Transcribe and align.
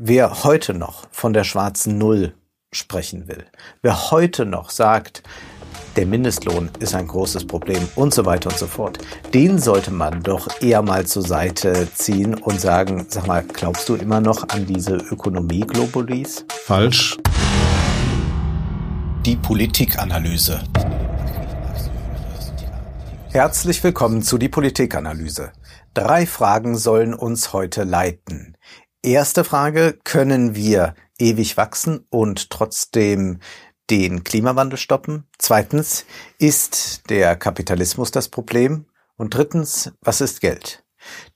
Wer 0.00 0.44
heute 0.44 0.74
noch 0.74 1.08
von 1.10 1.32
der 1.32 1.42
schwarzen 1.42 1.98
Null 1.98 2.32
sprechen 2.70 3.26
will, 3.26 3.44
wer 3.82 4.12
heute 4.12 4.46
noch 4.46 4.70
sagt, 4.70 5.24
der 5.96 6.06
Mindestlohn 6.06 6.70
ist 6.78 6.94
ein 6.94 7.08
großes 7.08 7.48
Problem 7.48 7.88
und 7.96 8.14
so 8.14 8.24
weiter 8.24 8.48
und 8.50 8.56
so 8.56 8.68
fort, 8.68 8.98
den 9.34 9.58
sollte 9.58 9.90
man 9.90 10.22
doch 10.22 10.62
eher 10.62 10.82
mal 10.82 11.04
zur 11.04 11.24
Seite 11.24 11.88
ziehen 11.92 12.34
und 12.34 12.60
sagen, 12.60 13.06
sag 13.08 13.26
mal, 13.26 13.42
glaubst 13.42 13.88
du 13.88 13.96
immer 13.96 14.20
noch 14.20 14.48
an 14.50 14.66
diese 14.66 14.94
Ökonomie-Globulis? 14.94 16.44
Falsch. 16.64 17.18
Die 19.26 19.34
Politikanalyse. 19.34 20.60
Herzlich 23.32 23.82
willkommen 23.82 24.22
zu 24.22 24.38
die 24.38 24.48
Politikanalyse. 24.48 25.50
Drei 25.92 26.24
Fragen 26.24 26.76
sollen 26.76 27.14
uns 27.14 27.52
heute 27.52 27.82
leiten. 27.82 28.56
Erste 29.08 29.42
Frage, 29.42 29.98
können 30.04 30.54
wir 30.54 30.94
ewig 31.18 31.56
wachsen 31.56 32.04
und 32.10 32.50
trotzdem 32.50 33.38
den 33.88 34.22
Klimawandel 34.22 34.76
stoppen? 34.76 35.24
Zweitens, 35.38 36.04
ist 36.38 37.08
der 37.08 37.34
Kapitalismus 37.34 38.10
das 38.10 38.28
Problem? 38.28 38.84
Und 39.16 39.32
drittens, 39.32 39.92
was 40.02 40.20
ist 40.20 40.42
Geld? 40.42 40.84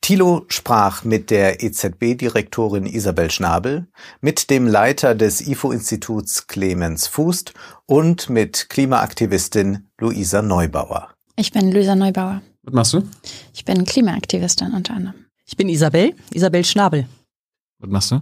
Thilo 0.02 0.44
sprach 0.48 1.04
mit 1.04 1.30
der 1.30 1.62
EZB-Direktorin 1.62 2.84
Isabel 2.84 3.30
Schnabel, 3.30 3.86
mit 4.20 4.50
dem 4.50 4.66
Leiter 4.66 5.14
des 5.14 5.40
IFO-Instituts 5.40 6.48
Clemens 6.48 7.06
Fußt 7.06 7.54
und 7.86 8.28
mit 8.28 8.68
Klimaaktivistin 8.68 9.88
Luisa 9.98 10.42
Neubauer. 10.42 11.14
Ich 11.36 11.52
bin 11.52 11.72
Luisa 11.72 11.94
Neubauer. 11.94 12.42
Was 12.64 12.74
machst 12.74 12.92
du? 12.92 13.02
Ich 13.54 13.64
bin 13.64 13.86
Klimaaktivistin 13.86 14.74
unter 14.74 14.92
anderem. 14.92 15.24
Ich 15.46 15.56
bin 15.56 15.70
Isabel, 15.70 16.14
Isabel 16.34 16.66
Schnabel. 16.66 17.06
Was 17.82 17.90
machst 17.90 18.10
du? 18.12 18.20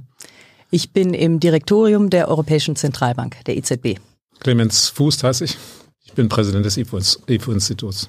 Ich 0.71 0.93
bin 0.93 1.13
im 1.13 1.39
Direktorium 1.39 2.09
der 2.09 2.29
Europäischen 2.29 2.77
Zentralbank, 2.77 3.45
der 3.45 3.57
EZB. 3.57 3.99
Clemens 4.41 4.89
Fuß 4.89 5.23
heiße 5.23 5.45
ich. 5.45 5.59
Ich 6.03 6.15
bin 6.15 6.29
Präsident 6.29 6.65
des 6.65 6.79
IFO-Instituts. 6.79 8.09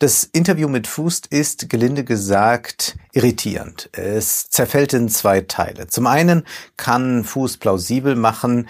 Das 0.00 0.24
Interview 0.24 0.68
mit 0.68 0.88
Fußt 0.88 1.28
ist, 1.28 1.68
gelinde 1.68 2.02
gesagt, 2.02 2.96
irritierend. 3.12 3.88
Es 3.92 4.50
zerfällt 4.50 4.92
in 4.94 5.08
zwei 5.08 5.42
Teile. 5.42 5.86
Zum 5.86 6.08
einen 6.08 6.42
kann 6.76 7.22
Fuß 7.22 7.58
plausibel 7.58 8.16
machen, 8.16 8.68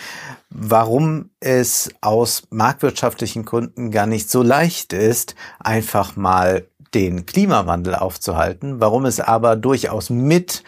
warum 0.51 1.31
es 1.41 1.89
aus 2.03 2.43
marktwirtschaftlichen 2.51 3.47
Gründen 3.47 3.91
gar 3.91 4.07
nicht 4.07 4.29
so 4.29 4.43
leicht 4.43 4.93
ist, 4.93 5.37
einfach 5.59 6.17
mal 6.17 6.67
den 6.93 7.25
Klimawandel 7.25 7.95
aufzuhalten, 7.95 8.81
warum 8.81 9.07
es 9.07 9.21
aber 9.21 9.57
durchaus 9.57 10.11
mit 10.11 10.65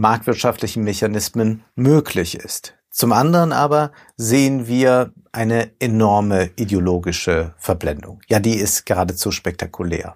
marktwirtschaftlichen 0.00 0.84
Mechanismen 0.84 1.64
möglich 1.74 2.36
ist. 2.36 2.74
Zum 2.90 3.12
anderen 3.12 3.52
aber 3.52 3.90
sehen 4.16 4.68
wir 4.68 5.12
eine 5.32 5.72
enorme 5.80 6.50
ideologische 6.56 7.54
Verblendung. 7.58 8.20
Ja, 8.28 8.38
die 8.38 8.54
ist 8.54 8.86
geradezu 8.86 9.32
spektakulär. 9.32 10.14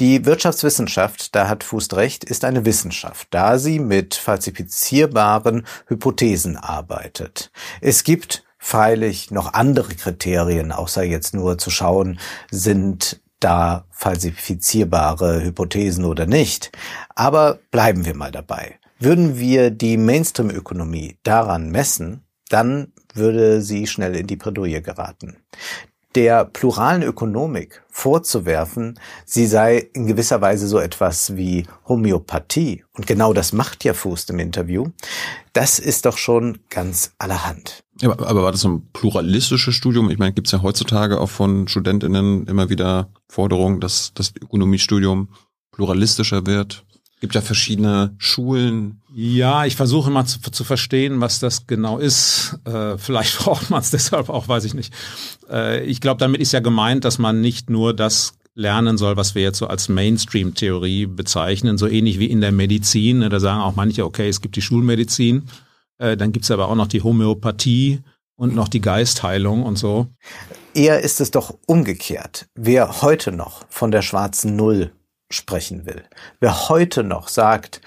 Die 0.00 0.24
Wirtschaftswissenschaft, 0.24 1.34
da 1.34 1.48
hat 1.48 1.64
Fußt 1.64 1.94
recht, 1.94 2.24
ist 2.24 2.44
eine 2.44 2.64
Wissenschaft, 2.64 3.28
da 3.30 3.58
sie 3.58 3.78
mit 3.78 4.14
falsifizierbaren 4.14 5.66
Hypothesen 5.86 6.56
arbeitet. 6.56 7.50
Es 7.80 8.04
gibt 8.04 8.44
freilich 8.58 9.30
noch 9.30 9.54
andere 9.54 9.94
Kriterien, 9.94 10.70
außer 10.70 11.02
jetzt 11.02 11.34
nur 11.34 11.58
zu 11.58 11.70
schauen, 11.70 12.18
sind 12.50 13.20
da 13.40 13.86
falsifizierbare 13.90 15.42
Hypothesen 15.42 16.04
oder 16.04 16.26
nicht. 16.26 16.70
Aber 17.14 17.58
bleiben 17.70 18.04
wir 18.04 18.14
mal 18.14 18.30
dabei. 18.30 18.78
Würden 19.04 19.36
wir 19.36 19.72
die 19.72 19.96
Mainstream-Ökonomie 19.96 21.16
daran 21.24 21.72
messen, 21.72 22.22
dann 22.48 22.92
würde 23.14 23.60
sie 23.60 23.88
schnell 23.88 24.14
in 24.14 24.28
die 24.28 24.36
Bredouille 24.36 24.80
geraten. 24.80 25.38
Der 26.14 26.44
pluralen 26.44 27.02
Ökonomik 27.02 27.82
vorzuwerfen, 27.90 29.00
sie 29.24 29.48
sei 29.48 29.88
in 29.92 30.06
gewisser 30.06 30.40
Weise 30.40 30.68
so 30.68 30.78
etwas 30.78 31.36
wie 31.36 31.66
Homöopathie, 31.88 32.84
und 32.92 33.08
genau 33.08 33.32
das 33.32 33.52
macht 33.52 33.82
ja 33.82 33.92
Fußt 33.92 34.30
im 34.30 34.38
Interview, 34.38 34.90
das 35.52 35.80
ist 35.80 36.06
doch 36.06 36.16
schon 36.16 36.58
ganz 36.70 37.10
allerhand. 37.18 37.82
Ja, 38.00 38.10
aber 38.12 38.44
war 38.44 38.52
das 38.52 38.64
ein 38.64 38.88
pluralistisches 38.92 39.74
Studium? 39.74 40.10
Ich 40.10 40.18
meine, 40.18 40.32
gibt 40.32 40.46
es 40.46 40.52
ja 40.52 40.62
heutzutage 40.62 41.20
auch 41.20 41.30
von 41.30 41.66
StudentInnen 41.66 42.46
immer 42.46 42.70
wieder 42.70 43.08
Forderungen, 43.28 43.80
dass 43.80 44.12
das 44.14 44.32
Ökonomiestudium 44.40 45.30
pluralistischer 45.72 46.46
wird 46.46 46.84
gibt 47.22 47.36
ja 47.36 47.40
verschiedene 47.40 48.14
Schulen. 48.18 49.00
Ja, 49.14 49.64
ich 49.64 49.76
versuche 49.76 50.10
mal 50.10 50.26
zu, 50.26 50.40
zu 50.40 50.64
verstehen, 50.64 51.20
was 51.20 51.38
das 51.38 51.68
genau 51.68 51.98
ist. 51.98 52.58
Äh, 52.64 52.98
vielleicht 52.98 53.38
braucht 53.44 53.70
man 53.70 53.80
es 53.80 53.90
deshalb 53.90 54.28
auch, 54.28 54.48
weiß 54.48 54.64
ich 54.64 54.74
nicht. 54.74 54.92
Äh, 55.48 55.84
ich 55.84 56.00
glaube, 56.00 56.18
damit 56.18 56.40
ist 56.40 56.52
ja 56.52 56.58
gemeint, 56.58 57.04
dass 57.04 57.18
man 57.18 57.40
nicht 57.40 57.70
nur 57.70 57.94
das 57.94 58.34
lernen 58.54 58.98
soll, 58.98 59.16
was 59.16 59.36
wir 59.36 59.42
jetzt 59.42 59.58
so 59.58 59.68
als 59.68 59.88
Mainstream-Theorie 59.88 61.06
bezeichnen, 61.06 61.78
so 61.78 61.86
ähnlich 61.86 62.18
wie 62.18 62.26
in 62.26 62.40
der 62.40 62.50
Medizin. 62.50 63.20
Da 63.20 63.38
sagen 63.38 63.60
auch 63.60 63.76
manche, 63.76 64.04
okay, 64.04 64.28
es 64.28 64.40
gibt 64.40 64.56
die 64.56 64.62
Schulmedizin, 64.62 65.44
äh, 65.98 66.16
dann 66.16 66.32
gibt 66.32 66.44
es 66.44 66.50
aber 66.50 66.68
auch 66.68 66.74
noch 66.74 66.88
die 66.88 67.02
Homöopathie 67.02 68.00
und 68.34 68.56
noch 68.56 68.66
die 68.66 68.80
Geistheilung 68.80 69.62
und 69.62 69.78
so. 69.78 70.08
Eher 70.74 71.00
ist 71.02 71.20
es 71.20 71.30
doch 71.30 71.56
umgekehrt. 71.66 72.48
Wer 72.56 73.00
heute 73.00 73.30
noch 73.30 73.64
von 73.68 73.92
der 73.92 74.02
schwarzen 74.02 74.56
Null 74.56 74.90
sprechen 75.32 75.86
will. 75.86 76.02
Wer 76.40 76.68
heute 76.68 77.04
noch 77.04 77.28
sagt, 77.28 77.80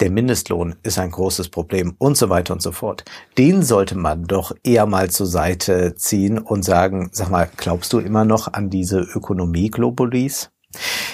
der 0.00 0.10
Mindestlohn 0.10 0.76
ist 0.82 0.98
ein 0.98 1.10
großes 1.10 1.48
Problem 1.48 1.94
und 1.98 2.16
so 2.16 2.28
weiter 2.28 2.52
und 2.54 2.62
so 2.62 2.72
fort, 2.72 3.04
den 3.36 3.62
sollte 3.62 3.96
man 3.96 4.24
doch 4.24 4.52
eher 4.62 4.86
mal 4.86 5.10
zur 5.10 5.26
Seite 5.26 5.94
ziehen 5.96 6.38
und 6.38 6.62
sagen, 6.62 7.10
sag 7.12 7.30
mal, 7.30 7.50
glaubst 7.56 7.92
du 7.92 7.98
immer 7.98 8.24
noch 8.24 8.52
an 8.52 8.70
diese 8.70 9.00
Ökonomie-Globulis? 9.00 10.50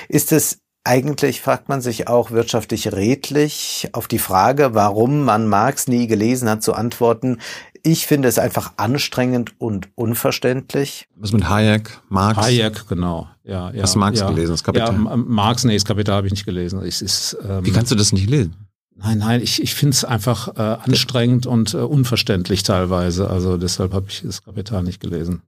Ist 0.08 0.32
es 0.32 0.58
eigentlich, 0.84 1.40
fragt 1.40 1.70
man 1.70 1.80
sich 1.80 2.08
auch 2.08 2.30
wirtschaftlich 2.30 2.92
redlich, 2.92 3.88
auf 3.92 4.06
die 4.06 4.18
Frage, 4.18 4.74
warum 4.74 5.24
man 5.24 5.48
Marx 5.48 5.88
nie 5.88 6.06
gelesen 6.06 6.48
hat, 6.50 6.62
zu 6.62 6.74
antworten, 6.74 7.38
ich 7.84 8.06
finde 8.06 8.28
es 8.28 8.38
einfach 8.38 8.72
anstrengend 8.78 9.52
und 9.58 9.88
unverständlich. 9.94 11.06
Was 11.16 11.32
mit 11.32 11.48
Hayek, 11.48 12.00
Marx? 12.08 12.38
Hayek, 12.38 12.88
genau. 12.88 13.28
Ja, 13.44 13.70
ja, 13.70 13.82
Hast 13.82 13.94
du 13.94 13.98
Marx 13.98 14.18
ja, 14.18 14.28
gelesen, 14.28 14.52
das 14.52 14.64
Kapital? 14.64 14.94
Ja, 14.94 15.16
Marx, 15.16 15.64
nee, 15.64 15.74
das 15.74 15.84
Kapital 15.84 16.16
habe 16.16 16.26
ich 16.26 16.32
nicht 16.32 16.46
gelesen. 16.46 16.80
Es 16.80 17.02
ist, 17.02 17.36
ähm, 17.46 17.64
Wie 17.64 17.70
kannst 17.70 17.92
du 17.92 17.94
das 17.94 18.12
nicht 18.12 18.28
lesen? 18.28 18.56
Nein, 18.96 19.18
nein, 19.18 19.42
ich, 19.42 19.62
ich 19.62 19.74
finde 19.74 19.94
es 19.94 20.04
einfach 20.04 20.56
äh, 20.56 20.60
anstrengend 20.90 21.46
und 21.46 21.74
äh, 21.74 21.78
unverständlich 21.78 22.62
teilweise. 22.62 23.28
Also 23.28 23.58
deshalb 23.58 23.92
habe 23.92 24.06
ich 24.08 24.22
das 24.22 24.42
Kapital 24.42 24.82
nicht 24.82 25.00
gelesen. 25.00 25.42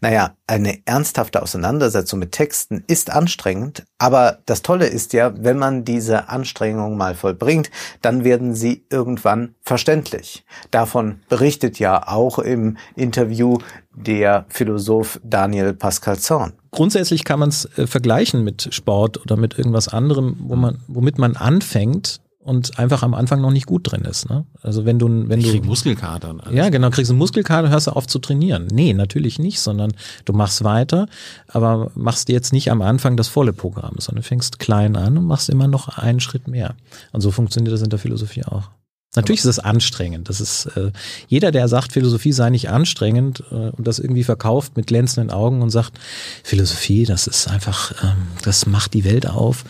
Naja, 0.00 0.36
eine 0.46 0.78
ernsthafte 0.86 1.42
Auseinandersetzung 1.42 2.18
mit 2.18 2.32
Texten 2.32 2.84
ist 2.86 3.10
anstrengend, 3.10 3.84
aber 3.98 4.38
das 4.46 4.62
Tolle 4.62 4.86
ist 4.86 5.12
ja, 5.12 5.32
wenn 5.36 5.58
man 5.58 5.84
diese 5.84 6.28
Anstrengung 6.28 6.96
mal 6.96 7.14
vollbringt, 7.14 7.70
dann 8.02 8.24
werden 8.24 8.54
sie 8.54 8.84
irgendwann 8.90 9.54
verständlich. 9.62 10.44
Davon 10.70 11.20
berichtet 11.28 11.78
ja 11.78 12.08
auch 12.08 12.38
im 12.38 12.76
Interview 12.96 13.58
der 13.94 14.46
Philosoph 14.48 15.20
Daniel 15.22 15.72
Pascal 15.72 16.18
Zorn. 16.18 16.52
Grundsätzlich 16.70 17.24
kann 17.24 17.38
man 17.38 17.50
es 17.50 17.66
äh, 17.78 17.86
vergleichen 17.86 18.42
mit 18.42 18.74
Sport 18.74 19.20
oder 19.20 19.36
mit 19.36 19.56
irgendwas 19.56 19.88
anderem, 19.88 20.36
wo 20.40 20.56
man, 20.56 20.80
womit 20.88 21.18
man 21.18 21.36
anfängt 21.36 22.20
und 22.44 22.78
einfach 22.78 23.02
am 23.02 23.14
Anfang 23.14 23.40
noch 23.40 23.50
nicht 23.50 23.64
gut 23.64 23.90
drin 23.90 24.02
ist. 24.02 24.28
Ne? 24.28 24.44
Also 24.62 24.84
wenn 24.84 24.98
du, 24.98 25.28
wenn 25.28 25.40
ich 25.40 25.46
du 25.46 25.52
krieg 25.52 25.64
Muskelkater. 25.64 26.34
Ja, 26.52 26.68
genau, 26.68 26.90
kriegst 26.90 27.10
einen 27.10 27.18
Muskelkater, 27.18 27.70
hörst 27.70 27.86
du 27.86 27.92
auf 27.92 28.06
zu 28.06 28.18
trainieren. 28.18 28.68
Nee, 28.70 28.92
natürlich 28.92 29.38
nicht, 29.38 29.60
sondern 29.60 29.92
du 30.26 30.34
machst 30.34 30.62
weiter, 30.62 31.06
aber 31.48 31.90
machst 31.94 32.28
jetzt 32.28 32.52
nicht 32.52 32.70
am 32.70 32.82
Anfang 32.82 33.16
das 33.16 33.28
volle 33.28 33.54
Programm, 33.54 33.94
sondern 33.98 34.22
fängst 34.22 34.58
klein 34.58 34.94
an 34.94 35.16
und 35.16 35.24
machst 35.24 35.48
immer 35.48 35.68
noch 35.68 35.88
einen 35.96 36.20
Schritt 36.20 36.46
mehr. 36.46 36.74
Und 37.12 37.22
so 37.22 37.30
funktioniert 37.30 37.72
das 37.72 37.80
in 37.80 37.88
der 37.88 37.98
Philosophie 37.98 38.44
auch. 38.44 38.68
Natürlich 39.16 39.40
ist 39.40 39.46
es 39.46 39.58
anstrengend. 39.58 40.28
Das 40.28 40.40
ist 40.40 40.66
äh, 40.76 40.90
jeder, 41.28 41.52
der 41.52 41.68
sagt, 41.68 41.92
Philosophie 41.92 42.32
sei 42.32 42.50
nicht 42.50 42.70
anstrengend 42.70 43.44
äh, 43.50 43.70
und 43.70 43.86
das 43.86 43.98
irgendwie 43.98 44.24
verkauft 44.24 44.76
mit 44.76 44.86
glänzenden 44.88 45.30
Augen 45.30 45.62
und 45.62 45.70
sagt, 45.70 45.98
Philosophie, 46.42 47.04
das 47.04 47.26
ist 47.26 47.48
einfach, 47.48 47.92
ähm, 48.02 48.26
das 48.42 48.66
macht 48.66 48.94
die 48.94 49.04
Welt 49.04 49.28
auf. 49.28 49.64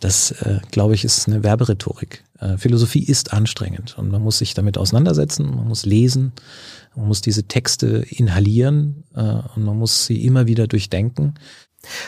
Das, 0.00 0.30
äh, 0.30 0.60
glaube 0.70 0.94
ich, 0.94 1.04
ist 1.04 1.26
eine 1.26 1.42
Werberhetorik. 1.42 2.24
Äh, 2.38 2.56
Philosophie 2.56 3.02
ist 3.02 3.32
anstrengend 3.32 3.98
und 3.98 4.10
man 4.10 4.22
muss 4.22 4.38
sich 4.38 4.54
damit 4.54 4.78
auseinandersetzen, 4.78 5.54
man 5.56 5.66
muss 5.66 5.86
lesen, 5.86 6.32
man 6.94 7.08
muss 7.08 7.20
diese 7.20 7.44
Texte 7.44 8.04
inhalieren 8.08 9.04
äh, 9.14 9.20
und 9.20 9.64
man 9.64 9.76
muss 9.76 10.06
sie 10.06 10.24
immer 10.24 10.46
wieder 10.46 10.66
durchdenken. 10.66 11.34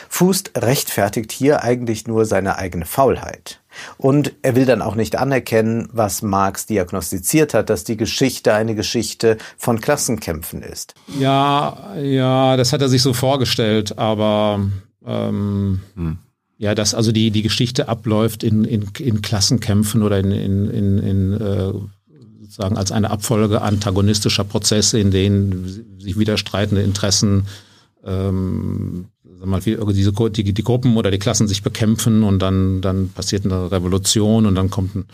Fußt 0.09 0.51
rechtfertigt 0.57 1.31
hier 1.31 1.63
eigentlich 1.63 2.07
nur 2.07 2.25
seine 2.25 2.57
eigene 2.57 2.85
Faulheit. 2.85 3.59
Und 3.97 4.33
er 4.41 4.55
will 4.55 4.65
dann 4.65 4.81
auch 4.81 4.95
nicht 4.95 5.15
anerkennen, 5.15 5.89
was 5.91 6.21
Marx 6.21 6.65
diagnostiziert 6.65 7.53
hat, 7.53 7.69
dass 7.69 7.83
die 7.83 7.97
Geschichte 7.97 8.53
eine 8.53 8.75
Geschichte 8.75 9.37
von 9.57 9.79
Klassenkämpfen 9.79 10.61
ist. 10.61 10.95
Ja, 11.19 11.95
ja, 11.95 12.57
das 12.57 12.73
hat 12.73 12.81
er 12.81 12.89
sich 12.89 13.01
so 13.01 13.13
vorgestellt, 13.13 13.97
aber 13.97 14.67
ähm, 15.05 15.81
hm. 15.95 16.17
ja, 16.57 16.75
dass 16.75 16.93
also 16.93 17.11
die, 17.11 17.31
die 17.31 17.43
Geschichte 17.43 17.87
abläuft 17.87 18.43
in, 18.43 18.63
in, 18.63 18.89
in 18.99 19.21
Klassenkämpfen 19.21 20.01
oder 20.03 20.19
in, 20.19 20.31
in, 20.31 20.69
in, 20.69 20.97
in 20.99 21.33
äh, 21.33 21.73
sozusagen 22.41 22.77
als 22.77 22.91
eine 22.91 23.11
Abfolge 23.11 23.61
antagonistischer 23.61 24.43
Prozesse, 24.43 24.99
in 24.99 25.11
denen 25.11 25.99
sich 25.99 26.17
widerstreitende 26.17 26.81
Interessen 26.81 27.45
ähm, 28.05 29.05
sag 29.47 29.85
mal, 29.85 29.93
diese, 29.93 30.11
die, 30.11 30.53
die 30.53 30.63
Gruppen 30.63 30.97
oder 30.97 31.11
die 31.11 31.19
Klassen 31.19 31.47
sich 31.47 31.63
bekämpfen 31.63 32.23
und 32.23 32.39
dann, 32.39 32.81
dann 32.81 33.09
passiert 33.09 33.45
eine 33.45 33.71
Revolution 33.71 34.45
und 34.45 34.55
dann 34.55 34.69
kommt 34.69 34.95
ein 34.95 35.05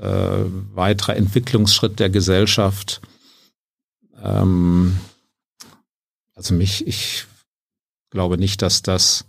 äh, 0.00 0.44
weiterer 0.74 1.16
Entwicklungsschritt 1.16 1.98
der 1.98 2.10
Gesellschaft. 2.10 3.00
Ähm, 4.22 4.98
also 6.34 6.54
mich, 6.54 6.86
ich 6.86 7.26
glaube 8.10 8.38
nicht, 8.38 8.62
dass 8.62 8.82
das 8.82 9.24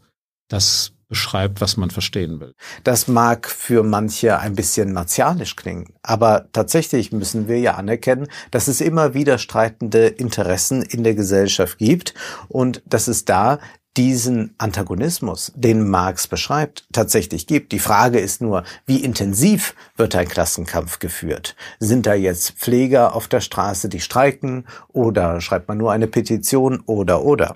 das 0.48 0.94
beschreibt, 1.10 1.60
was 1.60 1.76
man 1.76 1.90
verstehen 1.90 2.40
will. 2.40 2.54
Das 2.84 3.08
mag 3.08 3.50
für 3.50 3.84
manche 3.84 4.40
ein 4.40 4.56
bisschen 4.56 4.94
martialisch 4.94 5.56
klingen, 5.56 5.94
aber 6.04 6.48
tatsächlich 6.54 7.12
müssen 7.12 7.48
wir 7.48 7.60
ja 7.60 7.74
anerkennen, 7.74 8.28
dass 8.52 8.68
es 8.68 8.80
immer 8.80 9.16
wieder 9.16 9.40
streitende 9.40 10.08
Interessen 10.08 10.84
in 10.84 11.04
der 11.04 11.16
Gesellschaft 11.16 11.80
gibt 11.80 12.14
und 12.48 12.84
dass 12.86 13.08
es 13.08 13.26
da 13.26 13.60
diesen 13.98 14.56
Antagonismus, 14.58 15.52
den 15.56 15.90
Marx 15.90 16.28
beschreibt, 16.28 16.86
tatsächlich 16.92 17.48
gibt. 17.48 17.72
Die 17.72 17.80
Frage 17.80 18.20
ist 18.20 18.42
nur, 18.42 18.64
wie 18.86 19.04
intensiv 19.04 19.76
wird 19.98 20.16
ein 20.16 20.28
Klassenkampf 20.28 21.00
geführt? 21.00 21.56
Sind 21.80 22.06
da 22.06 22.14
jetzt 22.14 22.52
Pfleger 22.52 23.16
auf 23.16 23.28
der 23.28 23.42
Straße, 23.42 23.90
die 23.90 24.00
streiken 24.00 24.66
oder 24.90 25.42
schreibt 25.42 25.68
man 25.68 25.78
nur 25.78 25.92
eine 25.92 26.08
Petition 26.08 26.82
oder 26.86 27.24
oder? 27.24 27.56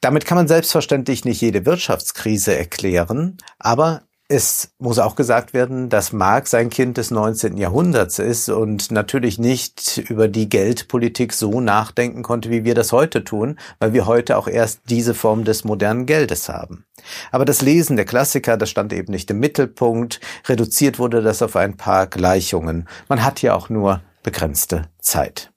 Damit 0.00 0.24
kann 0.24 0.36
man 0.36 0.48
selbstverständlich 0.48 1.24
nicht 1.24 1.40
jede 1.40 1.66
Wirtschaftskrise 1.66 2.56
erklären, 2.56 3.36
aber 3.58 4.02
es 4.30 4.70
muss 4.78 5.00
auch 5.00 5.16
gesagt 5.16 5.54
werden, 5.54 5.88
dass 5.88 6.12
Marx 6.12 6.54
ein 6.54 6.70
Kind 6.70 6.98
des 6.98 7.10
19. 7.10 7.56
Jahrhunderts 7.56 8.20
ist 8.20 8.48
und 8.48 8.92
natürlich 8.92 9.40
nicht 9.40 9.98
über 10.08 10.28
die 10.28 10.48
Geldpolitik 10.48 11.32
so 11.32 11.60
nachdenken 11.60 12.22
konnte, 12.22 12.48
wie 12.48 12.62
wir 12.62 12.76
das 12.76 12.92
heute 12.92 13.24
tun, 13.24 13.58
weil 13.80 13.92
wir 13.92 14.06
heute 14.06 14.38
auch 14.38 14.46
erst 14.46 14.82
diese 14.88 15.14
Form 15.14 15.42
des 15.42 15.64
modernen 15.64 16.06
Geldes 16.06 16.48
haben. 16.48 16.84
Aber 17.32 17.44
das 17.44 17.60
Lesen 17.60 17.96
der 17.96 18.04
Klassiker, 18.04 18.56
das 18.56 18.70
stand 18.70 18.92
eben 18.92 19.10
nicht 19.10 19.28
im 19.32 19.40
Mittelpunkt, 19.40 20.20
reduziert 20.46 21.00
wurde 21.00 21.22
das 21.22 21.42
auf 21.42 21.56
ein 21.56 21.76
paar 21.76 22.06
Gleichungen. 22.06 22.86
Man 23.08 23.24
hat 23.24 23.42
ja 23.42 23.56
auch 23.56 23.68
nur 23.68 24.00
begrenzte 24.22 24.84
Zeit. 25.00 25.50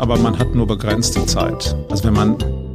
Aber 0.00 0.18
man 0.18 0.36
hat 0.36 0.52
nur 0.52 0.66
begrenzte 0.66 1.24
Zeit. 1.26 1.76
Also 1.90 2.02
wenn 2.02 2.14
man 2.14 2.65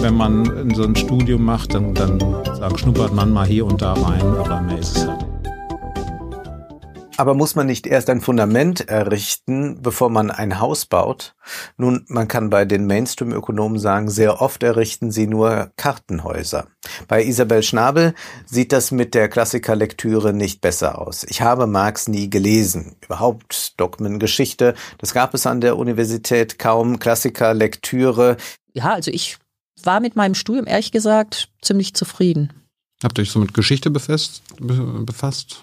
wenn 0.00 0.14
man 0.14 0.74
so 0.74 0.84
ein 0.84 0.96
Studium 0.96 1.44
macht, 1.44 1.74
dann, 1.74 1.94
dann 1.94 2.18
sagen, 2.44 2.78
schnuppert 2.78 3.12
man 3.12 3.32
mal 3.32 3.46
hier 3.46 3.66
und 3.66 3.82
da 3.82 3.94
rein, 3.94 4.22
aber 4.22 4.60
mehr 4.60 4.78
ist 4.78 4.96
es 4.96 5.06
halt. 5.06 5.26
Aber 7.18 7.32
muss 7.32 7.54
man 7.54 7.66
nicht 7.66 7.86
erst 7.86 8.10
ein 8.10 8.20
Fundament 8.20 8.88
errichten, 8.88 9.80
bevor 9.80 10.10
man 10.10 10.30
ein 10.30 10.60
Haus 10.60 10.84
baut? 10.84 11.34
Nun, 11.78 12.04
man 12.08 12.28
kann 12.28 12.50
bei 12.50 12.66
den 12.66 12.86
Mainstream-Ökonomen 12.86 13.78
sagen, 13.78 14.10
sehr 14.10 14.42
oft 14.42 14.62
errichten 14.62 15.10
sie 15.10 15.26
nur 15.26 15.70
Kartenhäuser. 15.76 16.66
Bei 17.08 17.24
Isabel 17.24 17.62
Schnabel 17.62 18.14
sieht 18.44 18.70
das 18.72 18.90
mit 18.90 19.14
der 19.14 19.28
Klassikerlektüre 19.28 20.34
nicht 20.34 20.60
besser 20.60 21.00
aus. 21.00 21.24
Ich 21.24 21.40
habe 21.40 21.66
Marx 21.66 22.06
nie 22.06 22.28
gelesen. 22.28 22.96
Überhaupt 23.02 23.80
Dogmengeschichte, 23.80 24.74
das 24.98 25.14
gab 25.14 25.32
es 25.32 25.46
an 25.46 25.62
der 25.62 25.78
Universität 25.78 26.58
kaum. 26.58 26.98
Klassikerlektüre. 26.98 28.36
Ja, 28.74 28.92
also 28.92 29.10
ich 29.10 29.38
war 29.86 30.00
mit 30.00 30.16
meinem 30.16 30.34
Studium 30.34 30.66
ehrlich 30.66 30.92
gesagt 30.92 31.48
ziemlich 31.62 31.94
zufrieden. 31.94 32.52
Habt 33.02 33.18
ihr 33.18 33.22
euch 33.22 33.30
so 33.30 33.38
mit 33.38 33.54
Geschichte 33.54 33.90
befasst? 33.90 34.42
befasst? 34.58 35.62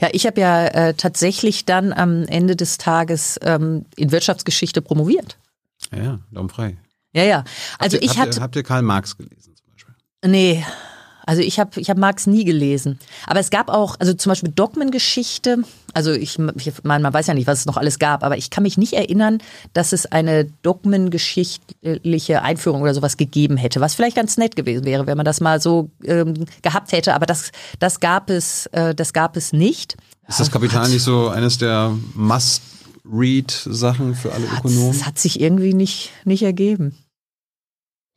Ja, 0.00 0.08
ich 0.12 0.26
habe 0.26 0.40
ja 0.40 0.66
äh, 0.66 0.94
tatsächlich 0.94 1.64
dann 1.64 1.92
am 1.92 2.24
Ende 2.24 2.56
des 2.56 2.78
Tages 2.78 3.38
ähm, 3.42 3.86
in 3.96 4.12
Wirtschaftsgeschichte 4.12 4.82
promoviert. 4.82 5.38
Ja, 5.92 6.02
ja, 6.02 6.18
Daumen 6.30 6.48
frei. 6.48 6.76
Ja, 7.12 7.24
ja. 7.24 7.44
Also 7.78 7.96
habt 7.96 8.04
ihr, 8.04 8.10
ich 8.10 8.18
hatte. 8.18 8.40
Habt 8.40 8.56
ihr 8.56 8.62
Karl 8.62 8.82
Marx 8.82 9.16
gelesen 9.16 9.54
zum 9.56 9.66
Beispiel? 9.72 9.94
Nee, 10.26 10.64
also 11.26 11.42
ich 11.42 11.58
habe 11.58 11.80
ich 11.80 11.90
hab 11.90 11.96
Marx 11.96 12.26
nie 12.26 12.44
gelesen. 12.44 12.98
Aber 13.26 13.40
es 13.40 13.50
gab 13.50 13.68
auch, 13.68 13.96
also 13.98 14.14
zum 14.14 14.30
Beispiel 14.30 14.50
Dogmengeschichte, 14.50 15.58
also 15.92 16.12
ich, 16.12 16.38
ich 16.38 16.72
meine, 16.82 17.02
man 17.02 17.14
weiß 17.14 17.28
ja 17.28 17.34
nicht, 17.34 17.46
was 17.46 17.60
es 17.60 17.66
noch 17.66 17.76
alles 17.76 17.98
gab, 17.98 18.22
aber 18.22 18.36
ich 18.36 18.50
kann 18.50 18.62
mich 18.62 18.76
nicht 18.76 18.92
erinnern, 18.92 19.38
dass 19.72 19.92
es 19.92 20.06
eine 20.06 20.46
dogmengeschichtliche 20.62 22.42
Einführung 22.42 22.82
oder 22.82 22.94
sowas 22.94 23.16
gegeben 23.16 23.56
hätte, 23.56 23.80
was 23.80 23.94
vielleicht 23.94 24.16
ganz 24.16 24.36
nett 24.36 24.56
gewesen 24.56 24.84
wäre, 24.84 25.06
wenn 25.06 25.16
man 25.16 25.24
das 25.24 25.40
mal 25.40 25.60
so 25.60 25.90
ähm, 26.04 26.34
gehabt 26.62 26.92
hätte. 26.92 27.14
Aber 27.14 27.26
das, 27.26 27.50
das 27.78 28.00
gab 28.00 28.30
es, 28.30 28.66
äh, 28.66 28.94
das 28.94 29.12
gab 29.12 29.36
es 29.36 29.52
nicht. 29.52 29.96
Ist 30.28 30.40
das 30.40 30.50
Kapital 30.50 30.88
nicht 30.88 31.02
so 31.02 31.28
eines 31.28 31.58
der 31.58 31.92
Must-Read-Sachen 32.14 34.14
für 34.14 34.32
alle 34.32 34.46
Ökonomen? 34.46 34.92
Das 34.92 35.06
hat 35.06 35.18
sich 35.18 35.40
irgendwie 35.40 35.74
nicht, 35.74 36.10
nicht 36.24 36.42
ergeben. 36.42 36.96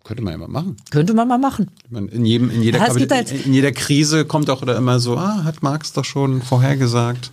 Könnte 0.08 0.24
man 0.24 0.32
ja 0.32 0.38
mal 0.38 0.48
machen. 0.48 0.78
Könnte 0.90 1.14
man 1.14 1.28
mal 1.28 1.38
machen. 1.38 1.70
In, 1.92 2.24
jedem, 2.24 2.50
in, 2.50 2.62
jeder, 2.64 2.80
Ja, 2.80 2.94
gibt 2.94 3.12
halt- 3.12 3.30
in 3.46 3.54
jeder 3.54 3.74
Krise 3.74 4.24
kommt 4.24 4.50
auch 4.50 4.62
immer 4.64 5.02
so, 5.02 5.18
ah, 5.18 5.44
hat 5.44 5.62
Marx 5.62 5.92
doch 5.92 6.06
schon 6.06 6.42
vorhergesagt. 6.42 7.32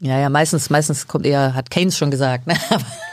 Ja, 0.00 0.18
ja, 0.18 0.28
meistens, 0.28 0.68
meistens 0.68 1.06
kommt 1.06 1.24
eher, 1.24 1.54
hat 1.54 1.70
Keynes 1.70 1.96
schon 1.96 2.10
gesagt. 2.10 2.48
Ne? 2.48 2.54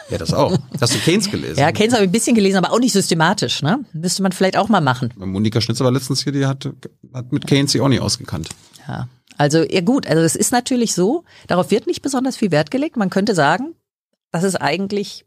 Ja, 0.09 0.17
das 0.17 0.33
auch. 0.33 0.55
Hast 0.81 0.93
du 0.93 0.99
Keynes 0.99 1.31
gelesen? 1.31 1.57
Ja, 1.57 1.71
Keynes 1.71 1.93
habe 1.93 2.03
ich 2.03 2.09
ein 2.09 2.11
bisschen 2.11 2.35
gelesen, 2.35 2.57
aber 2.57 2.73
auch 2.73 2.79
nicht 2.79 2.91
systematisch. 2.91 3.61
Ne? 3.63 3.79
Müsste 3.93 4.21
man 4.21 4.31
vielleicht 4.33 4.57
auch 4.57 4.67
mal 4.67 4.81
machen. 4.81 5.11
Monika 5.15 5.61
Schnitzer 5.61 5.85
war 5.85 5.91
letztens 5.91 6.23
hier, 6.23 6.33
die 6.33 6.45
hat, 6.45 6.69
hat 7.13 7.31
mit 7.31 7.47
Keynes 7.47 7.71
sich 7.71 7.81
auch 7.81 7.87
nicht 7.87 8.01
ausgekannt. 8.01 8.49
Ja. 8.87 9.07
Also, 9.37 9.63
ja 9.63 9.79
gut, 9.81 10.05
also 10.05 10.21
es 10.21 10.35
ist 10.35 10.51
natürlich 10.51 10.93
so, 10.93 11.23
darauf 11.47 11.71
wird 11.71 11.87
nicht 11.87 12.01
besonders 12.01 12.35
viel 12.35 12.51
Wert 12.51 12.69
gelegt. 12.69 12.97
Man 12.97 13.09
könnte 13.09 13.33
sagen, 13.33 13.75
das 14.31 14.43
ist 14.43 14.55
eigentlich 14.57 15.25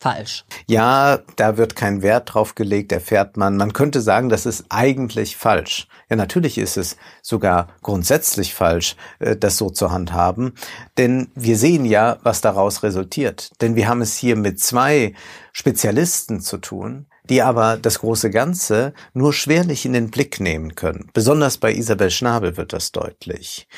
falsch. 0.00 0.44
Ja, 0.66 1.18
da 1.36 1.58
wird 1.58 1.76
kein 1.76 2.02
Wert 2.02 2.34
drauf 2.34 2.54
gelegt, 2.54 2.90
erfährt 2.90 3.36
man. 3.36 3.56
Man 3.56 3.74
könnte 3.74 4.00
sagen, 4.00 4.30
das 4.30 4.46
ist 4.46 4.64
eigentlich 4.70 5.36
falsch. 5.36 5.86
Ja, 6.08 6.16
natürlich 6.16 6.56
ist 6.56 6.78
es 6.78 6.96
sogar 7.22 7.68
grundsätzlich 7.82 8.54
falsch, 8.54 8.96
äh, 9.18 9.36
das 9.36 9.58
so 9.58 9.68
zu 9.68 9.90
handhaben. 9.92 10.54
Denn 10.96 11.30
wir 11.34 11.56
sehen 11.56 11.84
ja, 11.84 12.18
was 12.22 12.40
daraus 12.40 12.82
resultiert. 12.82 13.50
Denn 13.60 13.76
wir 13.76 13.88
haben 13.88 14.00
es 14.00 14.16
hier 14.16 14.36
mit 14.36 14.58
zwei 14.58 15.14
Spezialisten 15.52 16.40
zu 16.40 16.56
tun, 16.56 17.06
die 17.28 17.42
aber 17.42 17.76
das 17.76 18.00
große 18.00 18.30
Ganze 18.30 18.94
nur 19.12 19.34
schwerlich 19.34 19.84
in 19.84 19.92
den 19.92 20.10
Blick 20.10 20.40
nehmen 20.40 20.74
können. 20.74 21.10
Besonders 21.12 21.58
bei 21.58 21.72
Isabel 21.72 22.10
Schnabel 22.10 22.56
wird 22.56 22.72
das 22.72 22.90
deutlich. 22.90 23.68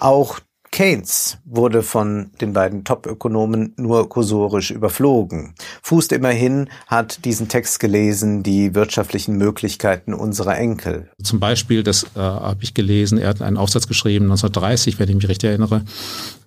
Auch 0.00 0.40
Keynes 0.76 1.38
wurde 1.46 1.82
von 1.82 2.32
den 2.42 2.52
beiden 2.52 2.84
Top-Ökonomen 2.84 3.72
nur 3.78 4.10
kursorisch 4.10 4.70
überflogen. 4.70 5.54
Fußt 5.80 6.12
immerhin 6.12 6.68
hat 6.86 7.24
diesen 7.24 7.48
Text 7.48 7.80
gelesen, 7.80 8.42
die 8.42 8.74
wirtschaftlichen 8.74 9.38
Möglichkeiten 9.38 10.12
unserer 10.12 10.58
Enkel. 10.58 11.08
Zum 11.22 11.40
Beispiel, 11.40 11.82
das 11.82 12.04
äh, 12.14 12.18
habe 12.18 12.62
ich 12.62 12.74
gelesen, 12.74 13.16
er 13.16 13.30
hat 13.30 13.40
einen 13.40 13.56
Aufsatz 13.56 13.88
geschrieben, 13.88 14.26
1930, 14.26 14.98
wenn 14.98 15.08
ich 15.08 15.14
mich 15.14 15.28
richtig 15.28 15.48
erinnere, 15.48 15.82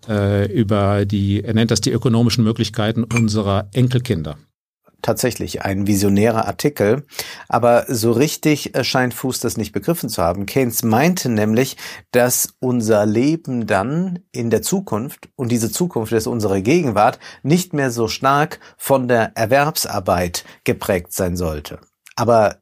äh, 0.08 0.46
über 0.54 1.08
die, 1.08 1.44
er 1.44 1.56
nennt 1.56 1.72
das 1.72 1.82
die 1.82 1.90
ökonomischen 1.90 2.44
Möglichkeiten 2.44 3.06
unserer 3.06 3.68
Enkelkinder. 3.74 4.38
Tatsächlich 5.02 5.62
ein 5.64 5.88
visionärer 5.88 6.46
Artikel, 6.46 7.06
aber 7.48 7.86
so 7.88 8.12
richtig 8.12 8.76
äh, 8.76 8.84
scheint 8.84 9.14
Fuß 9.14 9.40
das 9.40 9.58
nicht 9.58 9.72
begriffen 9.72 10.10
zu 10.10 10.22
haben. 10.22 10.46
Keynes 10.46 10.84
meinte 10.84 11.30
nämlich, 11.30 11.78
dass 12.12 12.56
unser 12.60 13.06
Leben 13.06 13.68
dann 13.68 14.20
in 14.32 14.50
der 14.50 14.62
Zukunft, 14.62 15.30
und 15.36 15.52
diese 15.52 15.72
Zukunft 15.72 16.12
ist 16.12 16.28
unsere 16.28 16.62
Gegenwart, 16.62 17.20
nicht 17.44 17.74
mehr 17.74 17.92
so 17.92 18.08
stark 18.08 18.60
von 18.78 19.08
der 19.08 19.36
Erwerbsarbeit 19.36 20.46
geprägt 20.64 21.14
sein 21.14 21.36
sollte. 21.36 21.80
Aber 22.16 22.58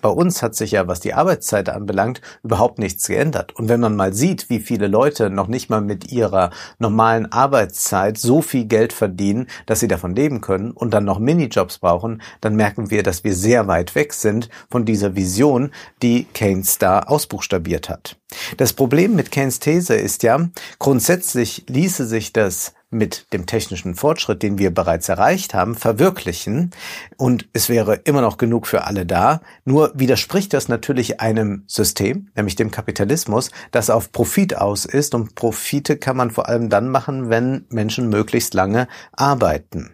bei 0.00 0.08
uns 0.08 0.42
hat 0.42 0.54
sich 0.54 0.72
ja, 0.72 0.86
was 0.86 1.00
die 1.00 1.14
Arbeitszeit 1.14 1.68
anbelangt, 1.68 2.20
überhaupt 2.42 2.78
nichts 2.78 3.06
geändert. 3.06 3.54
Und 3.56 3.68
wenn 3.68 3.80
man 3.80 3.96
mal 3.96 4.12
sieht, 4.12 4.50
wie 4.50 4.60
viele 4.60 4.86
Leute 4.86 5.30
noch 5.30 5.48
nicht 5.48 5.70
mal 5.70 5.80
mit 5.80 6.10
ihrer 6.12 6.50
normalen 6.78 7.30
Arbeitszeit 7.30 8.18
so 8.18 8.42
viel 8.42 8.64
Geld 8.64 8.92
verdienen, 8.92 9.46
dass 9.66 9.80
sie 9.80 9.88
davon 9.88 10.14
leben 10.14 10.40
können 10.40 10.70
und 10.70 10.92
dann 10.92 11.04
noch 11.04 11.18
Minijobs 11.18 11.78
brauchen, 11.78 12.22
dann 12.40 12.56
merken 12.56 12.90
wir, 12.90 13.02
dass 13.02 13.24
wir 13.24 13.34
sehr 13.34 13.66
weit 13.66 13.94
weg 13.94 14.12
sind 14.12 14.48
von 14.70 14.84
dieser 14.84 15.16
Vision, 15.16 15.70
die 16.02 16.24
Keynes 16.24 16.78
da 16.78 17.00
ausbuchstabiert 17.00 17.88
hat. 17.88 18.16
Das 18.56 18.72
Problem 18.72 19.16
mit 19.16 19.30
Keynes 19.30 19.60
These 19.60 19.94
ist 19.94 20.22
ja, 20.22 20.48
grundsätzlich 20.78 21.64
ließe 21.68 22.06
sich 22.06 22.32
das 22.32 22.74
mit 22.90 23.32
dem 23.32 23.46
technischen 23.46 23.94
Fortschritt, 23.94 24.42
den 24.42 24.58
wir 24.58 24.74
bereits 24.74 25.08
erreicht 25.08 25.54
haben, 25.54 25.76
verwirklichen 25.76 26.70
und 27.16 27.48
es 27.52 27.68
wäre 27.68 27.94
immer 27.94 28.20
noch 28.20 28.36
genug 28.36 28.66
für 28.66 28.84
alle 28.84 29.06
da. 29.06 29.40
Nur 29.64 29.92
widerspricht 29.94 30.52
das 30.52 30.68
natürlich 30.68 31.20
einem 31.20 31.64
System, 31.66 32.28
nämlich 32.34 32.56
dem 32.56 32.70
Kapitalismus, 32.70 33.50
das 33.70 33.90
auf 33.90 34.12
Profit 34.12 34.56
aus 34.56 34.84
ist 34.84 35.14
und 35.14 35.34
Profite 35.34 35.96
kann 35.96 36.16
man 36.16 36.30
vor 36.30 36.48
allem 36.48 36.68
dann 36.68 36.88
machen, 36.88 37.30
wenn 37.30 37.64
Menschen 37.70 38.08
möglichst 38.08 38.54
lange 38.54 38.88
arbeiten. 39.12 39.90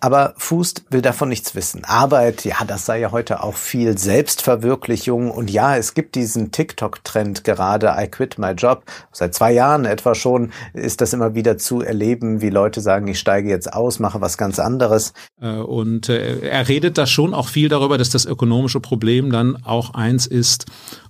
Aber 0.00 0.34
Fußt 0.36 0.84
will 0.90 1.02
davon 1.02 1.28
nichts 1.28 1.54
wissen. 1.54 1.84
Arbeit, 1.84 2.44
ja, 2.44 2.56
das 2.66 2.86
sei 2.86 3.00
ja 3.00 3.10
heute 3.10 3.42
auch 3.42 3.56
viel 3.56 3.98
Selbstverwirklichung. 3.98 5.30
Und 5.30 5.50
ja, 5.50 5.76
es 5.76 5.94
gibt 5.94 6.14
diesen 6.14 6.52
TikTok-Trend 6.52 7.44
gerade, 7.44 7.94
I 7.98 8.06
quit 8.06 8.38
my 8.38 8.52
job. 8.52 8.84
Seit 9.12 9.34
zwei 9.34 9.52
Jahren 9.52 9.84
etwa 9.84 10.14
schon 10.14 10.52
ist 10.72 11.00
das 11.00 11.12
immer 11.12 11.34
wieder 11.34 11.58
zu 11.58 11.82
erleben, 11.82 12.40
wie 12.40 12.50
Leute 12.50 12.80
sagen, 12.80 13.08
ich 13.08 13.18
steige 13.18 13.48
jetzt 13.48 13.72
aus, 13.72 13.98
mache 13.98 14.20
was 14.20 14.38
ganz 14.38 14.58
anderes. 14.58 15.12
Äh, 15.40 15.56
und 15.56 16.08
äh, 16.08 16.40
er 16.40 16.68
redet 16.68 16.98
da 16.98 17.06
schon 17.06 17.34
auch 17.34 17.48
viel 17.48 17.68
darüber, 17.68 17.98
dass 17.98 18.10
das 18.10 18.24
ökonomische 18.24 18.80
Problem 18.80 19.32
dann 19.32 19.56
auch 19.64 19.94
eins 19.94 20.26
ist, 20.26 20.66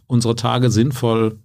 unsere 0.07 0.37
Tage 0.37 0.71
sinnvoll 0.71 1.39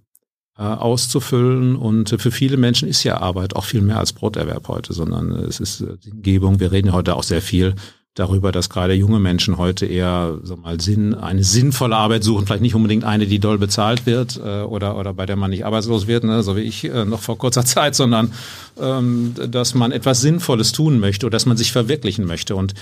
auszufüllen. 0.61 1.75
Und 1.75 2.09
für 2.19 2.31
viele 2.31 2.57
Menschen 2.57 2.87
ist 2.87 3.03
ja 3.03 3.17
Arbeit 3.17 3.55
auch 3.55 3.65
viel 3.65 3.81
mehr 3.81 3.99
als 3.99 4.13
Broterwerb 4.13 4.67
heute, 4.67 4.93
sondern 4.93 5.31
es 5.31 5.59
ist 5.59 5.81
äh, 5.81 5.97
die 6.03 6.11
Umgebung. 6.11 6.59
Wir 6.59 6.71
reden 6.71 6.93
heute 6.93 7.15
auch 7.15 7.23
sehr 7.23 7.41
viel 7.41 7.75
darüber, 8.15 8.51
dass 8.51 8.69
gerade 8.69 8.93
junge 8.93 9.19
Menschen 9.19 9.57
heute 9.57 9.87
eher 9.87 10.37
so 10.43 10.55
mal 10.55 10.79
Sinn, 10.79 11.15
eine 11.15 11.43
sinnvolle 11.43 11.95
Arbeit 11.95 12.23
suchen, 12.23 12.45
vielleicht 12.45 12.61
nicht 12.61 12.75
unbedingt 12.75 13.03
eine, 13.03 13.25
die 13.25 13.39
doll 13.39 13.57
bezahlt 13.57 14.05
wird 14.05 14.37
äh, 14.37 14.61
oder, 14.61 14.97
oder 14.97 15.13
bei 15.13 15.25
der 15.25 15.35
man 15.35 15.49
nicht 15.49 15.65
arbeitslos 15.65 16.05
wird, 16.05 16.23
ne, 16.23 16.43
so 16.43 16.55
wie 16.55 16.61
ich 16.61 16.83
äh, 16.83 17.05
noch 17.05 17.21
vor 17.21 17.37
kurzer 17.37 17.65
Zeit, 17.65 17.95
sondern 17.95 18.31
ähm, 18.79 19.33
dass 19.49 19.73
man 19.73 19.91
etwas 19.91 20.21
Sinnvolles 20.21 20.71
tun 20.71 20.99
möchte 20.99 21.25
oder 21.25 21.35
dass 21.35 21.47
man 21.47 21.57
sich 21.57 21.71
verwirklichen 21.71 22.25
möchte. 22.25 22.55
Und 22.55 22.75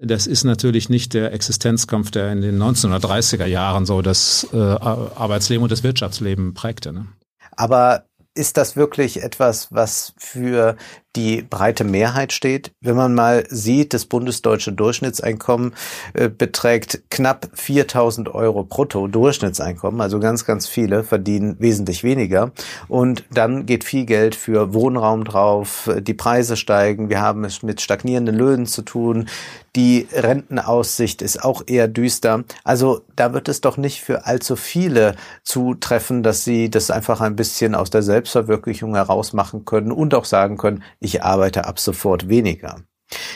das 0.00 0.26
ist 0.26 0.44
natürlich 0.44 0.88
nicht 0.88 1.14
der 1.14 1.32
Existenzkampf, 1.32 2.10
der 2.10 2.32
in 2.32 2.40
den 2.40 2.62
1930er 2.62 3.46
Jahren 3.46 3.86
so 3.86 4.02
das 4.02 4.46
äh, 4.52 4.56
Arbeitsleben 4.56 5.62
und 5.62 5.72
das 5.72 5.82
Wirtschaftsleben 5.82 6.54
prägte. 6.54 6.92
Ne? 6.92 7.06
Aber 7.52 8.04
ist 8.34 8.56
das 8.56 8.76
wirklich 8.76 9.22
etwas, 9.22 9.68
was 9.72 10.12
für 10.16 10.76
die 11.16 11.42
breite 11.42 11.82
Mehrheit 11.82 12.32
steht. 12.32 12.70
Wenn 12.80 12.94
man 12.94 13.14
mal 13.14 13.44
sieht, 13.48 13.92
das 13.92 14.04
bundesdeutsche 14.04 14.72
Durchschnittseinkommen 14.72 15.74
äh, 16.14 16.28
beträgt 16.28 17.02
knapp 17.10 17.48
4000 17.54 18.32
Euro 18.32 18.62
brutto 18.62 19.08
Durchschnittseinkommen, 19.08 20.00
also 20.00 20.20
ganz, 20.20 20.44
ganz 20.44 20.68
viele 20.68 21.02
verdienen 21.02 21.56
wesentlich 21.58 22.04
weniger. 22.04 22.52
Und 22.86 23.24
dann 23.32 23.66
geht 23.66 23.82
viel 23.82 24.04
Geld 24.04 24.36
für 24.36 24.72
Wohnraum 24.72 25.24
drauf, 25.24 25.90
die 26.00 26.14
Preise 26.14 26.56
steigen, 26.56 27.10
wir 27.10 27.20
haben 27.20 27.44
es 27.44 27.64
mit 27.64 27.80
stagnierenden 27.80 28.36
Löhnen 28.36 28.66
zu 28.66 28.82
tun, 28.82 29.28
die 29.74 30.06
Rentenaussicht 30.12 31.22
ist 31.22 31.44
auch 31.44 31.62
eher 31.66 31.88
düster. 31.88 32.44
Also 32.64 33.02
da 33.18 33.32
wird 33.32 33.48
es 33.48 33.60
doch 33.60 33.76
nicht 33.76 34.02
für 34.02 34.26
allzu 34.26 34.56
viele 34.56 35.16
zutreffen, 35.42 36.22
dass 36.22 36.44
sie 36.44 36.70
das 36.70 36.90
einfach 36.90 37.20
ein 37.20 37.36
bisschen 37.36 37.74
aus 37.74 37.90
der 37.90 38.02
Selbstverwirklichung 38.02 38.94
heraus 38.94 39.32
machen 39.32 39.64
können 39.64 39.92
und 39.92 40.14
auch 40.14 40.24
sagen 40.24 40.56
können, 40.56 40.82
ich 41.00 41.22
arbeite 41.22 41.66
ab 41.66 41.78
sofort 41.80 42.28
weniger. 42.28 42.76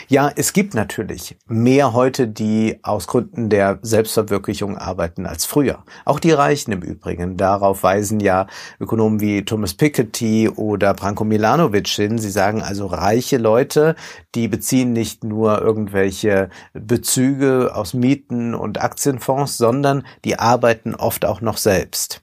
Ja, 0.09 0.31
es 0.35 0.53
gibt 0.53 0.75
natürlich 0.75 1.37
mehr 1.47 1.95
heute, 1.95 2.29
die 2.29 2.79
aus 2.83 3.07
Gründen 3.07 3.49
der 3.49 3.79
Selbstverwirklichung 3.83 4.77
arbeiten 4.77 5.25
als 5.25 5.47
früher. 5.47 5.85
Auch 6.05 6.21
die 6.21 6.33
Reichen 6.33 6.73
im 6.73 6.83
Übrigen. 6.83 7.37
Darauf 7.39 7.83
weisen 7.83 8.21
ja 8.21 8.47
Ökonomen 8.79 9.21
wie 9.21 9.45
Thomas 9.45 9.75
Piketty 9.75 10.51
oder 10.51 10.93
Branko 10.93 11.25
Milanovic 11.25 11.89
hin. 11.89 12.19
Sie 12.19 12.31
sagen 12.31 12.63
also, 12.63 12.87
reiche 12.87 13.39
Leute, 13.39 13.97
die 14.35 14.49
beziehen 14.49 14.93
nicht 14.93 15.25
nur 15.25 15.63
irgendwelche 15.63 16.51
Bezüge 16.75 17.73
aus 17.75 17.95
Mieten 17.95 18.55
und 18.55 18.83
Aktienfonds, 18.83 19.57
sondern 19.57 20.05
die 20.25 20.39
arbeiten 20.39 20.95
oft 20.95 21.25
auch 21.25 21.41
noch 21.41 21.57
selbst. 21.57 22.23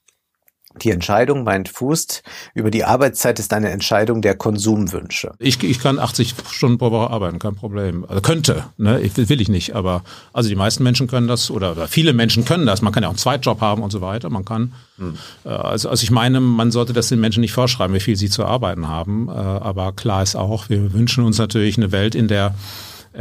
Die 0.83 0.91
Entscheidung, 0.91 1.43
meint 1.43 1.69
Fußt, 1.69 2.23
über 2.53 2.71
die 2.71 2.83
Arbeitszeit 2.83 3.39
ist 3.39 3.53
eine 3.53 3.69
Entscheidung 3.69 4.21
der 4.21 4.35
Konsumwünsche. 4.35 5.31
Ich, 5.39 5.61
ich 5.63 5.79
kann 5.79 5.99
80 5.99 6.35
Stunden 6.49 6.77
pro 6.77 6.91
Woche 6.91 7.09
arbeiten, 7.09 7.39
kein 7.39 7.55
Problem. 7.55 8.05
Also 8.07 8.21
könnte, 8.21 8.65
ne? 8.77 9.01
Ich, 9.01 9.17
will 9.17 9.41
ich 9.41 9.49
nicht, 9.49 9.75
aber 9.75 10.03
also 10.33 10.49
die 10.49 10.55
meisten 10.55 10.83
Menschen 10.83 11.07
können 11.07 11.27
das 11.27 11.51
oder, 11.51 11.71
oder 11.71 11.87
viele 11.87 12.13
Menschen 12.13 12.45
können 12.45 12.65
das. 12.65 12.81
Man 12.81 12.93
kann 12.93 13.03
ja 13.03 13.09
auch 13.09 13.13
einen 13.13 13.19
Zweitjob 13.19 13.61
haben 13.61 13.81
und 13.81 13.91
so 13.91 14.01
weiter. 14.01 14.29
Man 14.29 14.45
kann, 14.45 14.73
hm. 14.97 15.17
äh, 15.45 15.49
also, 15.49 15.89
also 15.89 16.03
ich 16.03 16.11
meine, 16.11 16.39
man 16.39 16.71
sollte 16.71 16.93
das 16.93 17.09
den 17.09 17.19
Menschen 17.19 17.41
nicht 17.41 17.53
vorschreiben, 17.53 17.95
wie 17.95 17.99
viel 17.99 18.15
sie 18.15 18.29
zu 18.29 18.45
arbeiten 18.45 18.87
haben. 18.87 19.27
Äh, 19.27 19.31
aber 19.31 19.91
klar 19.93 20.23
ist 20.23 20.35
auch, 20.35 20.69
wir 20.69 20.93
wünschen 20.93 21.23
uns 21.23 21.37
natürlich 21.37 21.77
eine 21.77 21.91
Welt, 21.91 22.15
in 22.15 22.27
der 22.27 22.55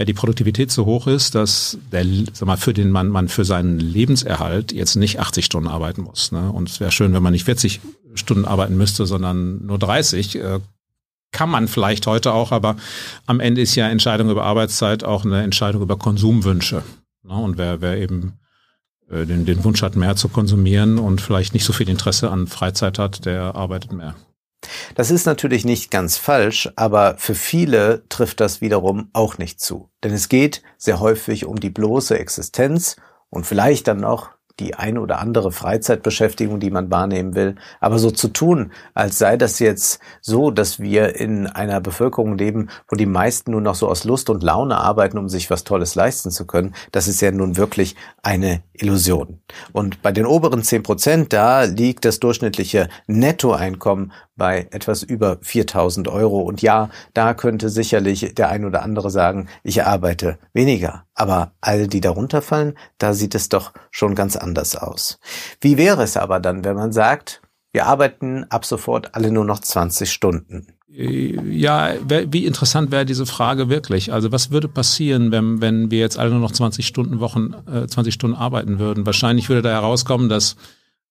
die 0.04 0.14
Produktivität 0.14 0.70
so 0.70 0.86
hoch 0.86 1.06
ist, 1.06 1.34
dass 1.34 1.78
der, 1.92 2.04
sag 2.32 2.46
mal, 2.46 2.56
für 2.56 2.72
den 2.72 2.90
man, 2.90 3.08
man 3.08 3.28
für 3.28 3.44
seinen 3.44 3.80
Lebenserhalt 3.80 4.72
jetzt 4.72 4.96
nicht 4.96 5.18
80 5.18 5.44
Stunden 5.44 5.68
arbeiten 5.68 6.02
muss. 6.02 6.32
Ne? 6.32 6.50
Und 6.50 6.68
es 6.68 6.80
wäre 6.80 6.92
schön, 6.92 7.12
wenn 7.14 7.22
man 7.22 7.32
nicht 7.32 7.44
40 7.44 7.80
Stunden 8.14 8.44
arbeiten 8.44 8.76
müsste, 8.76 9.06
sondern 9.06 9.64
nur 9.66 9.78
30. 9.78 10.36
Äh, 10.36 10.60
kann 11.30 11.50
man 11.50 11.68
vielleicht 11.68 12.06
heute 12.06 12.32
auch, 12.32 12.52
aber 12.52 12.76
am 13.26 13.40
Ende 13.40 13.60
ist 13.60 13.74
ja 13.74 13.88
Entscheidung 13.88 14.30
über 14.30 14.44
Arbeitszeit 14.44 15.04
auch 15.04 15.24
eine 15.24 15.42
Entscheidung 15.42 15.82
über 15.82 15.96
Konsumwünsche. 15.96 16.82
Ne? 17.22 17.34
Und 17.34 17.58
wer, 17.58 17.80
wer 17.80 17.98
eben 17.98 18.38
äh, 19.10 19.26
den, 19.26 19.44
den 19.44 19.64
Wunsch 19.64 19.82
hat, 19.82 19.96
mehr 19.96 20.16
zu 20.16 20.28
konsumieren 20.28 20.98
und 20.98 21.20
vielleicht 21.20 21.54
nicht 21.54 21.64
so 21.64 21.72
viel 21.72 21.88
Interesse 21.88 22.30
an 22.30 22.46
Freizeit 22.46 22.98
hat, 22.98 23.24
der 23.24 23.54
arbeitet 23.54 23.92
mehr. 23.92 24.14
Das 24.94 25.10
ist 25.10 25.26
natürlich 25.26 25.64
nicht 25.64 25.90
ganz 25.90 26.16
falsch, 26.16 26.70
aber 26.76 27.16
für 27.18 27.34
viele 27.34 28.04
trifft 28.08 28.40
das 28.40 28.60
wiederum 28.60 29.10
auch 29.12 29.38
nicht 29.38 29.60
zu. 29.60 29.90
Denn 30.02 30.12
es 30.12 30.28
geht 30.28 30.62
sehr 30.76 31.00
häufig 31.00 31.46
um 31.46 31.60
die 31.60 31.70
bloße 31.70 32.18
Existenz 32.18 32.96
und 33.30 33.46
vielleicht 33.46 33.88
dann 33.88 34.00
noch 34.00 34.30
die 34.60 34.74
eine 34.74 35.00
oder 35.00 35.20
andere 35.20 35.52
Freizeitbeschäftigung, 35.52 36.60
die 36.60 36.70
man 36.70 36.90
wahrnehmen 36.90 37.34
will. 37.34 37.56
Aber 37.80 37.98
so 37.98 38.10
zu 38.10 38.28
tun, 38.28 38.72
als 38.94 39.18
sei 39.18 39.36
das 39.36 39.58
jetzt 39.58 40.00
so, 40.20 40.50
dass 40.50 40.80
wir 40.80 41.16
in 41.16 41.46
einer 41.46 41.80
Bevölkerung 41.80 42.36
leben, 42.36 42.68
wo 42.88 42.96
die 42.96 43.06
meisten 43.06 43.52
nur 43.52 43.60
noch 43.60 43.74
so 43.74 43.88
aus 43.88 44.04
Lust 44.04 44.30
und 44.30 44.42
Laune 44.42 44.76
arbeiten, 44.76 45.18
um 45.18 45.28
sich 45.28 45.50
was 45.50 45.64
Tolles 45.64 45.94
leisten 45.94 46.30
zu 46.30 46.46
können, 46.46 46.74
das 46.92 47.08
ist 47.08 47.20
ja 47.20 47.30
nun 47.30 47.56
wirklich 47.56 47.96
eine 48.22 48.62
Illusion. 48.72 49.40
Und 49.72 50.02
bei 50.02 50.12
den 50.12 50.26
oberen 50.26 50.62
zehn 50.62 50.82
Prozent, 50.82 51.32
da 51.32 51.64
liegt 51.64 52.04
das 52.04 52.20
durchschnittliche 52.20 52.88
Nettoeinkommen 53.06 54.12
bei 54.36 54.68
etwas 54.70 55.02
über 55.02 55.38
4000 55.42 56.08
Euro. 56.08 56.40
Und 56.40 56.62
ja, 56.62 56.90
da 57.12 57.34
könnte 57.34 57.68
sicherlich 57.68 58.34
der 58.34 58.48
ein 58.48 58.64
oder 58.64 58.82
andere 58.82 59.10
sagen, 59.10 59.48
ich 59.62 59.84
arbeite 59.84 60.38
weniger. 60.52 61.04
Aber 61.18 61.50
all 61.60 61.88
die 61.88 62.00
darunter 62.00 62.42
fallen, 62.42 62.78
da 62.98 63.12
sieht 63.12 63.34
es 63.34 63.48
doch 63.48 63.72
schon 63.90 64.14
ganz 64.14 64.36
anders 64.36 64.76
aus. 64.76 65.18
Wie 65.60 65.76
wäre 65.76 66.04
es 66.04 66.16
aber 66.16 66.38
dann, 66.38 66.64
wenn 66.64 66.76
man 66.76 66.92
sagt, 66.92 67.42
wir 67.72 67.86
arbeiten 67.86 68.44
ab 68.50 68.64
sofort 68.64 69.16
alle 69.16 69.32
nur 69.32 69.44
noch 69.44 69.58
20 69.58 70.12
Stunden? 70.12 70.68
Ja, 70.86 71.94
wie 72.06 72.46
interessant 72.46 72.92
wäre 72.92 73.04
diese 73.04 73.26
Frage 73.26 73.68
wirklich? 73.68 74.12
Also 74.12 74.30
was 74.30 74.52
würde 74.52 74.68
passieren, 74.68 75.32
wenn, 75.32 75.60
wenn 75.60 75.90
wir 75.90 75.98
jetzt 75.98 76.20
alle 76.20 76.30
nur 76.30 76.38
noch 76.38 76.52
20 76.52 76.86
Stunden 76.86 77.18
Wochen, 77.18 77.52
äh, 77.66 77.88
20 77.88 78.14
Stunden 78.14 78.36
arbeiten 78.36 78.78
würden? 78.78 79.04
Wahrscheinlich 79.04 79.48
würde 79.48 79.62
da 79.62 79.70
herauskommen, 79.70 80.28
dass 80.28 80.54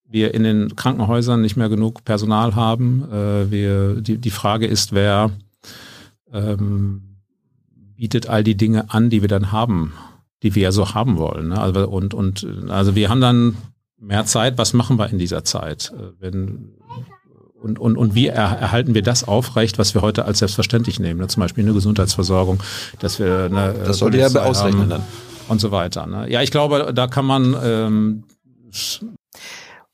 wir 0.06 0.34
in 0.34 0.44
den 0.44 0.78
Krankenhäusern 0.78 1.42
nicht 1.42 1.58
mehr 1.58 1.68
genug 1.68 2.06
Personal 2.06 2.56
haben. 2.56 3.12
Äh, 3.12 3.52
wir, 3.52 3.96
die, 4.02 4.18
die 4.18 4.32
Frage 4.32 4.68
ist, 4.68 4.94
wer 4.94 5.32
ähm, 6.32 7.17
bietet 7.98 8.30
all 8.30 8.44
die 8.44 8.56
Dinge 8.56 8.92
an, 8.92 9.10
die 9.10 9.22
wir 9.22 9.28
dann 9.28 9.52
haben, 9.52 9.94
die 10.44 10.56
wir 10.56 10.64
ja 10.64 10.72
so 10.72 10.94
haben 10.94 11.18
wollen. 11.18 11.50
Ne? 11.50 11.60
Also, 11.60 11.88
und, 11.88 12.14
und 12.14 12.48
also 12.70 12.96
wir 12.96 13.10
haben 13.10 13.22
dann 13.22 13.58
mehr 14.00 14.26
Zeit. 14.26 14.58
Was 14.58 14.74
machen 14.74 14.98
wir 14.98 15.10
in 15.10 15.18
dieser 15.18 15.44
Zeit? 15.44 15.92
Äh, 15.98 16.12
wenn, 16.20 16.76
und, 17.62 17.80
und, 17.80 17.98
und 17.98 18.16
wie 18.16 18.28
er, 18.28 18.36
erhalten 18.36 18.94
wir 18.94 19.02
das 19.02 19.28
aufrecht, 19.28 19.80
was 19.80 19.94
wir 19.96 20.02
heute 20.02 20.26
als 20.26 20.40
selbstverständlich 20.40 21.00
nehmen? 21.00 21.20
Ne? 21.20 21.28
Zum 21.28 21.42
Beispiel 21.42 21.64
eine 21.64 21.74
Gesundheitsversorgung, 21.74 22.62
dass 23.00 23.20
wir 23.20 23.46
eine 23.46 23.74
das 23.86 23.98
sollte 23.98 24.20
ja 24.20 24.28
ausrechnen 24.28 24.90
dann 24.90 25.04
und 25.48 25.60
so 25.60 25.72
weiter. 25.72 26.06
Ne? 26.06 26.30
Ja, 26.30 26.42
ich 26.42 26.52
glaube, 26.52 26.94
da 26.94 27.08
kann 27.08 27.26
man 27.26 27.56
ähm, 27.64 28.24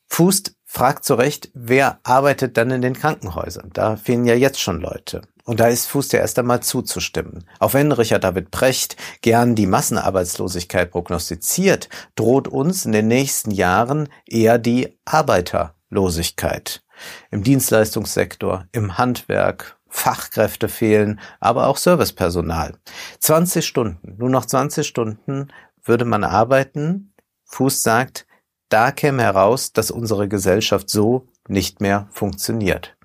Fußt 0.07 0.53
fragt 0.65 1.05
zu 1.05 1.13
Recht, 1.15 1.51
wer 1.53 1.99
arbeitet 2.03 2.57
dann 2.57 2.71
in 2.71 2.81
den 2.81 2.93
Krankenhäusern? 2.93 3.69
Da 3.73 3.95
fehlen 3.95 4.25
ja 4.25 4.35
jetzt 4.35 4.59
schon 4.59 4.81
Leute. 4.81 5.21
Und 5.45 5.59
da 5.59 5.67
ist 5.67 5.87
Fuß 5.87 6.11
ja 6.13 6.19
erst 6.19 6.39
einmal 6.39 6.61
zuzustimmen. 6.61 7.43
Auch 7.59 7.73
wenn 7.73 7.91
Richard 7.91 8.23
David 8.23 8.51
Precht 8.51 8.95
gern 9.21 9.55
die 9.55 9.67
Massenarbeitslosigkeit 9.67 10.91
prognostiziert, 10.91 11.89
droht 12.15 12.47
uns 12.47 12.85
in 12.85 12.93
den 12.93 13.07
nächsten 13.07 13.51
Jahren 13.51 14.07
eher 14.25 14.57
die 14.57 14.97
Arbeiterlosigkeit. 15.03 16.83
Im 17.29 17.43
Dienstleistungssektor, 17.43 18.67
im 18.71 18.97
Handwerk, 18.97 19.77
Fachkräfte 19.89 20.69
fehlen, 20.69 21.19
aber 21.39 21.67
auch 21.67 21.77
Servicepersonal. 21.77 22.77
20 23.19 23.65
Stunden, 23.65 24.15
nur 24.17 24.29
noch 24.29 24.45
20 24.45 24.87
Stunden 24.87 25.49
würde 25.83 26.05
man 26.05 26.23
arbeiten. 26.23 27.13
Fuß 27.45 27.83
sagt, 27.83 28.25
da 28.69 28.91
käme 28.91 29.21
heraus, 29.21 29.73
dass 29.73 29.91
unsere 29.91 30.27
Gesellschaft 30.27 30.89
so 30.89 31.27
nicht 31.47 31.81
mehr 31.81 32.07
funktioniert. 32.11 32.95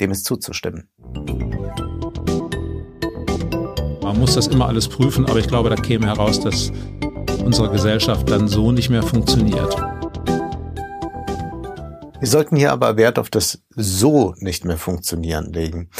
Dem 0.00 0.10
ist 0.10 0.24
zuzustimmen. 0.24 0.88
Man 4.02 4.18
muss 4.18 4.34
das 4.34 4.46
immer 4.46 4.68
alles 4.68 4.88
prüfen, 4.88 5.26
aber 5.26 5.38
ich 5.38 5.48
glaube, 5.48 5.70
da 5.70 5.76
käme 5.76 6.06
heraus, 6.06 6.40
dass 6.40 6.70
unsere 7.44 7.70
Gesellschaft 7.70 8.28
dann 8.30 8.48
so 8.48 8.72
nicht 8.72 8.90
mehr 8.90 9.02
funktioniert. 9.02 9.74
Wir 12.18 12.28
sollten 12.28 12.56
hier 12.56 12.72
aber 12.72 12.96
Wert 12.96 13.18
auf 13.18 13.30
das 13.30 13.62
so 13.74 14.34
nicht 14.38 14.64
mehr 14.64 14.78
funktionieren 14.78 15.52
legen. 15.52 15.90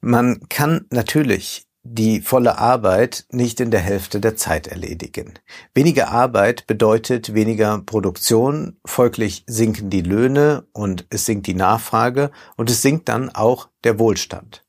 Man 0.00 0.40
kann 0.48 0.86
natürlich 0.90 1.66
die 1.84 2.20
volle 2.20 2.58
Arbeit 2.58 3.26
nicht 3.30 3.60
in 3.60 3.70
der 3.70 3.80
Hälfte 3.80 4.20
der 4.20 4.36
Zeit 4.36 4.68
erledigen. 4.68 5.34
Weniger 5.74 6.10
Arbeit 6.10 6.66
bedeutet 6.66 7.34
weniger 7.34 7.78
Produktion, 7.84 8.76
folglich 8.84 9.44
sinken 9.46 9.90
die 9.90 10.02
Löhne 10.02 10.64
und 10.72 11.06
es 11.10 11.26
sinkt 11.26 11.46
die 11.46 11.54
Nachfrage 11.54 12.30
und 12.56 12.70
es 12.70 12.82
sinkt 12.82 13.08
dann 13.08 13.30
auch 13.30 13.68
der 13.84 13.98
Wohlstand. 13.98 14.64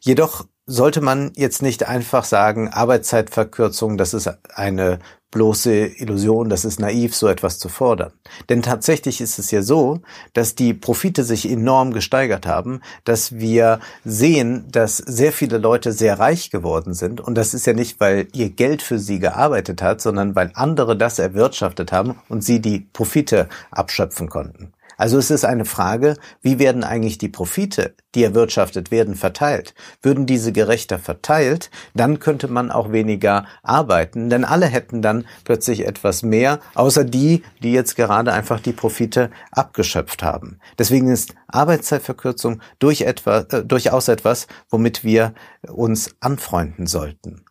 Jedoch 0.00 0.46
sollte 0.66 1.00
man 1.00 1.32
jetzt 1.36 1.62
nicht 1.62 1.86
einfach 1.86 2.24
sagen, 2.24 2.68
Arbeitszeitverkürzung, 2.68 3.98
das 3.98 4.14
ist 4.14 4.28
eine 4.54 4.98
bloße 5.36 6.00
Illusion, 6.00 6.48
das 6.48 6.64
ist 6.64 6.80
naiv, 6.80 7.14
so 7.14 7.28
etwas 7.28 7.58
zu 7.58 7.68
fordern. 7.68 8.10
Denn 8.48 8.62
tatsächlich 8.62 9.20
ist 9.20 9.38
es 9.38 9.50
ja 9.50 9.60
so, 9.60 10.00
dass 10.32 10.54
die 10.54 10.72
Profite 10.72 11.24
sich 11.24 11.50
enorm 11.50 11.92
gesteigert 11.92 12.46
haben, 12.46 12.80
dass 13.04 13.32
wir 13.32 13.80
sehen, 14.02 14.64
dass 14.72 14.96
sehr 14.96 15.32
viele 15.32 15.58
Leute 15.58 15.92
sehr 15.92 16.18
reich 16.18 16.50
geworden 16.50 16.94
sind. 16.94 17.20
Und 17.20 17.34
das 17.34 17.52
ist 17.52 17.66
ja 17.66 17.74
nicht, 17.74 18.00
weil 18.00 18.28
ihr 18.32 18.48
Geld 18.48 18.80
für 18.80 18.98
sie 18.98 19.18
gearbeitet 19.18 19.82
hat, 19.82 20.00
sondern 20.00 20.34
weil 20.34 20.52
andere 20.54 20.96
das 20.96 21.18
erwirtschaftet 21.18 21.92
haben 21.92 22.14
und 22.30 22.42
sie 22.42 22.60
die 22.60 22.86
Profite 22.94 23.50
abschöpfen 23.70 24.30
konnten. 24.30 24.72
Also 24.96 25.18
es 25.18 25.30
ist 25.30 25.44
eine 25.44 25.64
Frage, 25.64 26.16
wie 26.40 26.58
werden 26.58 26.84
eigentlich 26.84 27.18
die 27.18 27.28
Profite, 27.28 27.94
die 28.14 28.24
erwirtschaftet 28.24 28.90
werden, 28.90 29.14
verteilt? 29.14 29.74
Würden 30.02 30.26
diese 30.26 30.52
gerechter 30.52 30.98
verteilt, 30.98 31.70
dann 31.94 32.18
könnte 32.18 32.48
man 32.48 32.70
auch 32.70 32.92
weniger 32.92 33.46
arbeiten, 33.62 34.30
denn 34.30 34.44
alle 34.44 34.66
hätten 34.66 35.02
dann 35.02 35.26
plötzlich 35.44 35.86
etwas 35.86 36.22
mehr, 36.22 36.60
außer 36.74 37.04
die, 37.04 37.42
die 37.62 37.72
jetzt 37.72 37.96
gerade 37.96 38.32
einfach 38.32 38.60
die 38.60 38.72
Profite 38.72 39.30
abgeschöpft 39.50 40.22
haben. 40.22 40.58
Deswegen 40.78 41.08
ist 41.08 41.34
Arbeitszeitverkürzung 41.48 42.62
durch 42.78 43.02
etwa, 43.02 43.40
äh, 43.40 43.64
durchaus 43.64 44.08
etwas, 44.08 44.46
womit 44.70 45.04
wir 45.04 45.34
uns 45.66 46.16
anfreunden 46.20 46.86
sollten. 46.86 47.44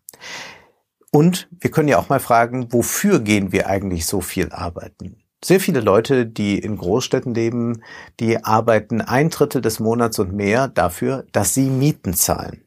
Und 1.11 1.47
wir 1.51 1.71
können 1.71 1.87
ja 1.87 1.97
auch 1.97 2.09
mal 2.09 2.19
fragen, 2.19 2.73
wofür 2.73 3.19
gehen 3.19 3.51
wir 3.51 3.67
eigentlich 3.67 4.05
so 4.05 4.19
viel 4.19 4.51
arbeiten? 4.51 5.24
Sehr 5.43 5.59
viele 5.59 5.79
Leute, 5.79 6.25
die 6.25 6.57
in 6.57 6.77
Großstädten 6.77 7.33
leben, 7.33 7.83
die 8.19 8.43
arbeiten 8.43 9.01
ein 9.01 9.29
Drittel 9.29 9.61
des 9.61 9.79
Monats 9.79 10.17
und 10.19 10.33
mehr 10.33 10.67
dafür, 10.67 11.25
dass 11.31 11.53
sie 11.53 11.69
Mieten 11.69 12.13
zahlen. 12.13 12.65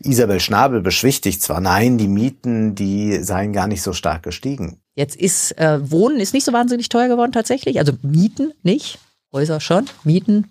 Isabel 0.00 0.40
Schnabel 0.40 0.80
beschwichtigt 0.80 1.42
zwar, 1.42 1.60
nein, 1.60 1.98
die 1.98 2.08
Mieten, 2.08 2.74
die 2.74 3.22
seien 3.22 3.52
gar 3.52 3.66
nicht 3.66 3.82
so 3.82 3.92
stark 3.92 4.22
gestiegen. 4.22 4.80
Jetzt 4.94 5.16
ist 5.16 5.52
äh, 5.58 5.78
Wohnen 5.90 6.20
ist 6.20 6.34
nicht 6.34 6.44
so 6.44 6.52
wahnsinnig 6.52 6.88
teuer 6.88 7.08
geworden 7.08 7.32
tatsächlich, 7.32 7.78
also 7.78 7.92
Mieten 8.02 8.52
nicht, 8.62 8.98
Häuser 9.32 9.60
schon, 9.60 9.86
Mieten. 10.04 10.50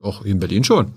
Auch 0.00 0.24
in 0.24 0.38
Berlin 0.38 0.64
schon. 0.64 0.94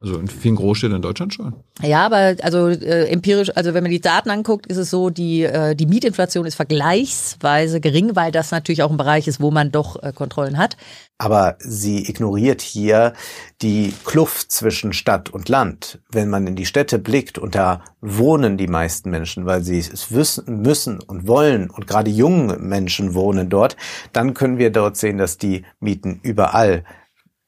Also 0.00 0.16
in 0.16 0.28
vielen 0.28 0.54
Großstädten 0.54 0.94
in 0.94 1.02
Deutschland 1.02 1.34
schon. 1.34 1.54
Ja, 1.82 2.06
aber 2.06 2.36
also 2.42 2.68
äh, 2.68 3.08
empirisch, 3.08 3.50
also 3.56 3.74
wenn 3.74 3.82
man 3.82 3.90
die 3.90 4.00
Daten 4.00 4.30
anguckt, 4.30 4.66
ist 4.68 4.76
es 4.76 4.90
so, 4.90 5.10
die 5.10 5.42
äh, 5.42 5.74
die 5.74 5.86
Mietinflation 5.86 6.46
ist 6.46 6.54
vergleichsweise 6.54 7.80
gering, 7.80 8.14
weil 8.14 8.30
das 8.30 8.52
natürlich 8.52 8.84
auch 8.84 8.92
ein 8.92 8.96
Bereich 8.96 9.26
ist, 9.26 9.40
wo 9.40 9.50
man 9.50 9.72
doch 9.72 10.00
äh, 10.00 10.12
Kontrollen 10.12 10.56
hat. 10.56 10.76
Aber 11.18 11.56
sie 11.58 12.08
ignoriert 12.08 12.60
hier 12.62 13.12
die 13.60 13.92
Kluft 14.04 14.52
zwischen 14.52 14.92
Stadt 14.92 15.30
und 15.30 15.48
Land. 15.48 15.98
Wenn 16.12 16.28
man 16.28 16.46
in 16.46 16.54
die 16.54 16.66
Städte 16.66 17.00
blickt 17.00 17.36
und 17.36 17.56
da 17.56 17.82
wohnen 18.00 18.56
die 18.56 18.68
meisten 18.68 19.10
Menschen, 19.10 19.46
weil 19.46 19.64
sie 19.64 19.80
es 19.80 20.14
wissen 20.14 20.62
müssen 20.62 21.00
und 21.00 21.26
wollen 21.26 21.70
und 21.70 21.88
gerade 21.88 22.10
junge 22.10 22.58
Menschen 22.58 23.14
wohnen 23.14 23.48
dort, 23.48 23.76
dann 24.12 24.34
können 24.34 24.58
wir 24.58 24.70
dort 24.70 24.96
sehen, 24.96 25.18
dass 25.18 25.38
die 25.38 25.64
Mieten 25.80 26.20
überall 26.22 26.84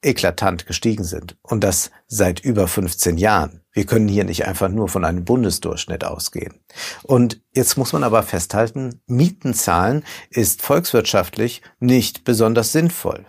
eklatant 0.02 0.66
gestiegen 0.66 1.04
sind 1.04 1.36
und 1.42 1.62
das 1.62 1.90
seit 2.06 2.40
über 2.40 2.66
15 2.66 3.18
Jahren. 3.18 3.60
Wir 3.72 3.86
können 3.86 4.08
hier 4.08 4.24
nicht 4.24 4.46
einfach 4.46 4.68
nur 4.68 4.88
von 4.88 5.04
einem 5.04 5.24
Bundesdurchschnitt 5.24 6.04
ausgehen. 6.04 6.54
Und 7.02 7.40
jetzt 7.54 7.76
muss 7.76 7.92
man 7.92 8.02
aber 8.02 8.22
festhalten, 8.22 9.00
Mietenzahlen 9.06 10.04
ist 10.30 10.62
volkswirtschaftlich 10.62 11.62
nicht 11.78 12.24
besonders 12.24 12.72
sinnvoll. 12.72 13.26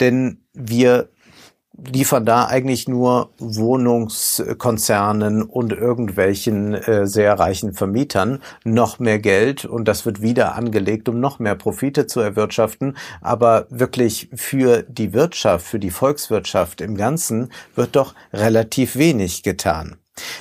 Denn 0.00 0.44
wir 0.52 1.10
liefern 1.90 2.24
da 2.24 2.46
eigentlich 2.46 2.88
nur 2.88 3.30
Wohnungskonzernen 3.38 5.42
und 5.42 5.72
irgendwelchen 5.72 6.74
äh, 6.74 7.06
sehr 7.06 7.38
reichen 7.38 7.74
Vermietern 7.74 8.40
noch 8.64 8.98
mehr 8.98 9.18
Geld 9.18 9.64
und 9.64 9.86
das 9.86 10.06
wird 10.06 10.22
wieder 10.22 10.54
angelegt, 10.54 11.08
um 11.08 11.20
noch 11.20 11.38
mehr 11.38 11.54
Profite 11.54 12.06
zu 12.06 12.20
erwirtschaften. 12.20 12.96
Aber 13.20 13.66
wirklich 13.70 14.30
für 14.34 14.82
die 14.82 15.12
Wirtschaft, 15.12 15.66
für 15.66 15.78
die 15.78 15.90
Volkswirtschaft 15.90 16.80
im 16.80 16.96
Ganzen 16.96 17.52
wird 17.74 17.96
doch 17.96 18.14
relativ 18.32 18.96
wenig 18.96 19.42
getan. 19.42 19.96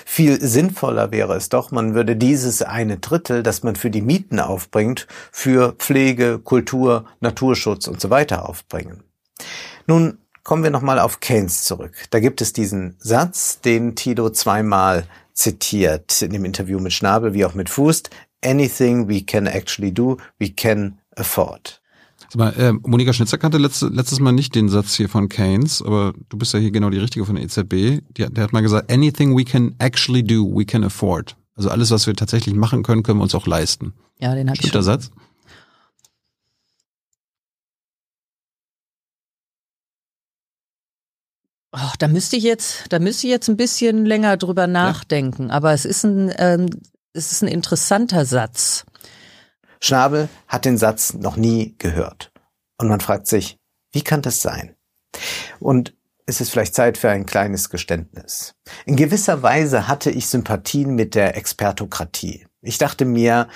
Viel 0.05 0.41
sinnvoller 0.41 1.11
wäre 1.11 1.35
es 1.35 1.49
doch, 1.49 1.71
man 1.71 1.95
würde 1.95 2.17
dieses 2.17 2.61
eine 2.61 2.97
Drittel, 2.97 3.41
das 3.41 3.63
man 3.63 3.77
für 3.77 3.89
die 3.89 4.01
Mieten 4.01 4.39
aufbringt, 4.39 5.07
für 5.31 5.73
Pflege, 5.73 6.39
Kultur, 6.39 7.05
Naturschutz 7.21 7.87
und 7.87 8.01
so 8.01 8.09
weiter 8.09 8.49
aufbringen. 8.49 9.03
Nun 9.87 10.17
Kommen 10.43 10.63
wir 10.63 10.71
nochmal 10.71 10.99
auf 10.99 11.19
Keynes 11.19 11.63
zurück. 11.65 11.93
Da 12.09 12.19
gibt 12.19 12.41
es 12.41 12.53
diesen 12.53 12.95
Satz, 12.99 13.61
den 13.61 13.95
Tito 13.95 14.29
zweimal 14.31 15.05
zitiert 15.33 16.21
in 16.21 16.31
dem 16.31 16.45
Interview 16.45 16.79
mit 16.79 16.93
Schnabel 16.93 17.33
wie 17.33 17.45
auch 17.45 17.53
mit 17.53 17.69
Fuß. 17.69 18.03
Anything 18.43 19.07
we 19.07 19.21
can 19.21 19.45
actually 19.45 19.93
do, 19.93 20.17
we 20.39 20.49
can 20.49 20.97
afford. 21.15 21.81
Sag 22.29 22.35
mal, 22.37 22.53
äh, 22.57 22.73
Monika 22.73 23.13
Schnitzer 23.13 23.37
kannte 23.37 23.57
letzte, 23.57 23.87
letztes 23.87 24.19
Mal 24.19 24.31
nicht 24.31 24.55
den 24.55 24.69
Satz 24.69 24.95
hier 24.95 25.09
von 25.09 25.29
Keynes, 25.29 25.81
aber 25.81 26.13
du 26.29 26.37
bist 26.37 26.53
ja 26.53 26.59
hier 26.59 26.71
genau 26.71 26.89
die 26.89 26.97
Richtige 26.97 27.25
von 27.25 27.35
der 27.35 27.43
EZB. 27.43 28.01
Die, 28.17 28.25
der 28.29 28.43
hat 28.43 28.53
mal 28.53 28.61
gesagt, 28.61 28.91
anything 28.91 29.37
we 29.37 29.43
can 29.43 29.75
actually 29.79 30.23
do, 30.23 30.45
we 30.55 30.65
can 30.65 30.83
afford. 30.83 31.35
Also 31.55 31.69
alles, 31.69 31.91
was 31.91 32.07
wir 32.07 32.15
tatsächlich 32.15 32.55
machen 32.55 32.83
können, 32.83 33.03
können 33.03 33.19
wir 33.19 33.23
uns 33.23 33.35
auch 33.35 33.45
leisten. 33.45 33.93
Ja, 34.19 34.33
den 34.33 34.47
Stimmt 34.47 34.59
ich 34.59 34.65
schon. 34.67 34.71
der 34.71 34.83
Satz? 34.83 35.11
Ach, 41.71 41.95
da 41.95 42.07
müsste 42.07 42.35
ich 42.35 42.43
jetzt, 42.43 42.85
da 42.89 42.99
müsste 42.99 43.27
ich 43.27 43.31
jetzt 43.31 43.47
ein 43.47 43.57
bisschen 43.57 44.05
länger 44.05 44.37
drüber 44.37 44.67
nachdenken. 44.67 45.51
Aber 45.51 45.73
es 45.73 45.85
ist 45.85 46.03
ein, 46.03 46.33
ähm, 46.37 46.69
es 47.13 47.31
ist 47.31 47.43
ein 47.43 47.47
interessanter 47.47 48.25
Satz. 48.25 48.85
Schnabel 49.79 50.29
hat 50.47 50.65
den 50.65 50.77
Satz 50.77 51.13
noch 51.13 51.37
nie 51.37 51.75
gehört. 51.77 52.31
Und 52.77 52.89
man 52.89 52.99
fragt 52.99 53.27
sich, 53.27 53.57
wie 53.91 54.01
kann 54.01 54.21
das 54.21 54.41
sein? 54.41 54.75
Und 55.59 55.95
es 56.25 56.41
ist 56.41 56.51
vielleicht 56.51 56.75
Zeit 56.75 56.97
für 56.97 57.09
ein 57.09 57.25
kleines 57.25 57.69
Geständnis. 57.69 58.53
In 58.85 58.95
gewisser 58.95 59.41
Weise 59.41 59.87
hatte 59.87 60.11
ich 60.11 60.27
Sympathien 60.27 60.95
mit 60.95 61.15
der 61.15 61.35
Expertokratie. 61.35 62.47
Ich 62.61 62.77
dachte 62.77 63.05
mir, 63.05 63.47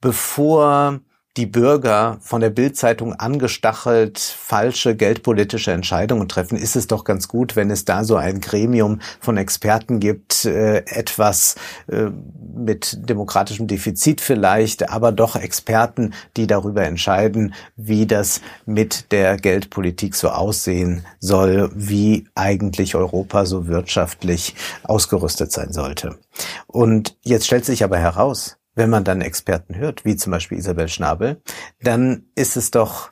bevor 0.00 1.00
die 1.36 1.46
Bürger 1.46 2.18
von 2.20 2.42
der 2.42 2.50
Bildzeitung 2.50 3.14
angestachelt 3.14 4.18
falsche 4.18 4.94
geldpolitische 4.94 5.72
Entscheidungen 5.72 6.28
treffen, 6.28 6.58
ist 6.58 6.76
es 6.76 6.88
doch 6.88 7.04
ganz 7.04 7.26
gut, 7.26 7.56
wenn 7.56 7.70
es 7.70 7.86
da 7.86 8.04
so 8.04 8.16
ein 8.16 8.40
Gremium 8.40 9.00
von 9.18 9.38
Experten 9.38 9.98
gibt, 9.98 10.44
äh, 10.44 10.84
etwas 10.84 11.56
äh, 11.86 12.10
mit 12.54 13.08
demokratischem 13.08 13.66
Defizit 13.66 14.20
vielleicht, 14.20 14.90
aber 14.90 15.10
doch 15.10 15.34
Experten, 15.36 16.12
die 16.36 16.46
darüber 16.46 16.84
entscheiden, 16.84 17.54
wie 17.76 18.06
das 18.06 18.42
mit 18.66 19.10
der 19.10 19.38
Geldpolitik 19.38 20.14
so 20.14 20.28
aussehen 20.28 21.06
soll, 21.18 21.70
wie 21.74 22.26
eigentlich 22.34 22.94
Europa 22.94 23.46
so 23.46 23.68
wirtschaftlich 23.68 24.54
ausgerüstet 24.82 25.50
sein 25.50 25.72
sollte. 25.72 26.18
Und 26.66 27.16
jetzt 27.22 27.46
stellt 27.46 27.64
sich 27.64 27.84
aber 27.84 27.98
heraus, 27.98 28.58
wenn 28.74 28.90
man 28.90 29.04
dann 29.04 29.20
Experten 29.20 29.76
hört, 29.76 30.04
wie 30.04 30.16
zum 30.16 30.30
Beispiel 30.30 30.58
Isabel 30.58 30.88
Schnabel, 30.88 31.42
dann 31.80 32.26
ist 32.34 32.56
es 32.56 32.70
doch 32.70 33.10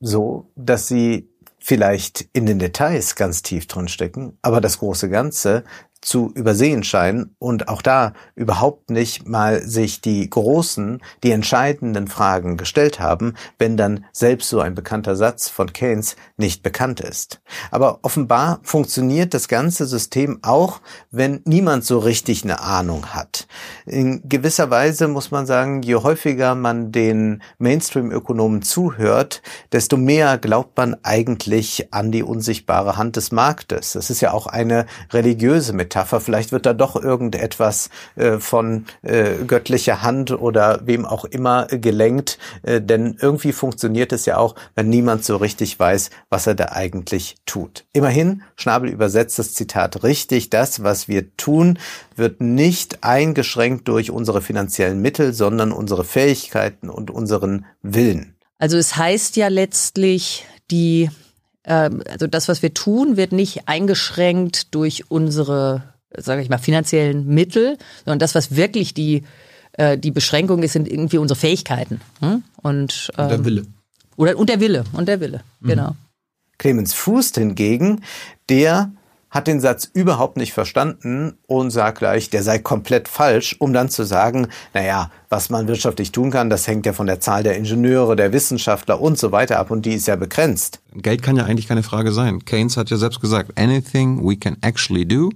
so, 0.00 0.50
dass 0.56 0.88
sie 0.88 1.28
vielleicht 1.58 2.28
in 2.32 2.46
den 2.46 2.58
Details 2.58 3.16
ganz 3.16 3.42
tief 3.42 3.66
drin 3.66 3.88
stecken, 3.88 4.38
aber 4.42 4.60
das 4.60 4.78
große 4.78 5.10
Ganze 5.10 5.64
zu 6.00 6.32
übersehen 6.34 6.82
scheinen 6.82 7.34
und 7.38 7.68
auch 7.68 7.82
da 7.82 8.14
überhaupt 8.34 8.90
nicht 8.90 9.28
mal 9.28 9.62
sich 9.62 10.00
die 10.00 10.28
großen, 10.28 11.02
die 11.22 11.30
entscheidenden 11.30 12.08
Fragen 12.08 12.56
gestellt 12.56 13.00
haben, 13.00 13.34
wenn 13.58 13.76
dann 13.76 14.04
selbst 14.12 14.48
so 14.48 14.60
ein 14.60 14.74
bekannter 14.74 15.14
Satz 15.14 15.48
von 15.48 15.72
Keynes 15.72 16.16
nicht 16.36 16.62
bekannt 16.62 17.00
ist. 17.00 17.40
Aber 17.70 17.98
offenbar 18.02 18.60
funktioniert 18.62 19.34
das 19.34 19.48
ganze 19.48 19.86
System 19.86 20.38
auch, 20.42 20.80
wenn 21.10 21.42
niemand 21.44 21.84
so 21.84 21.98
richtig 21.98 22.44
eine 22.44 22.60
Ahnung 22.60 23.06
hat. 23.14 23.46
In 23.84 24.26
gewisser 24.28 24.70
Weise 24.70 25.08
muss 25.08 25.30
man 25.30 25.46
sagen, 25.46 25.82
je 25.82 25.96
häufiger 25.96 26.54
man 26.54 26.92
den 26.92 27.42
Mainstream-Ökonomen 27.58 28.62
zuhört, 28.62 29.42
desto 29.72 29.96
mehr 29.96 30.38
glaubt 30.38 30.76
man 30.78 30.96
eigentlich 31.02 31.92
an 31.92 32.10
die 32.10 32.22
unsichtbare 32.22 32.96
Hand 32.96 33.16
des 33.16 33.32
Marktes. 33.32 33.92
Das 33.92 34.08
ist 34.10 34.20
ja 34.20 34.32
auch 34.32 34.46
eine 34.46 34.86
religiöse 35.12 35.72
Metapher. 35.90 36.20
Vielleicht 36.20 36.52
wird 36.52 36.66
da 36.66 36.72
doch 36.72 36.96
irgendetwas 36.96 37.90
äh, 38.14 38.38
von 38.38 38.86
äh, 39.02 39.44
göttlicher 39.46 40.02
Hand 40.02 40.30
oder 40.30 40.80
wem 40.84 41.04
auch 41.04 41.24
immer 41.24 41.66
gelenkt, 41.66 42.38
äh, 42.62 42.80
denn 42.80 43.16
irgendwie 43.20 43.52
funktioniert 43.52 44.12
es 44.12 44.24
ja 44.26 44.38
auch, 44.38 44.54
wenn 44.76 44.88
niemand 44.88 45.24
so 45.24 45.36
richtig 45.36 45.78
weiß, 45.78 46.10
was 46.30 46.46
er 46.46 46.54
da 46.54 46.66
eigentlich 46.66 47.36
tut. 47.44 47.84
Immerhin, 47.92 48.42
Schnabel 48.54 48.90
übersetzt 48.90 49.38
das 49.38 49.54
Zitat 49.54 50.04
richtig, 50.04 50.50
das, 50.50 50.84
was 50.84 51.08
wir 51.08 51.36
tun, 51.36 51.78
wird 52.14 52.40
nicht 52.40 53.02
eingeschränkt 53.02 53.88
durch 53.88 54.10
unsere 54.12 54.42
finanziellen 54.42 55.02
Mittel, 55.02 55.32
sondern 55.32 55.72
unsere 55.72 56.04
Fähigkeiten 56.04 56.88
und 56.88 57.10
unseren 57.10 57.66
Willen. 57.82 58.36
Also 58.58 58.76
es 58.76 58.96
heißt 58.96 59.36
ja 59.36 59.48
letztlich, 59.48 60.46
die, 60.70 61.10
also 61.64 62.26
das, 62.26 62.48
was 62.48 62.62
wir 62.62 62.72
tun, 62.72 63.16
wird 63.16 63.32
nicht 63.32 63.68
eingeschränkt 63.68 64.74
durch 64.74 65.10
unsere, 65.10 65.82
sage 66.16 66.42
ich 66.42 66.48
mal, 66.48 66.58
finanziellen 66.58 67.26
Mittel, 67.26 67.76
sondern 68.04 68.18
das, 68.18 68.34
was 68.34 68.56
wirklich 68.56 68.94
die 68.94 69.24
äh, 69.72 69.98
die 69.98 70.10
Beschränkung 70.10 70.62
ist, 70.62 70.72
sind 70.72 70.88
irgendwie 70.88 71.18
unsere 71.18 71.38
Fähigkeiten. 71.38 72.00
Hm? 72.20 72.42
Und, 72.56 73.10
ähm, 73.16 73.28
der 73.28 73.44
Wille. 73.44 73.66
Oder, 74.16 74.36
und 74.36 74.50
der 74.50 74.60
Wille, 74.60 74.84
und 74.92 75.08
der 75.08 75.20
Wille, 75.20 75.42
mhm. 75.60 75.68
genau. 75.68 75.96
Clemens 76.58 76.92
Fuß 76.92 77.32
hingegen, 77.34 78.02
der 78.48 78.92
hat 79.30 79.46
den 79.46 79.60
Satz 79.60 79.88
überhaupt 79.92 80.36
nicht 80.36 80.52
verstanden 80.52 81.38
und 81.46 81.70
sagt 81.70 81.98
gleich, 81.98 82.30
der 82.30 82.42
sei 82.42 82.58
komplett 82.58 83.08
falsch, 83.08 83.56
um 83.58 83.72
dann 83.72 83.88
zu 83.88 84.04
sagen, 84.04 84.48
naja, 84.74 85.10
was 85.28 85.50
man 85.50 85.68
wirtschaftlich 85.68 86.12
tun 86.12 86.30
kann, 86.30 86.50
das 86.50 86.66
hängt 86.66 86.84
ja 86.86 86.92
von 86.92 87.06
der 87.06 87.20
Zahl 87.20 87.42
der 87.42 87.56
Ingenieure, 87.56 88.16
der 88.16 88.32
Wissenschaftler 88.32 89.00
und 89.00 89.18
so 89.18 89.30
weiter 89.32 89.58
ab 89.58 89.70
und 89.70 89.86
die 89.86 89.94
ist 89.94 90.08
ja 90.08 90.16
begrenzt. 90.16 90.80
Geld 90.94 91.22
kann 91.22 91.36
ja 91.36 91.44
eigentlich 91.44 91.68
keine 91.68 91.84
Frage 91.84 92.12
sein. 92.12 92.44
Keynes 92.44 92.76
hat 92.76 92.90
ja 92.90 92.96
selbst 92.96 93.20
gesagt, 93.20 93.56
anything 93.56 94.28
we 94.28 94.36
can 94.36 94.56
actually 94.62 95.06
do, 95.06 95.30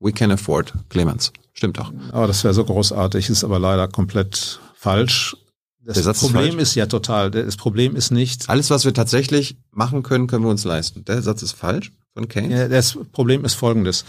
we 0.00 0.12
can 0.12 0.30
afford. 0.30 0.72
Clemens. 0.88 1.32
Stimmt 1.52 1.78
doch. 1.78 1.92
Aber 2.12 2.26
das 2.26 2.42
wäre 2.42 2.54
so 2.54 2.64
großartig, 2.64 3.30
ist 3.30 3.44
aber 3.44 3.58
leider 3.58 3.86
komplett 3.88 4.58
falsch. 4.74 5.36
Das 5.84 6.18
Problem 6.18 6.58
ist, 6.58 6.70
ist, 6.70 6.74
ja 6.76 6.86
total. 6.86 7.30
Das 7.30 7.56
Problem 7.56 7.94
ist 7.94 8.10
nicht. 8.10 8.48
Alles, 8.48 8.70
was 8.70 8.84
wir 8.84 8.94
tatsächlich 8.94 9.56
machen 9.70 10.02
können, 10.02 10.26
können 10.26 10.44
wir 10.44 10.50
uns 10.50 10.64
leisten. 10.64 11.04
Der 11.04 11.20
Satz 11.22 11.42
ist 11.42 11.52
falsch 11.52 11.92
von 12.14 12.28
Keynes. 12.28 12.58
Ja, 12.58 12.68
das 12.68 12.98
Problem 13.12 13.44
ist 13.44 13.54
folgendes. 13.54 14.04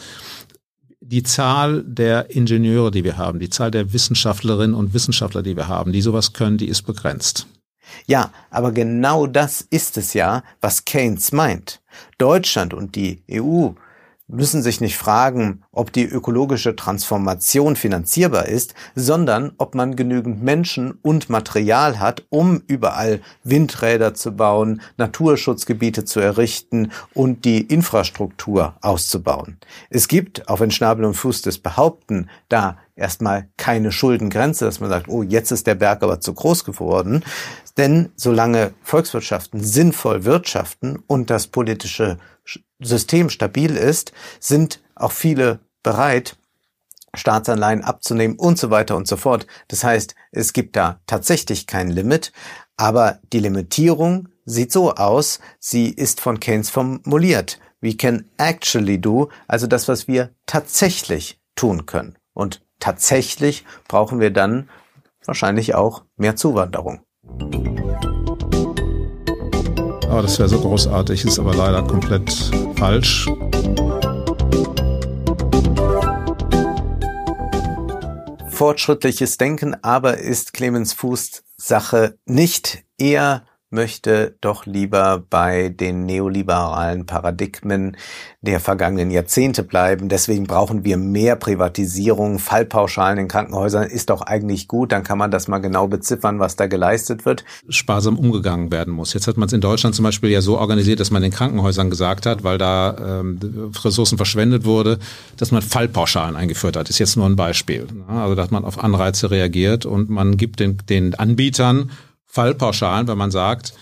Die 1.01 1.23
Zahl 1.23 1.83
der 1.83 2.31
Ingenieure, 2.31 2.91
die 2.91 3.03
wir 3.03 3.17
haben, 3.17 3.39
die 3.39 3.49
Zahl 3.49 3.71
der 3.71 3.93
Wissenschaftlerinnen 3.93 4.75
und 4.75 4.93
Wissenschaftler, 4.93 5.43
die 5.43 5.55
wir 5.55 5.67
haben, 5.67 5.91
die 5.91 6.01
sowas 6.01 6.33
können, 6.33 6.57
die 6.57 6.67
ist 6.67 6.83
begrenzt. 6.83 7.45
Ja, 8.07 8.31
aber 8.49 8.71
genau 8.71 9.27
das 9.27 9.61
ist 9.61 9.97
es 9.97 10.13
ja, 10.13 10.43
was 10.61 10.85
Keynes 10.85 11.31
meint. 11.31 11.81
Deutschland 12.17 12.73
und 12.73 12.95
die 12.95 13.23
EU 13.31 13.69
müssen 14.27 14.63
sich 14.63 14.81
nicht 14.81 14.97
fragen, 14.97 15.63
ob 15.71 15.91
die 15.91 16.05
ökologische 16.05 16.75
Transformation 16.75 17.75
finanzierbar 17.75 18.47
ist, 18.47 18.73
sondern 18.95 19.53
ob 19.57 19.75
man 19.75 19.95
genügend 19.95 20.41
Menschen 20.41 20.97
und 21.01 21.29
Material 21.29 21.99
hat, 21.99 22.23
um 22.29 22.61
überall 22.67 23.21
Windräder 23.43 24.15
zu 24.15 24.35
bauen, 24.35 24.81
Naturschutzgebiete 24.97 26.05
zu 26.05 26.19
errichten 26.19 26.91
und 27.13 27.45
die 27.45 27.61
Infrastruktur 27.61 28.75
auszubauen. 28.81 29.57
Es 29.89 30.07
gibt, 30.07 30.49
auch 30.49 30.59
wenn 30.59 30.71
Schnabel 30.71 31.05
und 31.05 31.13
Fuß 31.13 31.43
das 31.43 31.59
behaupten, 31.59 32.29
da 32.49 32.77
erstmal 32.95 33.49
keine 33.57 33.91
Schuldengrenze, 33.91 34.65
dass 34.65 34.79
man 34.79 34.89
sagt, 34.89 35.07
oh, 35.07 35.21
jetzt 35.21 35.51
ist 35.51 35.67
der 35.67 35.75
Berg 35.75 36.01
aber 36.01 36.19
zu 36.19 36.33
groß 36.33 36.63
geworden. 36.63 37.23
Denn 37.77 38.09
solange 38.15 38.73
Volkswirtschaften 38.81 39.61
sinnvoll 39.61 40.23
wirtschaften 40.23 41.03
und 41.07 41.29
das 41.29 41.47
politische 41.47 42.17
System 42.87 43.29
stabil 43.29 43.75
ist, 43.75 44.13
sind 44.39 44.81
auch 44.95 45.11
viele 45.11 45.59
bereit, 45.83 46.37
Staatsanleihen 47.13 47.83
abzunehmen 47.83 48.37
und 48.37 48.57
so 48.57 48.69
weiter 48.69 48.95
und 48.95 49.07
so 49.07 49.17
fort. 49.17 49.47
Das 49.67 49.83
heißt, 49.83 50.15
es 50.31 50.53
gibt 50.53 50.75
da 50.75 50.99
tatsächlich 51.07 51.67
kein 51.67 51.89
Limit, 51.89 52.31
aber 52.77 53.19
die 53.31 53.39
Limitierung 53.39 54.29
sieht 54.45 54.71
so 54.71 54.93
aus, 54.95 55.39
sie 55.59 55.89
ist 55.89 56.21
von 56.21 56.39
Keynes 56.39 56.69
formuliert. 56.69 57.59
We 57.81 57.95
can 57.95 58.29
actually 58.37 58.99
do, 58.99 59.29
also 59.47 59.67
das, 59.67 59.87
was 59.87 60.07
wir 60.07 60.31
tatsächlich 60.45 61.39
tun 61.55 61.85
können. 61.85 62.17
Und 62.33 62.65
tatsächlich 62.79 63.65
brauchen 63.87 64.19
wir 64.19 64.31
dann 64.31 64.69
wahrscheinlich 65.25 65.75
auch 65.75 66.03
mehr 66.17 66.35
Zuwanderung. 66.35 67.01
Oh, 70.09 70.21
das 70.21 70.39
wäre 70.39 70.49
so 70.49 70.59
großartig, 70.59 71.25
ist 71.25 71.39
aber 71.39 71.53
leider 71.53 71.83
komplett 71.83 72.31
falsch. 72.75 73.27
Fortschrittliches 78.49 79.37
Denken 79.37 79.75
aber 79.83 80.17
ist 80.17 80.53
Clemens 80.53 80.93
Fuß 80.93 81.43
Sache 81.57 82.17
nicht. 82.25 82.83
eher 82.97 83.45
möchte 83.71 84.35
doch 84.41 84.65
lieber 84.65 85.23
bei 85.29 85.69
den 85.69 86.05
neoliberalen 86.05 87.05
Paradigmen 87.05 87.97
der 88.41 88.59
vergangenen 88.59 89.09
Jahrzehnte 89.11 89.63
bleiben. 89.63 90.07
Deswegen 90.07 90.45
brauchen 90.45 90.85
wir 90.85 90.97
mehr 90.97 91.35
Privatisierung. 91.35 92.39
Fallpauschalen 92.39 93.17
in 93.17 93.27
Krankenhäusern 93.27 93.83
ist 93.83 94.09
doch 94.11 94.21
eigentlich 94.21 94.67
gut. 94.67 94.91
Dann 94.91 95.03
kann 95.03 95.17
man 95.17 95.31
das 95.31 95.47
mal 95.47 95.57
genau 95.57 95.87
beziffern, 95.87 96.39
was 96.39 96.55
da 96.55 96.67
geleistet 96.67 97.25
wird. 97.25 97.43
Sparsam 97.69 98.19
umgegangen 98.19 98.71
werden 98.71 98.93
muss. 98.93 99.13
Jetzt 99.13 99.27
hat 99.27 99.37
man 99.37 99.47
es 99.47 99.53
in 99.53 99.61
Deutschland 99.61 99.95
zum 99.95 100.03
Beispiel 100.03 100.29
ja 100.29 100.41
so 100.41 100.57
organisiert, 100.57 100.99
dass 100.99 101.11
man 101.11 101.23
in 101.23 101.31
Krankenhäusern 101.31 101.89
gesagt 101.89 102.25
hat, 102.25 102.43
weil 102.43 102.57
da 102.57 103.21
ähm, 103.21 103.71
Ressourcen 103.83 104.17
verschwendet 104.17 104.63
wurde, 104.65 104.99
dass 105.37 105.51
man 105.51 105.63
Fallpauschalen 105.63 106.35
eingeführt 106.35 106.77
hat. 106.77 106.89
Ist 106.89 106.99
jetzt 106.99 107.17
nur 107.17 107.25
ein 107.25 107.35
Beispiel. 107.35 107.87
Also 108.07 108.35
dass 108.35 108.51
man 108.51 108.63
auf 108.63 108.81
Anreize 108.83 109.31
reagiert 109.31 109.85
und 109.85 110.09
man 110.09 110.37
gibt 110.37 110.59
den, 110.59 110.77
den 110.87 111.15
Anbietern 111.15 111.89
Fallpauschalen, 112.35 113.07
wenn 113.07 113.17
man 113.17 113.31
sagt, 113.31 113.73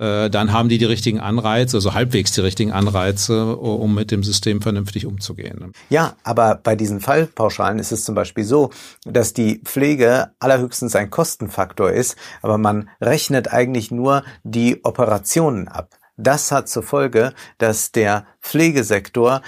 äh, 0.00 0.28
dann 0.30 0.52
haben 0.52 0.68
die 0.68 0.78
die 0.78 0.84
richtigen 0.84 1.20
Anreize, 1.20 1.76
also 1.76 1.94
halbwegs 1.94 2.32
die 2.32 2.40
richtigen 2.40 2.72
Anreize, 2.72 3.54
um 3.56 3.94
mit 3.94 4.10
dem 4.10 4.24
System 4.24 4.60
vernünftig 4.60 5.06
umzugehen. 5.06 5.72
Ja, 5.90 6.14
aber 6.24 6.56
bei 6.56 6.74
diesen 6.74 7.00
Fallpauschalen 7.00 7.78
ist 7.78 7.92
es 7.92 8.04
zum 8.04 8.16
Beispiel 8.16 8.44
so, 8.44 8.70
dass 9.04 9.32
die 9.32 9.60
Pflege 9.64 10.32
allerhöchstens 10.40 10.96
ein 10.96 11.10
Kostenfaktor 11.10 11.92
ist, 11.92 12.16
aber 12.42 12.58
man 12.58 12.88
rechnet 13.00 13.52
eigentlich 13.52 13.92
nur 13.92 14.24
die 14.42 14.84
Operationen 14.84 15.68
ab. 15.68 15.96
Das 16.16 16.52
hat 16.52 16.68
zur 16.68 16.82
Folge, 16.82 17.32
dass 17.58 17.92
der 17.92 18.26
Pflegesektor 18.42 19.40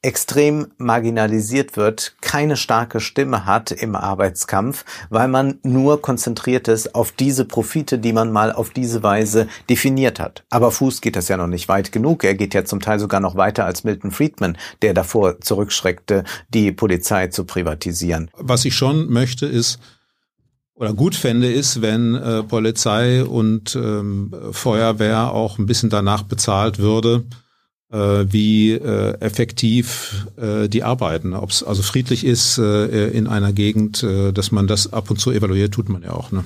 extrem 0.00 0.68
marginalisiert 0.78 1.76
wird, 1.76 2.14
keine 2.20 2.56
starke 2.56 3.00
Stimme 3.00 3.46
hat 3.46 3.72
im 3.72 3.96
Arbeitskampf, 3.96 4.84
weil 5.10 5.26
man 5.26 5.58
nur 5.64 6.00
konzentriert 6.00 6.68
ist 6.68 6.94
auf 6.94 7.10
diese 7.10 7.44
Profite, 7.44 7.98
die 7.98 8.12
man 8.12 8.30
mal 8.30 8.52
auf 8.52 8.70
diese 8.70 9.02
Weise 9.02 9.48
definiert 9.68 10.20
hat. 10.20 10.44
Aber 10.50 10.70
Fuß 10.70 11.00
geht 11.00 11.16
das 11.16 11.28
ja 11.28 11.36
noch 11.36 11.48
nicht 11.48 11.68
weit 11.68 11.90
genug. 11.90 12.22
Er 12.22 12.34
geht 12.34 12.54
ja 12.54 12.64
zum 12.64 12.80
Teil 12.80 13.00
sogar 13.00 13.18
noch 13.18 13.34
weiter 13.34 13.64
als 13.64 13.82
Milton 13.82 14.12
Friedman, 14.12 14.56
der 14.82 14.94
davor 14.94 15.40
zurückschreckte, 15.40 16.22
die 16.48 16.70
Polizei 16.70 17.26
zu 17.28 17.44
privatisieren. 17.44 18.30
Was 18.36 18.64
ich 18.64 18.76
schon 18.76 19.08
möchte, 19.10 19.46
ist, 19.46 19.80
oder 20.74 20.94
gut 20.94 21.16
fände, 21.16 21.52
ist, 21.52 21.82
wenn 21.82 22.14
äh, 22.14 22.44
Polizei 22.44 23.24
und 23.24 23.74
ähm, 23.74 24.32
Feuerwehr 24.52 25.32
auch 25.32 25.58
ein 25.58 25.66
bisschen 25.66 25.90
danach 25.90 26.22
bezahlt 26.22 26.78
würde, 26.78 27.24
wie 27.90 28.72
äh, 28.72 29.18
effektiv 29.20 30.26
äh, 30.36 30.68
die 30.68 30.82
arbeiten. 30.82 31.32
Ob 31.32 31.50
es 31.50 31.62
also 31.62 31.82
friedlich 31.82 32.24
ist 32.24 32.58
äh, 32.58 33.08
in 33.08 33.26
einer 33.26 33.52
Gegend, 33.52 34.02
äh, 34.02 34.32
dass 34.32 34.52
man 34.52 34.66
das 34.66 34.92
ab 34.92 35.10
und 35.10 35.18
zu 35.18 35.30
evaluiert, 35.30 35.72
tut 35.72 35.88
man 35.88 36.02
ja 36.02 36.10
auch. 36.12 36.30
Ne? 36.30 36.44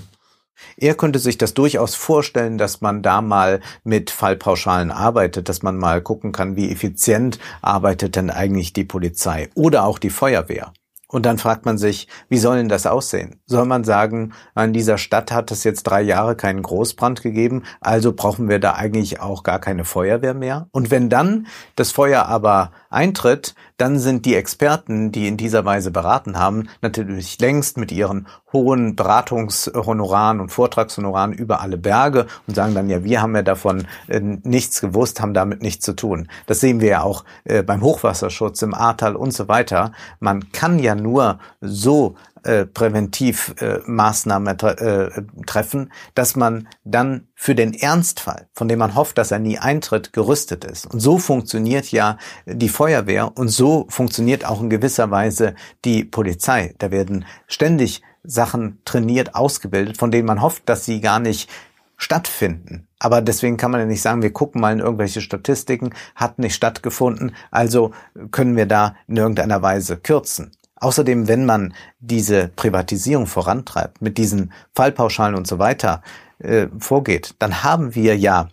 Er 0.77 0.95
könnte 0.95 1.19
sich 1.19 1.39
das 1.39 1.55
durchaus 1.55 1.95
vorstellen, 1.95 2.59
dass 2.59 2.81
man 2.81 3.03
da 3.03 3.21
mal 3.21 3.61
mit 3.85 4.11
Fallpauschalen 4.11 4.91
arbeitet, 4.91 5.49
dass 5.49 5.63
man 5.63 5.77
mal 5.77 6.01
gucken 6.01 6.33
kann, 6.33 6.57
wie 6.57 6.71
effizient 6.71 7.39
arbeitet 7.61 8.17
denn 8.17 8.31
eigentlich 8.31 8.73
die 8.73 8.85
Polizei 8.85 9.49
oder 9.55 9.85
auch 9.85 9.99
die 9.99 10.11
Feuerwehr. 10.11 10.73
Und 11.13 11.27
dann 11.27 11.37
fragt 11.37 11.67
man 11.67 11.77
sich, 11.77 12.09
wie 12.31 12.39
soll 12.39 12.57
denn 12.57 12.71
das 12.71 12.87
aussehen? 12.87 13.39
Soll 13.45 13.67
man 13.67 13.85
sagen, 13.85 14.33
in 14.59 14.73
dieser 14.73 14.97
Stadt 14.97 15.31
hat 15.31 15.51
es 15.51 15.63
jetzt 15.63 15.83
drei 15.83 16.01
Jahre 16.01 16.37
keinen 16.37 16.63
Großbrand 16.63 17.23
gegeben, 17.23 17.65
also 17.83 18.15
brauchen 18.15 18.49
wir 18.49 18.59
da 18.59 18.73
eigentlich 18.73 19.21
auch 19.21 19.43
gar 19.43 19.61
keine 19.61 19.85
Feuerwehr 19.85 20.33
mehr? 20.33 20.69
Und 20.73 20.91
wenn 20.91 21.11
dann 21.11 21.47
das 21.77 21.93
Feuer 21.93 22.25
aber 22.25 22.73
eintritt, 22.93 23.55
dann 23.77 23.99
sind 23.99 24.27
die 24.27 24.37
Experten, 24.37 25.13
die 25.13 25.27
in 25.27 25.37
dieser 25.37 25.65
Weise 25.65 25.91
beraten 25.91 26.39
haben, 26.39 26.69
natürlich 26.83 27.41
längst 27.41 27.77
mit 27.77 27.91
ihren 27.91 28.29
hohen 28.53 28.95
Beratungshonoraren 28.95 30.41
und 30.41 30.51
Vortragshonoraren 30.51 31.33
über 31.33 31.61
alle 31.61 31.79
Berge 31.79 32.27
und 32.47 32.55
sagen 32.55 32.75
dann, 32.75 32.89
ja, 32.89 33.03
wir 33.03 33.23
haben 33.23 33.35
ja 33.35 33.43
davon 33.43 33.87
äh, 34.09 34.21
nichts 34.21 34.81
gewusst, 34.81 35.21
haben 35.21 35.35
damit 35.35 35.63
nichts 35.63 35.85
zu 35.85 35.95
tun. 35.95 36.29
Das 36.47 36.61
sehen 36.61 36.81
wir 36.81 36.89
ja 36.89 37.03
auch 37.03 37.25
äh, 37.45 37.63
beim 37.63 37.83
Hochwasserschutz 37.83 38.63
im 38.63 38.75
Ahrtal 38.75 39.17
und 39.17 39.33
so 39.33 39.49
weiter. 39.49 39.93
Man 40.21 40.53
kann 40.53 40.79
ja 40.79 40.95
nur 40.95 41.39
so 41.61 42.15
äh, 42.45 42.67
Präventivmaßnahmen 42.67 44.59
äh, 44.59 44.67
äh, 44.67 45.23
treffen, 45.47 45.93
dass 46.15 46.35
man 46.35 46.67
dann 46.83 47.29
für 47.37 47.55
den 47.55 47.73
Ernstfall, 47.73 48.49
von 48.53 48.67
dem 48.67 48.81
man 48.81 48.97
hofft, 48.97 49.17
dass 49.17 49.31
er 49.31 49.39
nie 49.39 49.59
eintritt, 49.59 50.13
gerüstet 50.13 50.65
ist. 50.65 50.87
Und 50.87 50.99
so 50.99 51.19
funktioniert 51.19 51.93
ja 51.93 52.19
die 52.47 52.69
Feuerwehr 52.83 53.31
und 53.37 53.47
so 53.47 53.87
funktioniert 53.91 54.45
auch 54.45 54.61
in 54.61 54.69
gewisser 54.69 55.13
Weise 55.13 55.55
die 55.85 56.03
Polizei. 56.03 56.75
Da 56.79 56.91
werden 56.91 57.27
ständig 57.47 58.03
Sachen 58.25 58.81
trainiert, 58.85 59.37
ausgebildet, 59.37 59.99
von 59.99 60.11
denen 60.11 60.27
man 60.27 60.43
hofft, 60.43 60.69
dass 60.69 60.85
sie 60.85 61.01
gar 61.01 61.21
nicht 61.21 61.49
stattfinden. 61.97 62.89
Aber 62.99 63.21
deswegen 63.23 63.57
kann 63.57 63.71
man 63.71 63.79
ja 63.79 63.87
nicht 63.87 64.03
sagen, 64.03 64.23
wir 64.23 64.33
gucken 64.33 64.61
mal 64.61 64.73
in 64.73 64.81
irgendwelche 64.81 65.21
Statistiken, 65.21 65.91
hat 66.17 66.41
nicht 66.41 66.57
stattgefunden, 66.57 67.37
also 67.53 67.93
können 68.33 68.57
wir 68.57 68.67
da 68.67 68.97
in 69.07 69.17
irgendeiner 69.17 69.63
Weise 69.63 69.97
kürzen. 69.97 70.51
Außerdem, 70.75 71.29
wenn 71.29 71.47
man 71.47 71.75
diese 72.01 72.49
Privatisierung 72.49 73.29
vorantreibt, 73.29 74.03
mit 74.03 74.19
diesen 74.19 74.53
Fallpauschalen 74.75 75.37
und 75.37 75.47
so 75.47 75.61
weiter 75.61 76.03
äh, 76.41 76.67
vorgeht, 76.81 77.37
dann 77.39 77.63
haben 77.63 77.95
wir 77.95 78.19
ja 78.19 78.49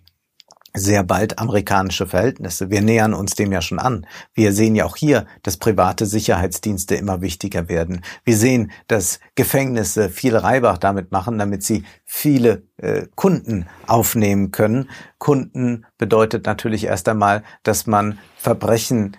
sehr 0.79 1.03
bald 1.03 1.39
amerikanische 1.39 2.07
Verhältnisse. 2.07 2.69
Wir 2.69 2.81
nähern 2.81 3.13
uns 3.13 3.35
dem 3.35 3.51
ja 3.51 3.61
schon 3.61 3.79
an. 3.79 4.07
Wir 4.33 4.53
sehen 4.53 4.75
ja 4.75 4.85
auch 4.85 4.95
hier, 4.95 5.27
dass 5.43 5.57
private 5.57 6.05
Sicherheitsdienste 6.05 6.95
immer 6.95 7.21
wichtiger 7.21 7.69
werden. 7.69 8.01
Wir 8.23 8.37
sehen, 8.37 8.71
dass 8.87 9.19
Gefängnisse 9.35 10.09
viel 10.09 10.35
Reibach 10.35 10.77
damit 10.77 11.11
machen, 11.11 11.37
damit 11.37 11.63
sie 11.63 11.83
viele 12.05 12.63
äh, 12.77 13.07
Kunden 13.15 13.67
aufnehmen 13.85 14.51
können. 14.51 14.89
Kunden 15.17 15.85
bedeutet 15.97 16.45
natürlich 16.45 16.85
erst 16.85 17.07
einmal, 17.07 17.43
dass 17.63 17.85
man 17.85 18.19
Verbrechen 18.37 19.17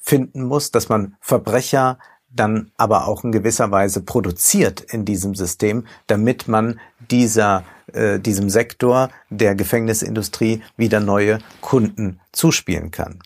finden 0.00 0.44
muss, 0.44 0.70
dass 0.70 0.88
man 0.88 1.16
Verbrecher 1.20 1.98
dann 2.28 2.70
aber 2.76 3.08
auch 3.08 3.24
in 3.24 3.32
gewisser 3.32 3.70
Weise 3.70 4.02
produziert 4.02 4.80
in 4.80 5.04
diesem 5.04 5.34
System, 5.34 5.86
damit 6.06 6.48
man 6.48 6.80
dieser, 7.10 7.64
äh, 7.92 8.18
diesem 8.18 8.50
Sektor 8.50 9.10
der 9.30 9.54
Gefängnisindustrie 9.54 10.62
wieder 10.76 11.00
neue 11.00 11.38
Kunden 11.60 12.20
zuspielen 12.32 12.90
kann. 12.90 13.20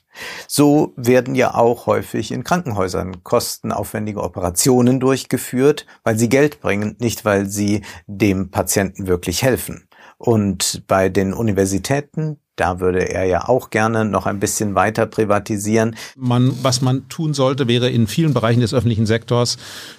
So 0.46 0.92
werden 0.96 1.34
ja 1.34 1.54
auch 1.54 1.86
häufig 1.86 2.32
in 2.32 2.44
Krankenhäusern 2.44 3.22
kostenaufwendige 3.24 4.22
Operationen 4.22 5.00
durchgeführt, 5.00 5.86
weil 6.04 6.18
sie 6.18 6.28
Geld 6.28 6.60
bringen, 6.60 6.96
nicht 6.98 7.24
weil 7.24 7.46
sie 7.46 7.82
dem 8.06 8.50
Patienten 8.50 9.06
wirklich 9.06 9.42
helfen. 9.42 9.88
Und 10.18 10.82
bei 10.86 11.08
den 11.08 11.32
Universitäten, 11.32 12.38
da 12.60 12.78
würde 12.78 13.08
er 13.08 13.24
ja 13.24 13.48
auch 13.48 13.70
gerne 13.70 14.04
noch 14.04 14.26
ein 14.26 14.38
bisschen 14.38 14.74
weiter 14.74 15.06
privatisieren. 15.06 15.96
Man, 16.14 16.52
was 16.62 16.82
man 16.82 17.08
tun 17.08 17.32
sollte, 17.32 17.68
wäre 17.68 17.88
in 17.88 18.06
vielen 18.06 18.34
Bereichen 18.34 18.60
des 18.60 18.74
öffentlichen 18.74 19.06
Sektors 19.06 19.56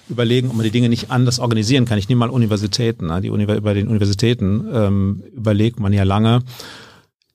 überlegen, 0.08 0.48
ob 0.48 0.54
man 0.54 0.64
die 0.64 0.70
Dinge 0.70 0.88
nicht 0.88 1.10
anders 1.10 1.40
organisieren 1.40 1.86
kann. 1.86 1.98
Ich 1.98 2.08
nehme 2.08 2.20
mal 2.20 2.30
Universitäten. 2.30 3.06
Ne? 3.06 3.20
Die 3.20 3.30
Uni 3.30 3.46
bei 3.46 3.74
den 3.74 3.88
Universitäten 3.88 4.68
ähm, 4.72 5.24
überlegt 5.34 5.80
man 5.80 5.92
ja 5.92 6.04
lange, 6.04 6.42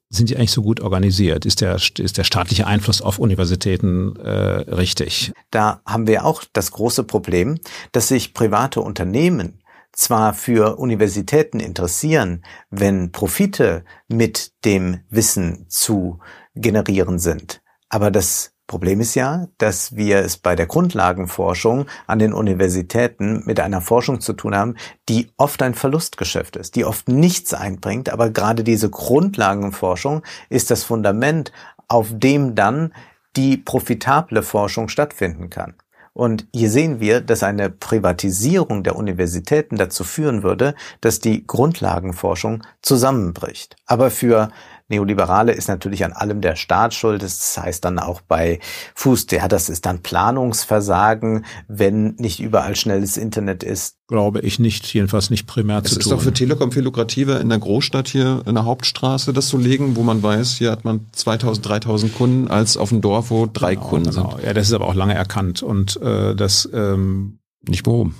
sind 0.09 0.29
die 0.29 0.37
eigentlich 0.37 0.51
so 0.51 0.61
gut 0.61 0.79
organisiert? 0.79 1.45
Ist 1.45 1.59
der, 1.59 1.75
ist 1.75 2.17
der 2.17 2.23
staatliche 2.23 2.65
Einfluss 2.65 3.01
auf 3.01 3.19
Universitäten 3.19 4.15
äh, 4.15 4.29
richtig? 4.29 5.33
Da 5.51 5.81
haben 5.85 6.07
wir 6.07 6.25
auch 6.25 6.45
das 6.53 6.71
große 6.71 7.03
Problem, 7.03 7.59
dass 7.91 8.07
sich 8.07 8.33
private 8.33 8.79
Unternehmen 8.79 9.59
zwar 9.97 10.33
für 10.33 10.77
Universitäten 10.77 11.59
interessieren, 11.59 12.43
wenn 12.69 13.11
Profite 13.11 13.83
mit 14.07 14.53
dem 14.63 14.99
Wissen 15.09 15.65
zu 15.69 16.19
generieren 16.55 17.19
sind, 17.19 17.61
aber 17.89 18.11
das 18.11 18.53
Problem 18.67 18.99
ist 18.99 19.15
ja, 19.15 19.47
dass 19.57 19.95
wir 19.95 20.17
es 20.19 20.37
bei 20.37 20.53
der 20.55 20.67
Grundlagenforschung 20.67 21.85
an 22.05 22.19
den 22.19 22.33
Universitäten 22.33 23.43
mit 23.45 23.61
einer 23.61 23.79
Forschung 23.79 24.19
zu 24.19 24.33
tun 24.33 24.53
haben, 24.53 24.75
die 25.07 25.31
oft 25.37 25.61
ein 25.63 25.73
Verlustgeschäft 25.73 26.57
ist, 26.57 26.75
die 26.75 26.83
oft 26.83 27.07
nichts 27.07 27.53
einbringt, 27.53 28.09
aber 28.09 28.29
gerade 28.29 28.65
diese 28.65 28.89
Grundlagenforschung 28.89 30.21
ist 30.49 30.69
das 30.69 30.83
Fundament, 30.83 31.53
auf 31.87 32.09
dem 32.11 32.55
dann 32.55 32.93
die 33.37 33.55
profitable 33.55 34.43
Forschung 34.43 34.89
stattfinden 34.89 35.49
kann. 35.49 35.75
Und 36.17 36.47
hier 36.51 36.71
sehen 36.71 36.99
wir, 36.99 37.21
dass 37.21 37.43
eine 37.43 37.69
Privatisierung 37.69 38.81
der 38.81 38.95
Universitäten 38.95 39.75
dazu 39.75 40.03
führen 40.03 40.41
würde, 40.41 40.73
dass 40.99 41.19
die 41.19 41.45
Grundlagenforschung 41.45 42.63
zusammenbricht. 42.81 43.75
Aber 43.85 44.09
für 44.09 44.49
Neoliberale 44.89 45.51
ist 45.51 45.67
natürlich 45.67 46.05
an 46.05 46.13
allem 46.13 46.39
der 46.41 46.55
Staat 46.55 46.93
schuld. 46.93 47.21
Das 47.21 47.57
heißt 47.57 47.83
dann 47.83 47.99
auch 47.99 48.21
bei 48.21 48.59
Fuß, 48.95 49.27
ja, 49.31 49.47
das 49.47 49.69
ist 49.69 49.85
dann 49.85 50.01
Planungsversagen, 50.01 51.45
wenn 51.67 52.15
nicht 52.15 52.39
überall 52.39 52.75
schnelles 52.75 53.17
Internet 53.17 53.63
ist. 53.63 53.97
Glaube 54.07 54.39
ich 54.39 54.59
nicht, 54.59 54.85
jedenfalls 54.93 55.29
nicht 55.29 55.45
primär 55.45 55.79
es 55.79 55.89
zu 55.89 55.95
tun. 55.95 55.99
Es 55.99 56.05
ist 56.05 56.11
doch 56.11 56.21
für 56.21 56.33
Telekom 56.33 56.71
viel 56.71 56.83
lukrativer, 56.83 57.41
in 57.41 57.49
der 57.49 57.59
Großstadt 57.59 58.07
hier 58.07 58.43
in 58.45 58.55
der 58.55 58.63
Hauptstraße 58.63 59.33
das 59.33 59.47
zu 59.47 59.57
legen, 59.57 59.97
wo 59.97 60.03
man 60.03 60.23
weiß, 60.23 60.55
hier 60.57 60.71
hat 60.71 60.85
man 60.85 61.07
2000, 61.11 61.67
3000 61.67 62.15
Kunden, 62.15 62.47
als 62.47 62.77
auf 62.77 62.89
dem 62.89 63.01
Dorf, 63.01 63.29
wo 63.29 63.47
drei 63.51 63.75
genau, 63.75 63.87
Kunden 63.87 64.11
genau. 64.11 64.31
sind. 64.31 64.43
Ja, 64.43 64.53
das 64.53 64.67
ist 64.67 64.73
aber 64.73 64.87
auch 64.87 64.95
lange 64.95 65.15
erkannt 65.15 65.61
und 65.61 66.01
äh, 66.01 66.33
das 66.35 66.69
ähm, 66.73 67.39
nicht 67.67 67.85
warum. 67.85 68.15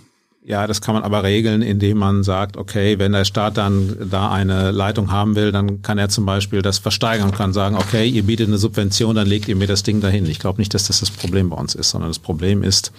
Ja, 0.48 0.66
das 0.66 0.80
kann 0.80 0.94
man 0.94 1.04
aber 1.04 1.24
regeln, 1.24 1.62
indem 1.62 1.98
man 1.98 2.24
sagt, 2.24 2.56
okay, 2.56 3.00
wenn 3.00 3.12
der 3.12 3.26
Staat 3.26 3.58
dann 3.58 4.10
da 4.10 4.32
eine 4.32 4.72
Leitung 4.72 5.12
haben 5.12 5.36
will, 5.36 5.52
dann 5.52 5.82
kann 5.82 5.98
er 5.98 6.08
zum 6.08 6.26
Beispiel 6.26 6.62
das 6.62 6.78
versteigern 6.78 7.28
und 7.28 7.36
kann 7.36 7.52
sagen, 7.52 7.76
okay, 7.76 8.08
ihr 8.08 8.24
bietet 8.24 8.48
eine 8.48 8.58
Subvention, 8.58 9.18
dann 9.18 9.28
legt 9.28 9.50
ihr 9.50 9.58
mir 9.58 9.68
das 9.68 9.84
Ding 9.84 10.00
dahin. 10.00 10.26
Ich 10.26 10.40
glaube 10.40 10.62
nicht, 10.62 10.74
dass 10.74 10.88
das 10.88 11.02
das 11.02 11.12
Problem 11.12 11.50
bei 11.50 11.58
uns 11.58 11.76
ist, 11.76 11.90
sondern 11.90 12.10
das 12.10 12.20
Problem 12.20 12.64
ist, 12.64 12.94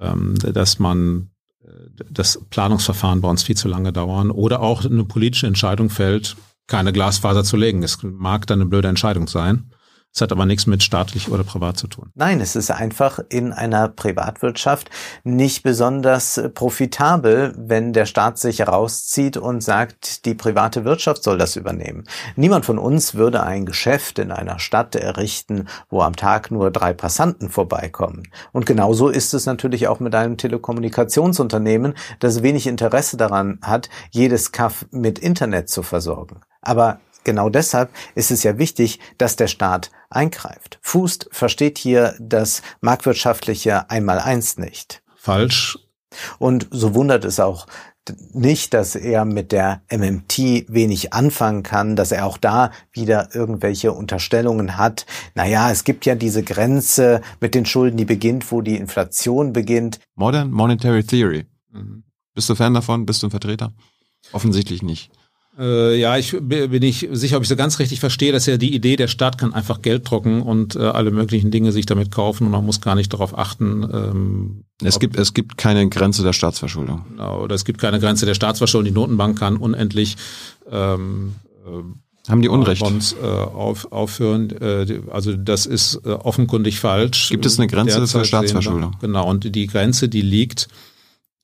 ähm, 0.00 0.34
dass 0.36 0.80
man 0.80 1.30
äh, 1.62 1.68
das 2.10 2.40
Planungsverfahren 2.50 3.20
bei 3.20 3.28
uns 3.28 3.44
viel 3.44 3.56
zu 3.56 3.68
lange 3.68 3.92
dauern 3.92 4.32
oder 4.32 4.58
auch 4.58 4.84
eine 4.84 5.04
politische 5.04 5.46
Entscheidung 5.46 5.90
fällt, 5.90 6.34
keine 6.66 6.92
Glasfaser 6.92 7.44
zu 7.44 7.56
legen. 7.56 7.82
Das 7.82 7.98
mag 8.02 8.48
dann 8.48 8.60
eine 8.60 8.68
blöde 8.68 8.88
Entscheidung 8.88 9.28
sein. 9.28 9.70
Es 10.14 10.20
hat 10.20 10.30
aber 10.30 10.46
nichts 10.46 10.68
mit 10.68 10.84
staatlich 10.84 11.28
oder 11.28 11.42
privat 11.42 11.76
zu 11.76 11.88
tun. 11.88 12.12
Nein, 12.14 12.40
es 12.40 12.54
ist 12.54 12.70
einfach 12.70 13.18
in 13.30 13.52
einer 13.52 13.88
Privatwirtschaft 13.88 14.88
nicht 15.24 15.64
besonders 15.64 16.40
profitabel, 16.54 17.52
wenn 17.58 17.92
der 17.92 18.06
Staat 18.06 18.38
sich 18.38 18.60
herauszieht 18.60 19.36
und 19.36 19.60
sagt, 19.60 20.24
die 20.24 20.34
private 20.34 20.84
Wirtschaft 20.84 21.24
soll 21.24 21.36
das 21.36 21.56
übernehmen. 21.56 22.04
Niemand 22.36 22.64
von 22.64 22.78
uns 22.78 23.16
würde 23.16 23.42
ein 23.42 23.66
Geschäft 23.66 24.20
in 24.20 24.30
einer 24.30 24.60
Stadt 24.60 24.94
errichten, 24.94 25.66
wo 25.90 26.02
am 26.02 26.14
Tag 26.14 26.52
nur 26.52 26.70
drei 26.70 26.92
Passanten 26.92 27.50
vorbeikommen. 27.50 28.28
Und 28.52 28.66
genauso 28.66 29.08
ist 29.08 29.34
es 29.34 29.46
natürlich 29.46 29.88
auch 29.88 29.98
mit 29.98 30.14
einem 30.14 30.36
Telekommunikationsunternehmen, 30.36 31.94
das 32.20 32.44
wenig 32.44 32.68
Interesse 32.68 33.16
daran 33.16 33.58
hat, 33.62 33.90
jedes 34.12 34.52
Kaff 34.52 34.86
mit 34.92 35.18
Internet 35.18 35.68
zu 35.68 35.82
versorgen. 35.82 36.40
Aber 36.62 37.00
genau 37.24 37.48
deshalb 37.48 37.90
ist 38.14 38.30
es 38.30 38.42
ja 38.44 38.58
wichtig, 38.58 39.00
dass 39.18 39.34
der 39.34 39.48
Staat 39.48 39.90
eingreift. 40.14 40.78
Fußt 40.82 41.28
versteht 41.32 41.78
hier 41.78 42.14
das 42.18 42.62
marktwirtschaftliche 42.80 43.90
Einmaleins 43.90 44.58
nicht. 44.58 45.02
Falsch. 45.16 45.78
Und 46.38 46.68
so 46.70 46.94
wundert 46.94 47.24
es 47.24 47.40
auch 47.40 47.66
nicht, 48.32 48.74
dass 48.74 48.96
er 48.96 49.24
mit 49.24 49.52
der 49.52 49.82
MMT 49.90 50.66
wenig 50.68 51.12
anfangen 51.12 51.62
kann, 51.62 51.96
dass 51.96 52.12
er 52.12 52.26
auch 52.26 52.36
da 52.36 52.70
wieder 52.92 53.34
irgendwelche 53.34 53.92
Unterstellungen 53.92 54.76
hat. 54.76 55.06
Naja, 55.34 55.70
es 55.70 55.84
gibt 55.84 56.04
ja 56.04 56.14
diese 56.14 56.42
Grenze 56.42 57.22
mit 57.40 57.54
den 57.54 57.64
Schulden, 57.64 57.96
die 57.96 58.04
beginnt, 58.04 58.50
wo 58.52 58.60
die 58.60 58.76
Inflation 58.76 59.52
beginnt. 59.52 60.00
Modern 60.14 60.50
Monetary 60.50 61.04
Theory. 61.04 61.46
Mhm. 61.70 62.04
Bist 62.34 62.48
du 62.50 62.54
Fan 62.54 62.74
davon? 62.74 63.06
Bist 63.06 63.22
du 63.22 63.28
ein 63.28 63.30
Vertreter? 63.30 63.72
Offensichtlich 64.32 64.82
nicht. 64.82 65.10
Äh, 65.58 66.00
ja, 66.00 66.16
ich 66.16 66.36
bin 66.40 66.80
nicht 66.80 67.08
sicher, 67.12 67.36
ob 67.36 67.44
ich 67.44 67.48
so 67.48 67.56
ganz 67.56 67.78
richtig 67.78 68.00
verstehe, 68.00 68.32
dass 68.32 68.46
ja 68.46 68.56
die 68.56 68.74
Idee, 68.74 68.96
der 68.96 69.06
Staat 69.06 69.38
kann 69.38 69.54
einfach 69.54 69.82
Geld 69.82 70.08
drucken 70.08 70.42
und 70.42 70.74
äh, 70.74 70.80
alle 70.80 71.12
möglichen 71.12 71.50
Dinge 71.50 71.70
sich 71.70 71.86
damit 71.86 72.10
kaufen 72.10 72.46
und 72.46 72.50
man 72.50 72.66
muss 72.66 72.80
gar 72.80 72.96
nicht 72.96 73.12
darauf 73.12 73.38
achten. 73.38 73.88
Ähm, 73.92 74.64
es 74.82 74.98
gibt 74.98 75.16
es 75.16 75.32
gibt 75.32 75.56
keine 75.56 75.88
Grenze 75.88 76.24
der 76.24 76.32
Staatsverschuldung. 76.32 77.04
Genau, 77.10 77.42
oder 77.42 77.54
es 77.54 77.64
gibt 77.64 77.80
keine 77.80 78.00
Grenze 78.00 78.26
der 78.26 78.34
Staatsverschuldung. 78.34 78.86
Die 78.86 78.98
Notenbank 78.98 79.38
kann 79.38 79.56
unendlich 79.56 80.16
ähm, 80.70 81.36
äh, 81.64 81.82
haben 82.28 82.40
die 82.40 82.48
Unrecht. 82.48 82.80
Bonds 82.80 83.14
äh, 83.22 83.26
auf, 83.26 83.92
aufhören. 83.92 84.50
Äh, 84.50 85.02
also 85.10 85.36
das 85.36 85.66
ist 85.66 86.00
äh, 86.04 86.10
offenkundig 86.10 86.80
falsch. 86.80 87.28
Gibt 87.28 87.44
es 87.46 87.58
eine 87.58 87.68
Grenze 87.68 87.98
Derzeit 87.98 88.08
zur 88.08 88.24
Staatsverschuldung? 88.24 88.96
Genau, 89.00 89.28
und 89.28 89.54
die 89.54 89.66
Grenze, 89.66 90.08
die 90.08 90.22
liegt 90.22 90.68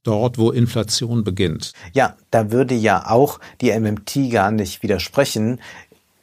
dort, 0.03 0.39
wo 0.39 0.51
Inflation 0.51 1.25
beginnt. 1.25 1.73
Ja, 1.93 2.17
da 2.31 2.51
würde 2.51 2.75
ja 2.75 3.11
auch 3.11 3.41
die 3.61 3.79
MMT 3.79 4.31
gar 4.31 4.51
nicht 4.51 4.83
widersprechen. 4.83 5.61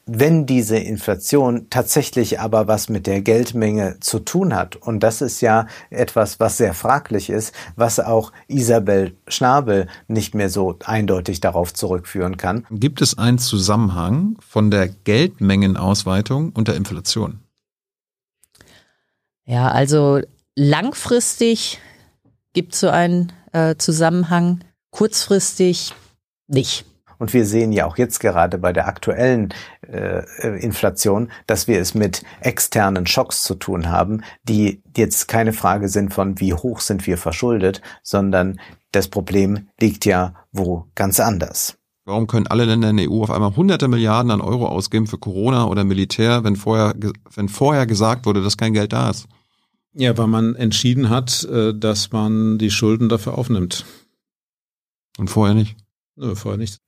Wenn 0.10 0.46
diese 0.46 0.78
Inflation 0.78 1.68
tatsächlich 1.70 2.40
aber 2.40 2.68
was 2.70 2.88
mit 2.88 3.08
der 3.08 3.20
Geldmenge 3.20 3.98
zu 4.00 4.20
tun 4.20 4.56
hat, 4.56 4.78
und 4.78 5.02
das 5.02 5.22
ist 5.22 5.42
ja 5.42 5.68
etwas, 5.90 6.40
was 6.40 6.56
sehr 6.56 6.74
fraglich 6.74 7.30
ist, 7.30 7.54
was 7.76 8.00
auch 8.00 8.32
Isabel 8.48 9.18
Schnabel 9.28 9.88
nicht 10.08 10.34
mehr 10.34 10.50
so 10.50 10.78
eindeutig 10.86 11.42
darauf 11.42 11.74
zurückführen 11.74 12.38
kann. 12.38 12.66
Gibt 12.72 13.02
es 13.02 13.18
einen 13.18 13.38
Zusammenhang 13.38 14.38
von 14.40 14.72
der 14.72 14.88
Geldmengenausweitung 14.88 16.54
und 16.54 16.70
der 16.70 16.76
Inflation? 16.76 17.42
Ja, 19.44 19.68
also 19.72 20.22
langfristig 20.56 21.80
gibt 22.54 22.74
es 22.74 22.80
so 22.80 22.90
einen 22.90 23.34
äh, 23.58 23.78
Zusammenhang. 23.78 24.60
Kurzfristig 24.92 25.94
nicht. 26.48 26.86
Und 27.20 27.34
wir 27.34 27.46
sehen 27.46 27.72
ja 27.72 27.88
auch 27.88 27.98
jetzt 27.98 28.20
gerade 28.20 28.60
bei 28.60 28.72
der 28.72 28.88
aktuellen 28.88 29.54
äh, 29.82 30.24
Inflation, 30.60 31.32
dass 31.48 31.68
wir 31.68 31.80
es 31.80 31.96
mit 31.96 32.24
externen 32.42 33.08
Schocks 33.08 33.42
zu 33.44 33.56
tun 33.56 33.90
haben, 33.90 34.22
die 34.44 34.84
jetzt 34.96 35.28
keine 35.28 35.54
Frage 35.54 35.90
sind 35.90 36.14
von, 36.14 36.40
wie 36.40 36.54
hoch 36.54 36.80
sind 36.80 37.08
wir 37.08 37.18
verschuldet, 37.18 37.82
sondern 38.04 38.60
das 38.92 39.08
Problem 39.08 39.68
liegt 39.80 40.06
ja 40.06 40.36
wo 40.52 40.86
ganz 40.94 41.20
anders. 41.20 41.78
Warum 42.06 42.28
können 42.28 42.48
alle 42.48 42.66
Länder 42.66 42.92
in 42.92 42.98
der 42.98 43.12
EU 43.12 43.24
auf 43.24 43.32
einmal 43.32 43.56
hunderte 43.56 43.88
Milliarden 43.88 44.32
an 44.32 44.40
Euro 44.40 44.68
ausgeben 44.68 45.08
für 45.08 45.18
Corona 45.18 45.66
oder 45.66 45.84
Militär, 45.84 46.44
wenn 46.44 46.56
vorher, 46.56 46.94
wenn 47.34 47.50
vorher 47.50 47.86
gesagt 47.86 48.26
wurde, 48.26 48.42
dass 48.42 48.58
kein 48.58 48.74
Geld 48.74 48.94
da 48.94 49.10
ist? 49.10 49.28
Ja, 50.00 50.16
weil 50.16 50.28
man 50.28 50.56
entschieden 50.56 51.10
hat, 51.10 51.44
äh, 51.46 51.74
dass 51.74 52.12
man 52.12 52.60
die 52.60 52.70
Schulden 52.70 53.10
dafür 53.10 53.36
aufnimmt. 53.36 53.84
Und 55.18 55.30
vorher 55.30 55.56
nicht? 55.56 55.76
Nö, 56.16 56.36
vorher 56.36 56.60
nicht. 56.60 56.80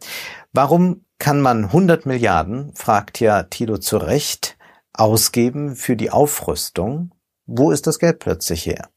Warum 0.54 1.06
kann 1.18 1.42
man 1.42 1.66
100 1.66 2.06
Milliarden, 2.06 2.72
fragt 2.76 3.20
ja 3.20 3.44
Tilo 3.44 3.80
zu 3.80 3.98
Recht, 3.98 4.58
ausgeben 4.94 5.76
für 5.76 5.96
die 5.96 6.12
Aufrüstung? 6.12 7.12
Wo 7.48 7.72
ist 7.72 7.88
das 7.88 7.98
Geld 7.98 8.20
plötzlich 8.20 8.68
her? 8.68 8.90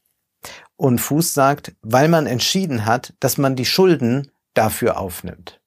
Und 0.75 0.99
Fuß 0.99 1.33
sagt, 1.33 1.75
weil 1.81 2.07
man 2.07 2.27
entschieden 2.27 2.85
hat, 2.85 3.15
dass 3.19 3.39
man 3.39 3.55
die 3.55 3.65
Schulden 3.65 4.29
dafür 4.53 4.99
aufnimmt. 4.99 5.59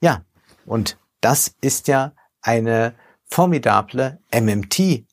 Ja, 0.00 0.24
und 0.66 0.98
das 1.20 1.52
ist 1.60 1.88
ja 1.88 2.12
eine 2.42 2.94
formidable 3.24 4.20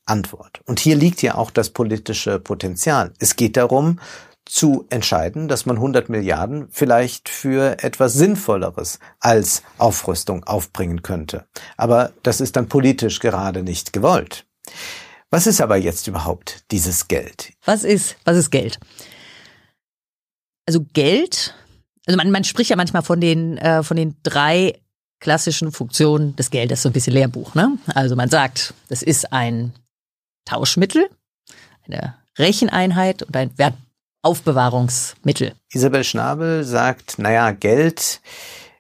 MMT-Antwort. 0.06 0.62
Und 0.66 0.80
hier 0.80 0.96
liegt 0.96 1.22
ja 1.22 1.36
auch 1.36 1.52
das 1.52 1.70
politische 1.70 2.40
Potenzial. 2.40 3.14
Es 3.20 3.36
geht 3.36 3.58
darum, 3.58 4.00
zu 4.46 4.86
entscheiden, 4.90 5.48
dass 5.48 5.66
man 5.66 5.78
100 5.78 6.08
Milliarden 6.10 6.68
vielleicht 6.70 7.30
für 7.30 7.84
etwas 7.84 8.14
Sinnvolleres 8.14 9.00
als 9.20 9.64
Aufrüstung 9.80 10.44
aufbringen 10.44 11.02
könnte. 11.02 11.46
Aber 11.78 12.12
das 12.22 12.42
ist 12.42 12.56
dann 12.56 12.70
politisch 12.70 13.20
gerade 13.20 13.64
nicht 13.64 13.92
gewollt. 13.92 14.46
Was 15.32 15.48
ist 15.48 15.62
aber 15.62 15.78
jetzt 15.78 16.08
überhaupt 16.08 16.64
dieses 16.70 17.08
Geld? 17.08 17.54
Was 17.66 17.84
ist, 17.84 18.18
was 18.24 18.38
ist 18.38 18.52
Geld? 18.52 18.80
Also 20.68 20.86
Geld, 20.94 21.56
also 22.06 22.16
man, 22.16 22.30
man 22.30 22.44
spricht 22.44 22.70
ja 22.70 22.76
manchmal 22.76 23.02
von 23.02 23.20
den, 23.20 23.58
äh, 23.58 23.82
von 23.82 23.98
den 23.98 24.16
drei 24.22 24.80
klassischen 25.20 25.72
Funktionen 25.72 26.36
des 26.36 26.52
Geldes, 26.52 26.84
so 26.84 26.90
ein 26.90 26.94
bisschen 26.94 27.14
Lehrbuch. 27.14 27.56
Ne? 27.56 27.80
Also 27.88 28.16
man 28.16 28.30
sagt, 28.30 28.76
das 28.90 29.02
ist 29.02 29.34
ein 29.34 29.74
Tauschmittel, 30.46 31.10
eine 31.86 32.16
Recheneinheit 32.38 33.24
und 33.24 33.36
ein 33.36 33.52
Wertaufbewahrungsmittel. 33.58 35.54
Isabel 35.72 36.04
Schnabel 36.04 36.64
sagt, 36.64 37.20
naja, 37.20 37.52
Geld 37.52 38.22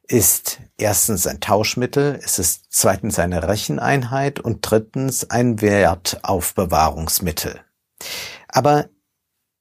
ist 0.08 0.60
erstens 0.78 1.28
ein 1.28 1.39
Tauschmittel, 1.39 2.19
es 2.23 2.39
ist 2.39 2.65
zweitens 2.69 3.19
eine 3.19 3.47
Recheneinheit 3.47 4.39
und 4.39 4.60
drittens 4.62 5.30
ein 5.30 5.62
Wertaufbewahrungsmittel. 5.62 7.62
Aber 8.47 8.89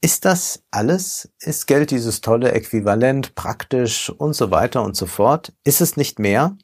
ist 0.00 0.26
das 0.26 0.62
alles? 0.70 1.30
Ist 1.40 1.66
Geld 1.66 1.90
dieses 1.90 2.20
tolle 2.20 2.52
Äquivalent, 2.52 3.34
praktisch 3.34 4.10
und 4.10 4.34
so 4.34 4.50
weiter 4.50 4.82
und 4.82 4.96
so 4.96 5.06
fort? 5.06 5.54
Ist 5.64 5.80
es 5.80 5.96
nicht 5.96 6.18
mehr? 6.18 6.56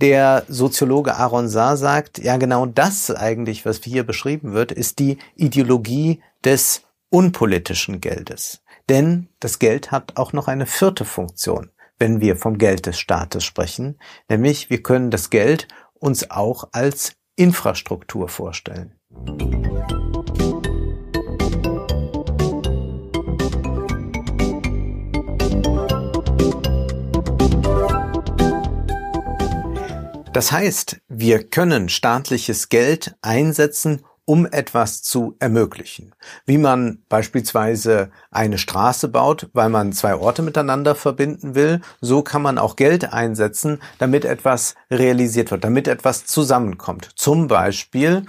Der 0.00 0.44
Soziologe 0.48 1.16
Aaron 1.16 1.48
Saar 1.48 1.76
sagt, 1.76 2.18
ja 2.18 2.36
genau 2.36 2.66
das 2.66 3.10
eigentlich, 3.10 3.64
was 3.64 3.80
hier 3.82 4.04
beschrieben 4.04 4.52
wird, 4.52 4.72
ist 4.72 4.98
die 4.98 5.18
Ideologie 5.36 6.20
des 6.44 6.82
unpolitischen 7.10 8.00
Geldes. 8.00 8.62
Denn 8.88 9.28
das 9.38 9.58
Geld 9.58 9.92
hat 9.92 10.16
auch 10.16 10.32
noch 10.32 10.48
eine 10.48 10.66
vierte 10.66 11.04
Funktion, 11.04 11.70
wenn 11.98 12.20
wir 12.20 12.36
vom 12.36 12.58
Geld 12.58 12.86
des 12.86 12.98
Staates 12.98 13.44
sprechen, 13.44 13.98
nämlich 14.28 14.70
wir 14.70 14.82
können 14.82 15.10
das 15.10 15.30
Geld 15.30 15.68
uns 15.94 16.30
auch 16.30 16.68
als 16.72 17.12
Infrastruktur 17.36 18.28
vorstellen. 18.28 18.94
Das 30.32 30.50
heißt, 30.50 30.96
wir 31.08 31.44
können 31.44 31.90
staatliches 31.90 32.70
Geld 32.70 33.14
einsetzen, 33.20 34.02
um 34.24 34.46
etwas 34.46 35.02
zu 35.02 35.36
ermöglichen. 35.40 36.14
Wie 36.46 36.56
man 36.56 37.02
beispielsweise 37.10 38.10
eine 38.30 38.56
Straße 38.56 39.08
baut, 39.08 39.50
weil 39.52 39.68
man 39.68 39.92
zwei 39.92 40.14
Orte 40.14 40.40
miteinander 40.40 40.94
verbinden 40.94 41.54
will, 41.54 41.82
so 42.00 42.22
kann 42.22 42.40
man 42.40 42.56
auch 42.56 42.76
Geld 42.76 43.12
einsetzen, 43.12 43.82
damit 43.98 44.24
etwas 44.24 44.74
realisiert 44.90 45.50
wird, 45.50 45.64
damit 45.64 45.86
etwas 45.86 46.24
zusammenkommt. 46.24 47.10
Zum 47.14 47.46
Beispiel 47.46 48.24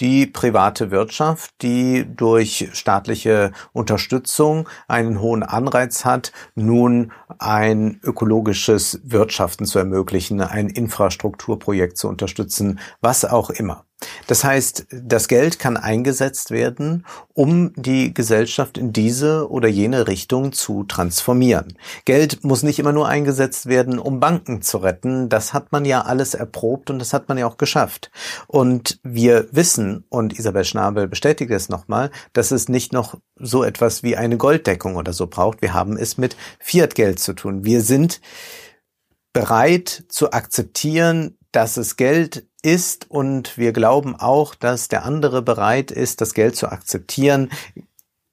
die 0.00 0.26
private 0.26 0.90
Wirtschaft, 0.90 1.50
die 1.62 2.04
durch 2.06 2.70
staatliche 2.72 3.52
Unterstützung 3.72 4.68
einen 4.88 5.20
hohen 5.20 5.42
Anreiz 5.42 6.04
hat, 6.04 6.32
nun 6.54 7.12
ein 7.38 8.00
ökologisches 8.02 9.00
Wirtschaften 9.04 9.66
zu 9.66 9.78
ermöglichen, 9.78 10.40
ein 10.40 10.68
Infrastrukturprojekt 10.68 11.96
zu 11.96 12.08
unterstützen, 12.08 12.80
was 13.00 13.24
auch 13.24 13.50
immer. 13.50 13.84
Das 14.26 14.44
heißt, 14.44 14.86
das 14.90 15.28
Geld 15.28 15.58
kann 15.58 15.76
eingesetzt 15.76 16.50
werden, 16.50 17.04
um 17.32 17.72
die 17.76 18.14
Gesellschaft 18.14 18.78
in 18.78 18.92
diese 18.92 19.50
oder 19.50 19.68
jene 19.68 20.08
Richtung 20.08 20.52
zu 20.52 20.84
transformieren. 20.84 21.76
Geld 22.04 22.44
muss 22.44 22.62
nicht 22.62 22.78
immer 22.78 22.92
nur 22.92 23.08
eingesetzt 23.08 23.66
werden, 23.66 23.98
um 23.98 24.20
Banken 24.20 24.62
zu 24.62 24.78
retten. 24.78 25.28
Das 25.28 25.52
hat 25.52 25.72
man 25.72 25.84
ja 25.84 26.02
alles 26.02 26.34
erprobt 26.34 26.90
und 26.90 26.98
das 26.98 27.12
hat 27.12 27.28
man 27.28 27.38
ja 27.38 27.46
auch 27.46 27.56
geschafft. 27.56 28.10
Und 28.46 28.98
wir 29.02 29.48
wissen, 29.52 30.04
und 30.08 30.38
Isabel 30.38 30.64
Schnabel 30.64 31.08
bestätigt 31.08 31.50
es 31.50 31.68
nochmal, 31.68 32.10
dass 32.32 32.50
es 32.50 32.68
nicht 32.68 32.92
noch 32.92 33.18
so 33.36 33.64
etwas 33.64 34.02
wie 34.02 34.16
eine 34.16 34.36
Golddeckung 34.36 34.96
oder 34.96 35.12
so 35.12 35.26
braucht. 35.26 35.62
Wir 35.62 35.74
haben 35.74 35.96
es 35.96 36.18
mit 36.18 36.36
Fiat-Geld 36.60 37.18
zu 37.18 37.34
tun. 37.34 37.64
Wir 37.64 37.80
sind 37.82 38.20
bereit 39.32 40.04
zu 40.08 40.32
akzeptieren, 40.32 41.36
dass 41.54 41.76
es 41.76 41.96
Geld 41.96 42.46
ist 42.62 43.10
und 43.10 43.56
wir 43.58 43.72
glauben 43.72 44.16
auch, 44.16 44.54
dass 44.54 44.88
der 44.88 45.04
andere 45.04 45.42
bereit 45.42 45.90
ist, 45.90 46.20
das 46.20 46.34
Geld 46.34 46.56
zu 46.56 46.68
akzeptieren. 46.68 47.50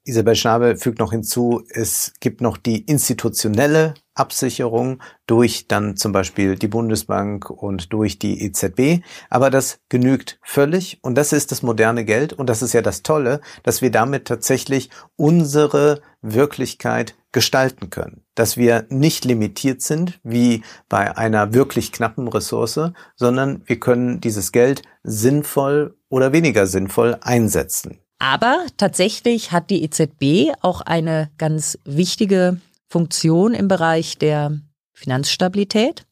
Isabel 0.04 0.34
Schnabel 0.34 0.76
fügt 0.76 0.98
noch 0.98 1.12
hinzu, 1.12 1.62
es 1.68 2.14
gibt 2.18 2.40
noch 2.40 2.56
die 2.56 2.80
institutionelle 2.80 3.94
Absicherung 4.14 5.00
durch 5.26 5.68
dann 5.68 5.96
zum 5.96 6.10
Beispiel 6.10 6.56
die 6.56 6.66
Bundesbank 6.66 7.48
und 7.50 7.92
durch 7.92 8.18
die 8.18 8.42
EZB. 8.42 9.04
Aber 9.30 9.50
das 9.50 9.78
genügt 9.88 10.40
völlig 10.42 10.98
und 11.02 11.14
das 11.14 11.32
ist 11.32 11.52
das 11.52 11.62
moderne 11.62 12.04
Geld 12.04 12.32
und 12.32 12.48
das 12.48 12.62
ist 12.62 12.72
ja 12.72 12.82
das 12.82 13.04
Tolle, 13.04 13.40
dass 13.62 13.80
wir 13.80 13.92
damit 13.92 14.26
tatsächlich 14.26 14.90
unsere 15.14 16.02
Wirklichkeit 16.20 17.14
gestalten 17.32 17.90
können. 17.90 18.22
Dass 18.34 18.56
wir 18.56 18.86
nicht 18.90 19.24
limitiert 19.24 19.82
sind 19.82 20.20
wie 20.22 20.62
bei 20.88 21.16
einer 21.16 21.54
wirklich 21.54 21.90
knappen 21.90 22.28
Ressource, 22.28 22.78
sondern 23.16 23.62
wir 23.66 23.80
können 23.80 24.20
dieses 24.20 24.52
Geld 24.52 24.82
sinnvoll 25.02 25.96
oder 26.08 26.32
weniger 26.32 26.66
sinnvoll 26.66 27.16
einsetzen. 27.20 27.98
Aber 28.18 28.64
tatsächlich 28.76 29.50
hat 29.50 29.70
die 29.70 29.82
EZB 29.82 30.54
auch 30.60 30.80
eine 30.82 31.30
ganz 31.38 31.78
wichtige 31.84 32.60
Funktion 32.88 33.54
im 33.54 33.66
Bereich 33.66 34.18
der 34.18 34.60
Finanzstabilität, 34.92 36.06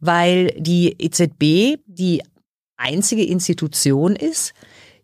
weil 0.00 0.46
die 0.56 0.94
EZB 0.98 1.82
die 1.86 2.22
einzige 2.76 3.24
Institution 3.24 4.16
ist, 4.16 4.54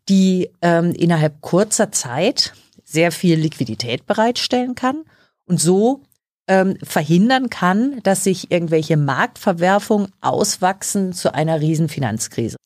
die 0.08 0.48
ähm, 0.62 0.92
innerhalb 0.92 1.40
kurzer 1.40 1.92
Zeit 1.92 2.54
sehr 2.84 3.12
viel 3.12 3.38
Liquidität 3.38 4.06
bereitstellen 4.06 4.74
kann 4.74 5.04
und 5.52 5.58
so 5.58 6.00
ähm, 6.48 6.78
verhindern 6.82 7.50
kann, 7.50 8.00
dass 8.04 8.24
sich 8.24 8.50
irgendwelche 8.50 8.96
Marktverwerfungen 8.96 10.10
auswachsen 10.22 11.12
zu 11.12 11.34
einer 11.34 11.60
riesen 11.60 11.90
Finanzkrise. 11.90 12.56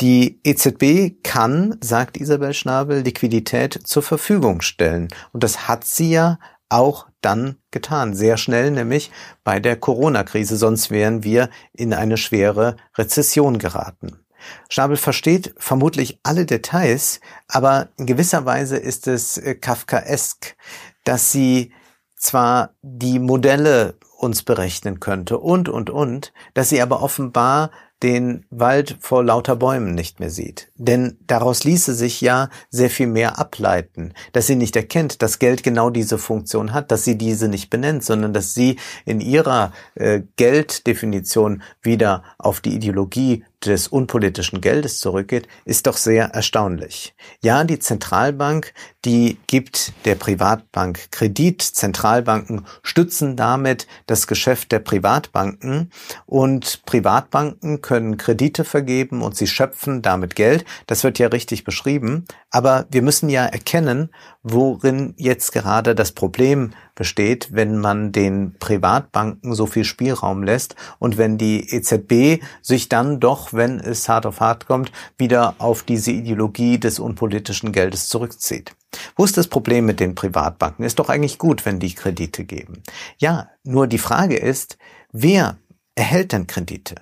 Die 0.00 0.40
EZB 0.44 1.22
kann, 1.24 1.76
sagt 1.80 2.16
Isabel 2.16 2.54
Schnabel, 2.54 3.00
Liquidität 3.00 3.80
zur 3.84 4.04
Verfügung 4.04 4.62
stellen. 4.62 5.08
Und 5.32 5.42
das 5.42 5.66
hat 5.66 5.84
sie 5.84 6.12
ja 6.12 6.38
auch 6.68 7.08
dann 7.20 7.56
getan. 7.72 8.14
Sehr 8.14 8.36
schnell, 8.36 8.70
nämlich 8.70 9.10
bei 9.42 9.58
der 9.58 9.74
Corona-Krise. 9.74 10.56
Sonst 10.56 10.92
wären 10.92 11.24
wir 11.24 11.50
in 11.72 11.92
eine 11.92 12.16
schwere 12.16 12.76
Rezession 12.96 13.58
geraten. 13.58 14.20
Schnabel 14.68 14.96
versteht 14.96 15.52
vermutlich 15.58 16.20
alle 16.22 16.46
Details, 16.46 17.20
aber 17.48 17.88
in 17.98 18.06
gewisser 18.06 18.46
Weise 18.46 18.76
ist 18.76 19.08
es 19.08 19.36
äh, 19.36 19.56
kafkaesk, 19.56 20.56
dass 21.04 21.32
sie 21.32 21.72
zwar 22.20 22.74
die 22.82 23.18
Modelle 23.18 23.94
uns 24.16 24.42
berechnen 24.42 25.00
könnte 25.00 25.38
und, 25.38 25.68
und, 25.68 25.90
und, 25.90 26.32
dass 26.54 26.68
sie 26.68 26.82
aber 26.82 27.02
offenbar 27.02 27.70
den 28.02 28.46
Wald 28.50 28.96
vor 29.00 29.22
lauter 29.22 29.56
Bäumen 29.56 29.94
nicht 29.94 30.20
mehr 30.20 30.30
sieht. 30.30 30.68
Denn 30.76 31.18
daraus 31.26 31.64
ließe 31.64 31.94
sich 31.94 32.20
ja 32.20 32.48
sehr 32.70 32.88
viel 32.88 33.06
mehr 33.06 33.38
ableiten, 33.38 34.14
dass 34.32 34.46
sie 34.46 34.56
nicht 34.56 34.74
erkennt, 34.76 35.20
dass 35.22 35.38
Geld 35.38 35.62
genau 35.62 35.90
diese 35.90 36.16
Funktion 36.16 36.72
hat, 36.72 36.90
dass 36.90 37.04
sie 37.04 37.18
diese 37.18 37.48
nicht 37.48 37.68
benennt, 37.68 38.04
sondern 38.04 38.32
dass 38.32 38.54
sie 38.54 38.78
in 39.04 39.20
ihrer 39.20 39.72
äh, 39.94 40.22
Gelddefinition 40.36 41.62
wieder 41.82 42.22
auf 42.38 42.60
die 42.60 42.74
Ideologie 42.74 43.44
des 43.64 43.88
unpolitischen 43.88 44.60
Geldes 44.60 45.00
zurückgeht, 45.00 45.48
ist 45.64 45.86
doch 45.86 45.96
sehr 45.96 46.26
erstaunlich. 46.26 47.14
Ja, 47.42 47.64
die 47.64 47.78
Zentralbank, 47.78 48.72
die 49.04 49.38
gibt 49.46 49.92
der 50.04 50.14
Privatbank 50.14 51.10
Kredit. 51.10 51.62
Zentralbanken 51.62 52.66
stützen 52.82 53.36
damit 53.36 53.86
das 54.06 54.26
Geschäft 54.26 54.72
der 54.72 54.80
Privatbanken 54.80 55.90
und 56.26 56.84
Privatbanken 56.86 57.82
können 57.82 58.16
Kredite 58.16 58.64
vergeben 58.64 59.22
und 59.22 59.36
sie 59.36 59.46
schöpfen 59.46 60.02
damit 60.02 60.36
Geld. 60.36 60.64
Das 60.86 61.04
wird 61.04 61.18
ja 61.18 61.28
richtig 61.28 61.64
beschrieben. 61.64 62.24
Aber 62.50 62.86
wir 62.90 63.02
müssen 63.02 63.28
ja 63.28 63.44
erkennen, 63.44 64.10
worin 64.42 65.14
jetzt 65.16 65.52
gerade 65.52 65.94
das 65.94 66.12
Problem 66.12 66.72
besteht, 67.00 67.48
wenn 67.52 67.78
man 67.78 68.12
den 68.12 68.56
Privatbanken 68.58 69.54
so 69.54 69.64
viel 69.64 69.84
Spielraum 69.84 70.42
lässt 70.42 70.76
und 70.98 71.16
wenn 71.16 71.38
die 71.38 71.74
EZB 71.74 72.44
sich 72.60 72.90
dann 72.90 73.20
doch, 73.20 73.54
wenn 73.54 73.80
es 73.80 74.06
hart 74.06 74.26
auf 74.26 74.40
hart 74.40 74.66
kommt, 74.66 74.92
wieder 75.16 75.54
auf 75.56 75.82
diese 75.82 76.12
Ideologie 76.12 76.78
des 76.78 76.98
unpolitischen 76.98 77.72
Geldes 77.72 78.08
zurückzieht. 78.08 78.76
Wo 79.16 79.24
ist 79.24 79.38
das 79.38 79.48
Problem 79.48 79.86
mit 79.86 79.98
den 79.98 80.14
Privatbanken? 80.14 80.84
Ist 80.84 80.98
doch 80.98 81.08
eigentlich 81.08 81.38
gut, 81.38 81.64
wenn 81.64 81.80
die 81.80 81.94
Kredite 81.94 82.44
geben. 82.44 82.82
Ja, 83.16 83.48
nur 83.64 83.86
die 83.86 83.96
Frage 83.96 84.36
ist, 84.36 84.76
wer 85.10 85.56
erhält 85.94 86.32
denn 86.32 86.46
Kredite? 86.46 86.96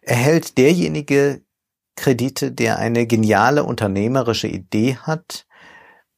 Erhält 0.00 0.56
derjenige 0.56 1.42
Kredite, 1.96 2.50
der 2.50 2.78
eine 2.78 3.06
geniale 3.06 3.64
unternehmerische 3.64 4.48
Idee 4.48 4.96
hat, 4.96 5.44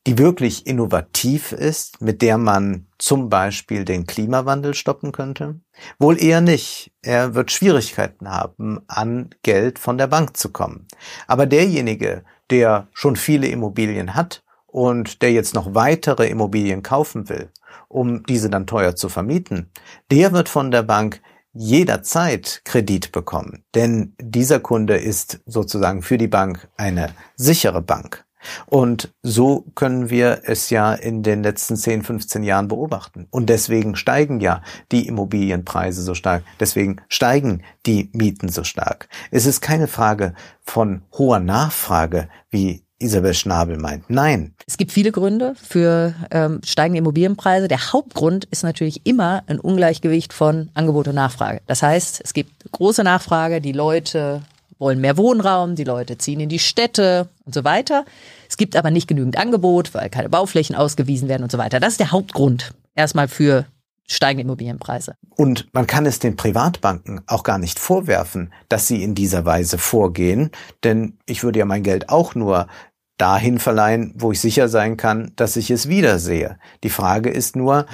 die 0.07 0.19
wirklich 0.19 0.67
innovativ 0.67 1.53
ist, 1.53 2.03
mit 2.03 2.21
der 2.21 2.37
man 2.37 2.87
zum 2.99 3.31
Beispiel 3.31 3.85
den 3.85 4.07
Klimawandel 4.07 4.75
stoppen 4.75 5.13
könnte? 5.13 5.61
Wohl 5.99 6.23
eher 6.23 6.41
nicht. 6.41 6.93
Er 7.03 7.35
wird 7.35 7.51
Schwierigkeiten 7.51 8.29
haben, 8.29 8.81
an 8.87 9.31
Geld 9.43 9.79
von 9.79 9.97
der 9.97 10.07
Bank 10.07 10.37
zu 10.37 10.51
kommen. 10.51 10.87
Aber 11.27 11.47
derjenige, 11.47 12.25
der 12.51 12.89
schon 12.93 13.17
viele 13.17 13.49
Immobilien 13.49 14.15
hat 14.15 14.45
und 14.67 15.23
der 15.23 15.33
jetzt 15.33 15.55
noch 15.55 15.75
weitere 15.75 16.29
Immobilien 16.29 16.83
kaufen 16.83 17.29
will, 17.29 17.51
um 17.89 18.25
diese 18.25 18.51
dann 18.51 18.67
teuer 18.67 18.97
zu 18.97 19.09
vermieten, 19.09 19.71
der 20.11 20.33
wird 20.33 20.49
von 20.49 20.71
der 20.71 20.83
Bank 20.83 21.23
jederzeit 21.55 22.63
Kredit 22.65 23.13
bekommen. 23.13 23.65
Denn 23.75 24.15
dieser 24.21 24.61
Kunde 24.61 24.97
ist 24.97 25.41
sozusagen 25.47 26.03
für 26.03 26.19
die 26.19 26.29
Bank 26.29 26.69
eine 26.77 27.15
sichere 27.37 27.81
Bank. 27.81 28.25
Und 28.67 29.13
so 29.23 29.65
können 29.75 30.11
wir 30.11 30.43
es 30.45 30.71
ja 30.71 30.95
in 30.95 31.23
den 31.23 31.43
letzten 31.43 31.77
10, 31.77 32.03
15 32.03 32.43
Jahren 32.43 32.69
beobachten. 32.69 33.27
Und 33.31 33.49
deswegen 33.49 33.97
steigen 33.97 34.41
ja 34.41 34.63
die 34.93 35.07
Immobilienpreise 35.07 36.03
so 36.03 36.15
stark. 36.15 36.45
Deswegen 36.61 36.97
steigen 37.09 37.63
die 37.87 38.11
Mieten 38.13 38.49
so 38.49 38.65
stark. 38.65 39.09
Es 39.31 39.47
ist 39.47 39.61
keine 39.61 39.89
Frage 39.89 40.35
von 40.63 41.03
hoher 41.13 41.41
Nachfrage, 41.41 42.29
wie 42.51 42.85
Isabel 42.99 43.35
Schnabel 43.35 43.77
meint. 43.77 44.09
Nein. 44.09 44.55
Es 44.67 44.77
gibt 44.79 44.93
viele 44.93 45.13
Gründe 45.13 45.55
für 45.57 46.15
ähm, 46.31 46.61
steigende 46.65 46.99
Immobilienpreise. 46.99 47.69
Der 47.69 47.93
Hauptgrund 47.93 48.47
ist 48.47 48.63
natürlich 48.63 49.03
immer 49.05 49.43
ein 49.47 49.61
Ungleichgewicht 49.61 50.33
von 50.33 50.71
Angebot 50.75 51.09
und 51.09 51.17
Nachfrage. 51.17 51.61
Das 51.67 51.83
heißt, 51.83 52.23
es 52.25 52.33
gibt 52.33 52.51
große 52.73 53.05
Nachfrage, 53.05 53.61
die 53.61 53.73
Leute 53.73 54.43
wollen 54.85 55.01
mehr 55.01 55.17
Wohnraum, 55.17 55.77
die 55.77 55.85
Leute 55.85 56.19
ziehen 56.19 56.41
in 56.41 56.51
die 56.51 56.59
Städte 56.59 57.31
und 57.45 57.55
so 57.55 57.65
weiter. 57.65 58.05
Es 58.49 58.59
gibt 58.59 58.77
aber 58.77 58.91
nicht 58.91 59.09
genügend 59.09 59.39
Angebot, 59.39 59.95
weil 59.95 60.11
keine 60.11 60.29
Bauflächen 60.29 60.77
ausgewiesen 60.77 61.29
werden 61.29 61.43
und 61.43 61.51
so 61.51 61.57
weiter. 61.57 61.81
Das 61.81 61.95
ist 61.95 62.01
der 62.01 62.13
Hauptgrund 62.13 62.75
erstmal 62.95 63.27
für 63.27 63.65
steigende 64.07 64.43
Immobilienpreise. 64.43 65.17
Und 65.37 65.73
man 65.73 65.87
kann 65.87 66.05
es 66.05 66.19
den 66.19 66.37
Privatbanken 66.37 67.23
auch 67.27 67.45
gar 67.45 67.57
nicht 67.57 67.79
vorwerfen, 67.79 68.53
dass 68.69 68.87
sie 68.87 69.03
in 69.03 69.15
dieser 69.15 69.47
Weise 69.47 69.79
vorgehen, 69.79 70.51
denn 70.85 71.17
ich 71.25 71.43
würde 71.43 71.61
ja 71.61 71.65
mein 71.65 71.83
Geld 71.83 72.11
auch 72.11 72.35
nur 72.35 72.69
dahin 73.17 73.59
verleihen, 73.59 74.13
wo 74.17 74.33
ich 74.33 74.41
sicher 74.41 74.69
sein 74.69 74.99
kann, 74.99 75.33
dass 75.37 75.57
ich 75.57 75.71
es 75.71 75.89
wiedersehe. 75.89 76.59
Die 76.83 76.91
Frage 76.91 77.31
ist 77.31 77.57
nur, 77.57 77.87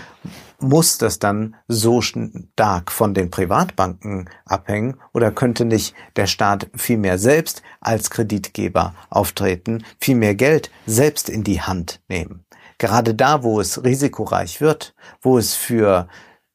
muss 0.62 0.98
das 0.98 1.18
dann 1.18 1.56
so 1.68 2.00
stark 2.02 2.90
von 2.90 3.14
den 3.14 3.30
Privatbanken 3.30 4.28
abhängen 4.44 4.96
oder 5.12 5.30
könnte 5.30 5.64
nicht 5.64 5.94
der 6.16 6.26
Staat 6.26 6.68
viel 6.74 6.98
mehr 6.98 7.18
selbst 7.18 7.62
als 7.80 8.10
Kreditgeber 8.10 8.94
auftreten, 9.08 9.84
viel 9.98 10.16
mehr 10.16 10.34
Geld 10.34 10.70
selbst 10.86 11.28
in 11.28 11.44
die 11.44 11.62
Hand 11.62 12.00
nehmen? 12.08 12.44
Gerade 12.78 13.14
da, 13.14 13.42
wo 13.42 13.60
es 13.60 13.84
risikoreich 13.84 14.60
wird, 14.60 14.94
wo 15.20 15.38
es 15.38 15.54
für 15.54 16.08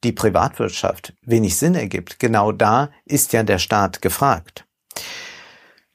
die 0.03 0.11
Privatwirtschaft 0.11 1.13
wenig 1.21 1.57
Sinn 1.57 1.75
ergibt, 1.75 2.19
genau 2.19 2.51
da 2.51 2.89
ist 3.05 3.33
ja 3.33 3.43
der 3.43 3.59
Staat 3.59 4.01
gefragt. 4.01 4.65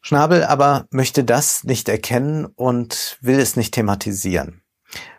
Schnabel 0.02 0.44
aber 0.44 0.86
möchte 0.90 1.24
das 1.24 1.64
nicht 1.64 1.88
erkennen 1.88 2.46
und 2.46 3.18
will 3.20 3.38
es 3.38 3.56
nicht 3.56 3.74
thematisieren. 3.74 4.62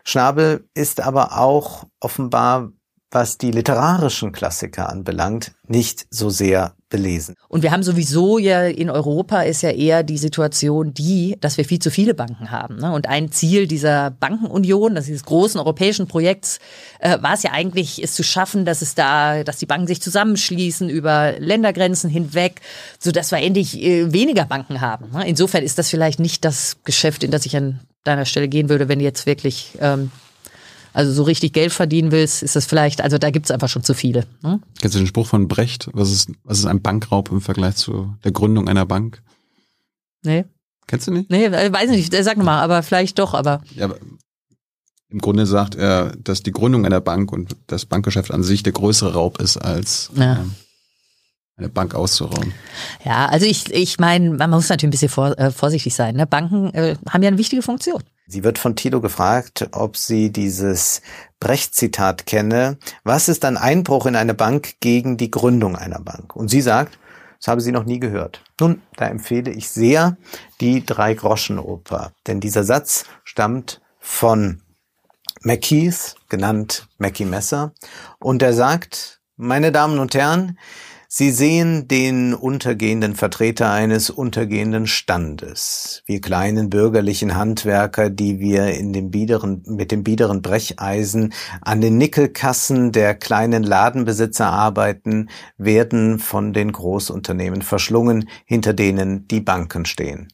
Schnabel 0.04 0.68
ist 0.74 1.00
aber 1.00 1.38
auch 1.38 1.84
offenbar 2.00 2.72
was 3.12 3.38
die 3.38 3.50
literarischen 3.50 4.32
Klassiker 4.32 4.88
anbelangt, 4.88 5.52
nicht 5.68 6.06
so 6.10 6.30
sehr 6.30 6.74
belesen. 6.88 7.34
Und 7.48 7.62
wir 7.62 7.70
haben 7.70 7.82
sowieso 7.82 8.38
ja 8.38 8.64
in 8.64 8.90
Europa 8.90 9.42
ist 9.42 9.62
ja 9.62 9.70
eher 9.70 10.02
die 10.02 10.18
Situation 10.18 10.92
die, 10.92 11.36
dass 11.40 11.56
wir 11.56 11.64
viel 11.64 11.78
zu 11.78 11.90
viele 11.90 12.14
Banken 12.14 12.50
haben. 12.50 12.76
Ne? 12.76 12.92
Und 12.92 13.08
ein 13.08 13.32
Ziel 13.32 13.66
dieser 13.66 14.10
Bankenunion, 14.10 14.94
dieses 14.94 15.24
großen 15.24 15.58
europäischen 15.58 16.06
Projekts, 16.06 16.58
äh, 17.00 17.20
war 17.22 17.34
es 17.34 17.42
ja 17.42 17.52
eigentlich, 17.52 18.02
es 18.02 18.14
zu 18.14 18.22
schaffen, 18.22 18.64
dass 18.64 18.82
es 18.82 18.94
da, 18.94 19.42
dass 19.44 19.58
die 19.58 19.66
Banken 19.66 19.86
sich 19.86 20.02
zusammenschließen 20.02 20.88
über 20.88 21.34
Ländergrenzen 21.38 22.10
hinweg, 22.10 22.60
so 22.98 23.10
dass 23.10 23.30
wir 23.30 23.38
endlich 23.38 23.82
äh, 23.82 24.12
weniger 24.12 24.44
Banken 24.44 24.80
haben. 24.80 25.10
Ne? 25.12 25.26
Insofern 25.26 25.64
ist 25.64 25.78
das 25.78 25.88
vielleicht 25.88 26.20
nicht 26.20 26.44
das 26.44 26.76
Geschäft, 26.84 27.24
in 27.24 27.30
das 27.30 27.46
ich 27.46 27.56
an 27.56 27.80
deiner 28.04 28.24
Stelle 28.26 28.48
gehen 28.48 28.68
würde, 28.68 28.88
wenn 28.88 29.00
jetzt 29.00 29.26
wirklich 29.26 29.72
ähm, 29.80 30.10
also 30.92 31.12
so 31.12 31.22
richtig 31.22 31.52
Geld 31.52 31.72
verdienen 31.72 32.12
willst, 32.12 32.42
ist 32.42 32.56
das 32.56 32.66
vielleicht, 32.66 33.00
also 33.00 33.18
da 33.18 33.30
gibt's 33.30 33.50
einfach 33.50 33.68
schon 33.68 33.82
zu 33.82 33.94
viele. 33.94 34.26
Ne? 34.42 34.60
Kennst 34.80 34.94
du 34.94 34.98
den 34.98 35.06
Spruch 35.06 35.26
von 35.26 35.48
Brecht? 35.48 35.88
Was 35.92 36.10
ist, 36.10 36.30
was 36.44 36.58
ist 36.58 36.66
ein 36.66 36.82
Bankraub 36.82 37.30
im 37.30 37.40
Vergleich 37.40 37.76
zu 37.76 38.14
der 38.24 38.32
Gründung 38.32 38.68
einer 38.68 38.86
Bank? 38.86 39.22
Nee. 40.24 40.44
Kennst 40.86 41.06
du 41.06 41.12
nicht? 41.12 41.30
Nee, 41.30 41.46
äh, 41.46 41.72
weiß 41.72 41.90
nicht, 41.90 42.14
sag 42.14 42.36
mal, 42.36 42.60
aber 42.60 42.82
vielleicht 42.82 43.18
doch, 43.18 43.34
aber. 43.34 43.62
Ja, 43.74 43.86
aber 43.86 43.96
im 45.08 45.18
Grunde 45.18 45.46
sagt 45.46 45.74
er, 45.74 46.16
dass 46.16 46.42
die 46.42 46.52
Gründung 46.52 46.86
einer 46.86 47.00
Bank 47.00 47.32
und 47.32 47.56
das 47.66 47.84
Bankgeschäft 47.84 48.30
an 48.30 48.42
sich 48.42 48.62
der 48.62 48.72
größere 48.72 49.12
Raub 49.12 49.40
ist 49.40 49.58
als 49.58 50.10
ja. 50.14 50.38
ähm, 50.38 50.54
eine 51.56 51.68
Bank 51.68 51.94
auszurauben. 51.94 52.52
Ja, 53.04 53.26
also 53.26 53.46
ich, 53.46 53.70
ich 53.72 53.98
meine, 53.98 54.30
man 54.30 54.50
muss 54.50 54.68
natürlich 54.68 54.88
ein 54.88 54.90
bisschen 54.90 55.08
vor, 55.10 55.38
äh, 55.38 55.50
vorsichtig 55.50 55.94
sein. 55.94 56.16
Ne? 56.16 56.26
Banken 56.26 56.72
äh, 56.72 56.96
haben 57.08 57.22
ja 57.22 57.28
eine 57.28 57.38
wichtige 57.38 57.62
Funktion. 57.62 58.02
Sie 58.26 58.44
wird 58.44 58.58
von 58.58 58.76
Tilo 58.76 59.00
gefragt, 59.00 59.68
ob 59.72 59.96
sie 59.96 60.30
dieses 60.30 61.02
Brecht-Zitat 61.40 62.26
kenne. 62.26 62.78
Was 63.04 63.28
ist 63.28 63.44
ein 63.44 63.56
Einbruch 63.56 64.06
in 64.06 64.16
eine 64.16 64.34
Bank 64.34 64.74
gegen 64.80 65.16
die 65.16 65.30
Gründung 65.30 65.76
einer 65.76 66.00
Bank? 66.00 66.36
Und 66.36 66.48
sie 66.48 66.60
sagt, 66.60 66.98
das 67.38 67.48
habe 67.48 67.60
sie 67.60 67.72
noch 67.72 67.84
nie 67.84 67.98
gehört. 67.98 68.44
Nun, 68.60 68.82
da 68.96 69.06
empfehle 69.06 69.50
ich 69.50 69.68
sehr 69.68 70.16
die 70.60 70.86
Drei-Groschen-Oper, 70.86 72.12
denn 72.28 72.38
dieser 72.38 72.62
Satz 72.62 73.04
stammt 73.24 73.80
von 73.98 74.62
McKeith, 75.42 76.14
genannt 76.28 76.86
Mackie 76.98 77.24
Messer, 77.24 77.72
und 78.20 78.42
er 78.42 78.52
sagt, 78.52 79.20
meine 79.36 79.72
Damen 79.72 79.98
und 79.98 80.14
Herren, 80.14 80.56
Sie 81.14 81.30
sehen 81.30 81.88
den 81.88 82.32
untergehenden 82.32 83.14
Vertreter 83.16 83.70
eines 83.70 84.08
untergehenden 84.08 84.86
Standes. 84.86 86.02
Wir 86.06 86.22
kleinen 86.22 86.70
bürgerlichen 86.70 87.34
Handwerker, 87.34 88.08
die 88.08 88.40
wir 88.40 88.68
in 88.68 88.94
dem 88.94 89.10
biederen, 89.10 89.62
mit 89.66 89.92
dem 89.92 90.04
biederen 90.04 90.40
Brecheisen 90.40 91.34
an 91.60 91.82
den 91.82 91.98
Nickelkassen 91.98 92.92
der 92.92 93.14
kleinen 93.14 93.62
Ladenbesitzer 93.62 94.46
arbeiten, 94.46 95.28
werden 95.58 96.18
von 96.18 96.54
den 96.54 96.72
Großunternehmen 96.72 97.60
verschlungen, 97.60 98.26
hinter 98.46 98.72
denen 98.72 99.28
die 99.28 99.42
Banken 99.42 99.84
stehen. 99.84 100.32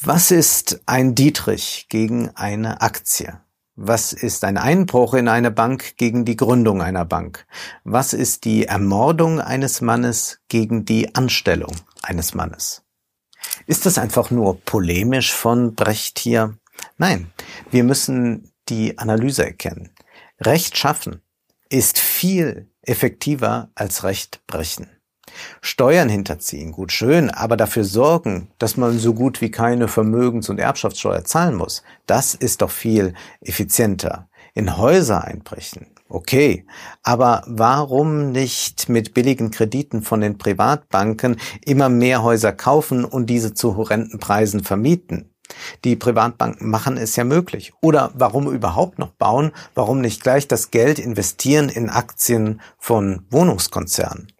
Was 0.00 0.30
ist 0.30 0.80
ein 0.86 1.16
Dietrich 1.16 1.86
gegen 1.88 2.30
eine 2.36 2.82
Aktie? 2.82 3.40
Was 3.80 4.12
ist 4.12 4.42
ein 4.42 4.56
Einbruch 4.56 5.14
in 5.14 5.28
eine 5.28 5.52
Bank 5.52 5.96
gegen 5.98 6.24
die 6.24 6.34
Gründung 6.34 6.82
einer 6.82 7.04
Bank? 7.04 7.46
Was 7.84 8.12
ist 8.12 8.44
die 8.44 8.66
Ermordung 8.66 9.40
eines 9.40 9.80
Mannes 9.80 10.40
gegen 10.48 10.84
die 10.84 11.14
Anstellung 11.14 11.76
eines 12.02 12.34
Mannes? 12.34 12.82
Ist 13.68 13.86
das 13.86 13.96
einfach 13.96 14.32
nur 14.32 14.60
polemisch 14.62 15.32
von 15.32 15.76
Brecht 15.76 16.18
hier? 16.18 16.58
Nein, 16.96 17.30
wir 17.70 17.84
müssen 17.84 18.50
die 18.68 18.98
Analyse 18.98 19.46
erkennen. 19.46 19.94
Recht 20.40 20.76
schaffen 20.76 21.22
ist 21.68 22.00
viel 22.00 22.68
effektiver 22.82 23.70
als 23.76 24.02
Recht 24.02 24.44
brechen. 24.48 24.88
Steuern 25.60 26.08
hinterziehen, 26.08 26.72
gut 26.72 26.92
schön, 26.92 27.30
aber 27.30 27.56
dafür 27.56 27.84
sorgen, 27.84 28.48
dass 28.58 28.76
man 28.76 28.98
so 28.98 29.14
gut 29.14 29.40
wie 29.40 29.50
keine 29.50 29.88
Vermögens- 29.88 30.48
und 30.48 30.58
Erbschaftssteuer 30.58 31.24
zahlen 31.24 31.54
muss, 31.54 31.82
das 32.06 32.34
ist 32.34 32.62
doch 32.62 32.70
viel 32.70 33.14
effizienter. 33.40 34.28
In 34.54 34.76
Häuser 34.76 35.24
einbrechen, 35.24 35.86
okay, 36.08 36.66
aber 37.02 37.44
warum 37.46 38.32
nicht 38.32 38.88
mit 38.88 39.14
billigen 39.14 39.50
Krediten 39.50 40.02
von 40.02 40.20
den 40.20 40.38
Privatbanken 40.38 41.36
immer 41.64 41.88
mehr 41.88 42.22
Häuser 42.22 42.52
kaufen 42.52 43.04
und 43.04 43.26
diese 43.26 43.54
zu 43.54 43.76
horrenden 43.76 44.18
Preisen 44.18 44.64
vermieten? 44.64 45.30
Die 45.84 45.96
Privatbanken 45.96 46.68
machen 46.68 46.96
es 46.96 47.16
ja 47.16 47.24
möglich. 47.24 47.72
Oder 47.80 48.10
warum 48.14 48.50
überhaupt 48.52 48.98
noch 48.98 49.10
bauen? 49.10 49.52
Warum 49.74 50.00
nicht 50.00 50.22
gleich 50.22 50.48
das 50.48 50.70
Geld 50.70 50.98
investieren 50.98 51.68
in 51.68 51.90
Aktien 51.90 52.60
von 52.78 53.26
Wohnungskonzernen? 53.30 54.32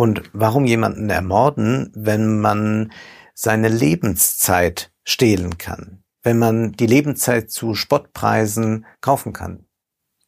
Und 0.00 0.22
warum 0.32 0.64
jemanden 0.64 1.10
ermorden, 1.10 1.92
wenn 1.94 2.40
man 2.40 2.90
seine 3.34 3.68
Lebenszeit 3.68 4.90
stehlen 5.04 5.58
kann? 5.58 6.02
Wenn 6.22 6.38
man 6.38 6.72
die 6.72 6.86
Lebenszeit 6.86 7.50
zu 7.50 7.74
Spottpreisen 7.74 8.86
kaufen 9.02 9.34
kann? 9.34 9.66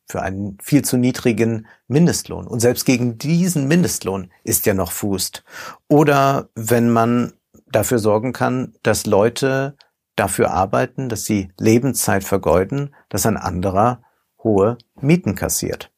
Für 0.06 0.20
einen 0.20 0.58
viel 0.60 0.84
zu 0.84 0.98
niedrigen 0.98 1.68
Mindestlohn. 1.88 2.46
Und 2.46 2.60
selbst 2.60 2.84
gegen 2.84 3.16
diesen 3.16 3.66
Mindestlohn 3.66 4.30
ist 4.44 4.66
ja 4.66 4.74
noch 4.74 4.92
Fußt. 4.92 5.42
Oder 5.88 6.50
wenn 6.54 6.90
man 6.90 7.32
dafür 7.66 7.98
sorgen 7.98 8.34
kann, 8.34 8.74
dass 8.82 9.06
Leute 9.06 9.78
dafür 10.16 10.50
arbeiten, 10.50 11.08
dass 11.08 11.24
sie 11.24 11.50
Lebenszeit 11.58 12.24
vergeuden, 12.24 12.94
dass 13.08 13.24
ein 13.24 13.38
anderer 13.38 14.02
hohe 14.36 14.76
Mieten 15.00 15.34
kassiert. 15.34 15.90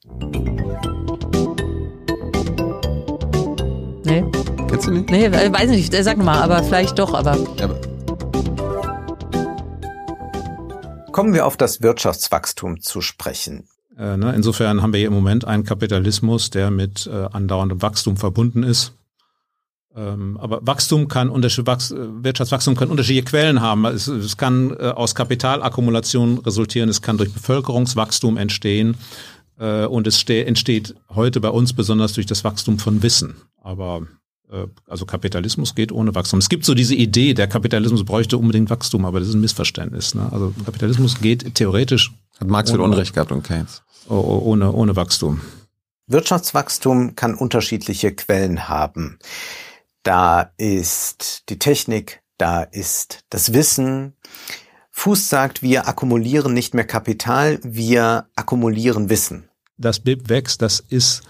Nee. 4.15 4.25
Kennst 4.69 4.87
du 4.87 4.93
nicht? 4.93 5.11
Nee, 5.11 5.25
äh, 5.27 5.53
weiß 5.53 5.71
nicht, 5.71 5.93
sag 5.93 6.19
mal, 6.19 6.41
aber 6.41 6.63
vielleicht 6.63 6.99
doch, 7.01 7.15
aber. 7.15 7.37
Ja, 7.59 7.65
aber 7.65 7.81
Kommen 11.11 11.35
wir 11.35 11.47
auf 11.47 11.57
das 11.57 11.83
Wirtschaftswachstum 11.83 12.81
zu 12.81 13.01
sprechen. 13.01 13.69
Äh, 13.97 14.17
ne, 14.17 14.33
insofern 14.35 14.83
haben 14.83 14.93
wir 14.93 14.99
hier 14.99 15.09
im 15.09 15.15
Moment 15.15 15.45
einen 15.45 15.65
Kapitalismus, 15.65 16.51
der 16.51 16.71
mit 16.71 17.07
äh, 17.07 17.27
andauerndem 17.33 17.83
Wachstum 17.83 18.17
verbunden 18.17 18.63
ist. 18.63 18.95
Ähm, 19.97 20.37
aber 20.41 20.65
Wachstum 20.67 21.07
kann 21.07 21.29
unterschied, 21.29 21.67
Wachs, 21.67 21.93
äh, 21.93 21.97
Wirtschaftswachstum 21.99 22.75
kann 22.77 22.91
unterschiedliche 22.91 23.25
Quellen 23.25 23.61
haben. 23.61 23.85
Es, 23.85 24.09
es 24.09 24.37
kann 24.37 24.77
äh, 24.79 24.89
aus 24.89 25.15
Kapitalakkumulation 25.15 26.39
resultieren, 26.39 26.89
es 26.89 27.01
kann 27.01 27.17
durch 27.17 27.33
Bevölkerungswachstum 27.33 28.37
entstehen 28.37 28.97
äh, 29.59 29.87
und 29.87 30.07
es 30.07 30.19
ste- 30.19 30.47
entsteht 30.47 30.95
heute 31.15 31.41
bei 31.41 31.49
uns 31.51 31.73
besonders 31.73 32.13
durch 32.13 32.27
das 32.27 32.45
Wachstum 32.45 32.79
von 32.79 33.03
Wissen. 33.03 33.37
Aber 33.61 34.07
äh, 34.51 34.67
also 34.87 35.07
Kapitalismus 35.07 35.75
geht 35.75 35.93
ohne 35.93 36.15
Wachstum. 36.15 36.39
Es 36.39 36.49
gibt 36.49 36.65
so 36.65 36.75
diese 36.75 36.95
Idee, 36.95 37.35
der 37.35 37.47
Kapitalismus 37.49 38.05
bräuchte 38.05 38.39
unbedingt 38.39 38.71
Wachstum, 38.71 39.05
aber 39.05 39.21
das 39.21 39.29
ist 39.29 39.35
ein 39.35 39.41
Missverständnis. 39.41 40.15
Ne? 40.15 40.29
Also 40.33 40.53
Kapitalismus 40.65 41.21
geht 41.21 41.55
theoretisch 41.55 42.13
hat 42.41 42.49
Marx 42.49 42.73
wieder 42.73 42.83
Unrecht 42.83 43.15
gehabt 43.15 43.31
und 43.33 43.43
Keynes. 43.45 43.83
ohne, 44.09 44.73
ohne 44.73 44.97
Wachstum. 44.97 45.41
Wirtschaftswachstum 46.07 47.15
kann 47.17 47.35
unterschiedliche 47.35 48.13
Quellen 48.13 48.69
haben. 48.69 49.19
Da 50.03 50.51
ist 50.59 51.45
die 51.49 51.59
Technik, 51.59 52.21
da 52.37 52.63
ist 52.63 53.25
das 53.31 53.53
Wissen. 53.55 54.13
Fuß 54.97 55.29
sagt, 55.29 55.61
wir 55.61 55.89
akkumulieren 55.89 56.55
nicht 56.55 56.73
mehr 56.73 56.87
Kapital, 56.87 57.59
wir 57.63 58.27
akkumulieren 58.37 59.11
Wissen. 59.11 59.51
das 59.77 59.99
BIP 59.99 60.29
wächst, 60.29 60.63
das 60.63 60.79
ist 60.79 61.23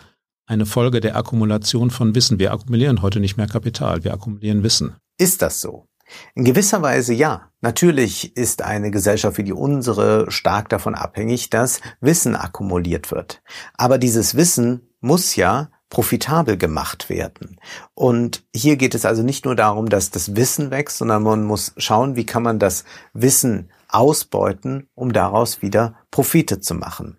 eine 0.47 0.67
Folge 0.67 1.01
der 1.01 1.17
Akkumulation 1.17 1.91
von 1.91 2.15
Wissen. 2.15 2.39
Wir 2.39 2.53
akkumulieren 2.53 3.01
heute 3.01 3.21
nicht 3.21 3.39
mehr 3.39 3.47
Kapital, 3.47 4.05
wir 4.05 4.13
akkumulieren 4.13 4.63
Wissen. 4.63 4.97
Ist 5.17 5.41
das 5.41 5.63
so? 5.63 5.89
In 6.35 6.45
gewisser 6.45 6.83
Weise 6.83 7.15
ja. 7.15 7.51
Natürlich 7.63 8.37
ist 8.37 8.61
eine 8.61 8.91
Gesellschaft 8.91 9.39
wie 9.39 9.45
die 9.45 9.55
unsere 9.55 10.31
stark 10.31 10.69
davon 10.69 10.95
abhängig, 10.95 11.49
dass 11.49 11.81
Wissen 12.03 12.37
akkumuliert 12.37 13.11
wird. 13.11 13.43
Aber 13.79 13.97
dieses 13.97 14.35
Wissen 14.37 14.91
muss 15.01 15.37
ja 15.37 15.71
profitabel 15.95 16.57
gemacht 16.57 17.09
werden. 17.09 17.57
Und 17.95 18.43
hier 18.53 18.77
geht 18.77 18.97
es 18.97 19.05
also 19.05 19.23
nicht 19.23 19.45
nur 19.45 19.55
darum, 19.55 19.89
dass 19.89 20.11
das 20.11 20.35
Wissen 20.35 20.73
wächst, 20.73 20.99
sondern 20.99 21.23
man 21.23 21.45
muss 21.45 21.73
schauen, 21.77 22.17
wie 22.17 22.27
kann 22.27 22.43
man 22.43 22.59
das 22.59 22.85
Wissen 23.13 23.71
ausbeuten, 23.89 24.89
um 24.97 25.13
daraus 25.13 25.63
wieder 25.63 25.95
Profite 26.11 26.61
zu 26.61 26.75
machen. 26.75 27.19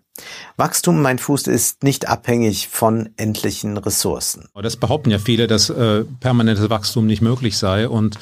Wachstum, 0.58 1.00
mein 1.00 1.18
Fuß, 1.18 1.46
ist 1.46 1.84
nicht 1.84 2.06
abhängig 2.06 2.68
von 2.68 3.08
endlichen 3.16 3.78
Ressourcen. 3.78 4.50
Das 4.54 4.76
behaupten 4.76 5.10
ja 5.10 5.18
viele, 5.18 5.46
dass 5.46 5.70
äh, 5.70 6.04
permanentes 6.20 6.68
Wachstum 6.68 7.06
nicht 7.06 7.22
möglich 7.22 7.56
sei. 7.56 7.88
Und 7.88 8.18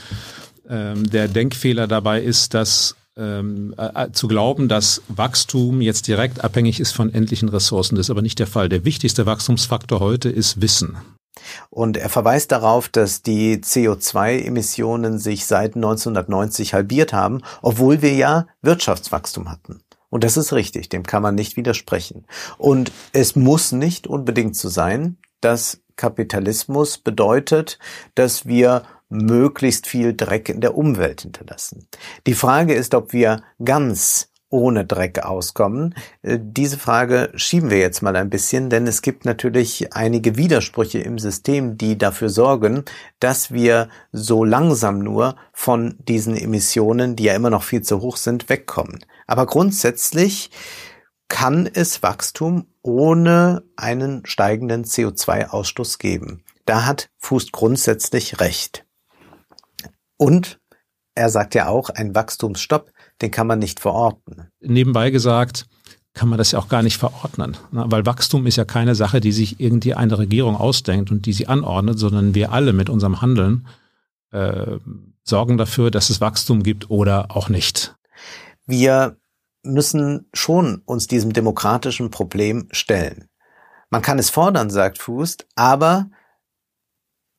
ähm, 0.68 1.10
der 1.10 1.26
Denkfehler 1.26 1.88
dabei 1.88 2.22
ist, 2.22 2.54
dass 2.54 2.94
ähm, 3.16 3.74
äh, 3.76 4.10
zu 4.12 4.28
glauben, 4.28 4.68
dass 4.68 5.02
Wachstum 5.08 5.80
jetzt 5.80 6.08
direkt 6.08 6.42
abhängig 6.42 6.80
ist 6.80 6.92
von 6.92 7.12
endlichen 7.12 7.48
Ressourcen. 7.48 7.96
Das 7.96 8.06
ist 8.06 8.10
aber 8.10 8.22
nicht 8.22 8.38
der 8.38 8.46
Fall. 8.46 8.68
Der 8.68 8.84
wichtigste 8.84 9.26
Wachstumsfaktor 9.26 10.00
heute 10.00 10.28
ist 10.28 10.60
Wissen. 10.60 10.96
Und 11.70 11.96
er 11.96 12.08
verweist 12.08 12.52
darauf, 12.52 12.88
dass 12.88 13.22
die 13.22 13.58
CO2-Emissionen 13.58 15.18
sich 15.18 15.46
seit 15.46 15.74
1990 15.76 16.74
halbiert 16.74 17.12
haben, 17.12 17.42
obwohl 17.62 18.02
wir 18.02 18.14
ja 18.14 18.46
Wirtschaftswachstum 18.62 19.50
hatten. 19.50 19.80
Und 20.10 20.22
das 20.22 20.36
ist 20.36 20.52
richtig, 20.52 20.88
dem 20.88 21.02
kann 21.02 21.22
man 21.22 21.34
nicht 21.34 21.56
widersprechen. 21.56 22.26
Und 22.56 22.92
es 23.12 23.34
muss 23.34 23.72
nicht 23.72 24.06
unbedingt 24.06 24.56
so 24.56 24.68
sein, 24.68 25.18
dass 25.40 25.80
Kapitalismus 25.96 26.98
bedeutet, 26.98 27.78
dass 28.14 28.46
wir 28.46 28.84
möglichst 29.14 29.86
viel 29.86 30.14
Dreck 30.14 30.48
in 30.48 30.60
der 30.60 30.76
Umwelt 30.76 31.22
hinterlassen. 31.22 31.86
Die 32.26 32.34
Frage 32.34 32.74
ist, 32.74 32.94
ob 32.94 33.12
wir 33.12 33.42
ganz 33.64 34.28
ohne 34.54 34.84
Dreck 34.86 35.18
auskommen. 35.18 35.94
Äh, 36.22 36.38
Diese 36.40 36.78
Frage 36.78 37.32
schieben 37.34 37.70
wir 37.70 37.78
jetzt 37.78 38.02
mal 38.02 38.14
ein 38.14 38.30
bisschen, 38.30 38.70
denn 38.70 38.86
es 38.86 39.02
gibt 39.02 39.24
natürlich 39.24 39.92
einige 39.92 40.36
Widersprüche 40.36 41.00
im 41.00 41.18
System, 41.18 41.76
die 41.76 41.98
dafür 41.98 42.30
sorgen, 42.30 42.84
dass 43.18 43.52
wir 43.52 43.88
so 44.12 44.44
langsam 44.44 45.00
nur 45.00 45.34
von 45.52 45.96
diesen 45.98 46.36
Emissionen, 46.36 47.16
die 47.16 47.24
ja 47.24 47.34
immer 47.34 47.50
noch 47.50 47.64
viel 47.64 47.82
zu 47.82 48.00
hoch 48.00 48.16
sind, 48.16 48.48
wegkommen. 48.48 49.04
Aber 49.26 49.46
grundsätzlich 49.46 50.50
kann 51.28 51.68
es 51.72 52.02
Wachstum 52.02 52.66
ohne 52.82 53.64
einen 53.76 54.24
steigenden 54.24 54.84
CO2-Ausstoß 54.84 55.98
geben. 55.98 56.44
Da 56.64 56.86
hat 56.86 57.08
Fuß 57.18 57.50
grundsätzlich 57.50 58.40
recht. 58.40 58.86
Und 60.16 60.60
er 61.14 61.30
sagt 61.30 61.54
ja 61.54 61.68
auch, 61.68 61.90
ein 61.90 62.14
Wachstumsstopp, 62.14 62.92
den 63.22 63.30
kann 63.30 63.46
man 63.46 63.58
nicht 63.58 63.80
verorten. 63.80 64.48
Nebenbei 64.60 65.10
gesagt, 65.10 65.66
kann 66.12 66.28
man 66.28 66.38
das 66.38 66.52
ja 66.52 66.58
auch 66.58 66.68
gar 66.68 66.82
nicht 66.82 66.96
verordnen. 66.96 67.56
ne? 67.72 67.84
Weil 67.88 68.06
Wachstum 68.06 68.46
ist 68.46 68.56
ja 68.56 68.64
keine 68.64 68.94
Sache, 68.94 69.20
die 69.20 69.32
sich 69.32 69.60
irgendwie 69.60 69.94
eine 69.94 70.18
Regierung 70.18 70.56
ausdenkt 70.56 71.10
und 71.10 71.26
die 71.26 71.32
sie 71.32 71.48
anordnet, 71.48 71.98
sondern 71.98 72.34
wir 72.34 72.52
alle 72.52 72.72
mit 72.72 72.88
unserem 72.88 73.20
Handeln 73.20 73.66
äh, 74.30 74.78
sorgen 75.24 75.56
dafür, 75.58 75.90
dass 75.90 76.10
es 76.10 76.20
Wachstum 76.20 76.62
gibt 76.62 76.90
oder 76.90 77.36
auch 77.36 77.48
nicht. 77.48 77.96
Wir 78.66 79.16
müssen 79.62 80.28
schon 80.32 80.82
uns 80.84 81.06
diesem 81.06 81.32
demokratischen 81.32 82.10
Problem 82.10 82.68
stellen. 82.70 83.28
Man 83.90 84.02
kann 84.02 84.18
es 84.18 84.30
fordern, 84.30 84.70
sagt 84.70 84.98
Fuß, 84.98 85.38
aber 85.54 86.10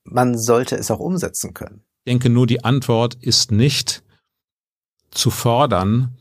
man 0.03 0.37
sollte 0.37 0.75
es 0.75 0.91
auch 0.91 0.99
umsetzen 0.99 1.53
können. 1.53 1.83
Ich 2.07 2.11
denke 2.11 2.29
nur, 2.29 2.45
die 2.45 2.63
Antwort 2.63 3.15
ist 3.15 3.51
nicht 3.51 4.03
zu 5.09 5.31
fordern, 5.31 6.15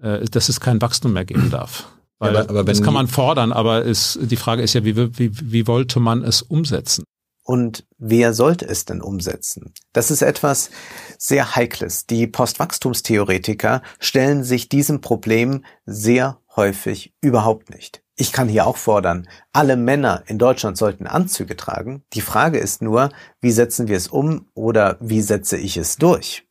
äh, 0.00 0.24
dass 0.24 0.48
es 0.48 0.58
kein 0.58 0.80
Wachstum 0.80 1.12
mehr 1.12 1.26
geben 1.26 1.50
darf. 1.50 1.86
Weil 2.18 2.34
aber- 2.34 2.48
aber 2.48 2.58
wenn 2.60 2.66
das 2.66 2.82
kann 2.82 2.94
man 2.94 3.08
fordern, 3.08 3.52
aber 3.52 3.84
es, 3.84 4.18
die 4.22 4.36
Frage 4.36 4.62
ist 4.62 4.72
ja, 4.72 4.86
wie, 4.86 4.96
wie, 4.96 5.30
wie 5.52 5.66
wollte 5.66 6.00
man 6.00 6.22
es 6.24 6.40
umsetzen? 6.40 7.04
Und 7.44 7.86
wer 7.98 8.32
sollte 8.32 8.66
es 8.66 8.86
denn 8.86 9.02
umsetzen? 9.02 9.74
Das 9.92 10.10
ist 10.10 10.22
etwas 10.22 10.70
sehr 11.18 11.54
Heikles. 11.56 12.06
Die 12.06 12.26
Postwachstumstheoretiker 12.26 13.82
stellen 14.00 14.44
sich 14.44 14.70
diesem 14.70 15.02
Problem 15.02 15.62
sehr 15.84 16.40
häufig 16.56 17.12
überhaupt 17.20 17.68
nicht. 17.68 18.02
Ich 18.20 18.32
kann 18.32 18.48
hier 18.48 18.66
auch 18.66 18.76
fordern, 18.76 19.28
alle 19.52 19.76
Männer 19.76 20.24
in 20.26 20.38
Deutschland 20.38 20.76
sollten 20.76 21.06
Anzüge 21.06 21.56
tragen. 21.56 22.02
Die 22.14 22.20
Frage 22.20 22.58
ist 22.58 22.82
nur, 22.82 23.10
wie 23.40 23.52
setzen 23.52 23.86
wir 23.86 23.96
es 23.96 24.08
um 24.08 24.48
oder 24.54 24.96
wie 25.00 25.22
setze 25.22 25.56
ich 25.56 25.76
es 25.76 25.96
durch? 25.96 26.44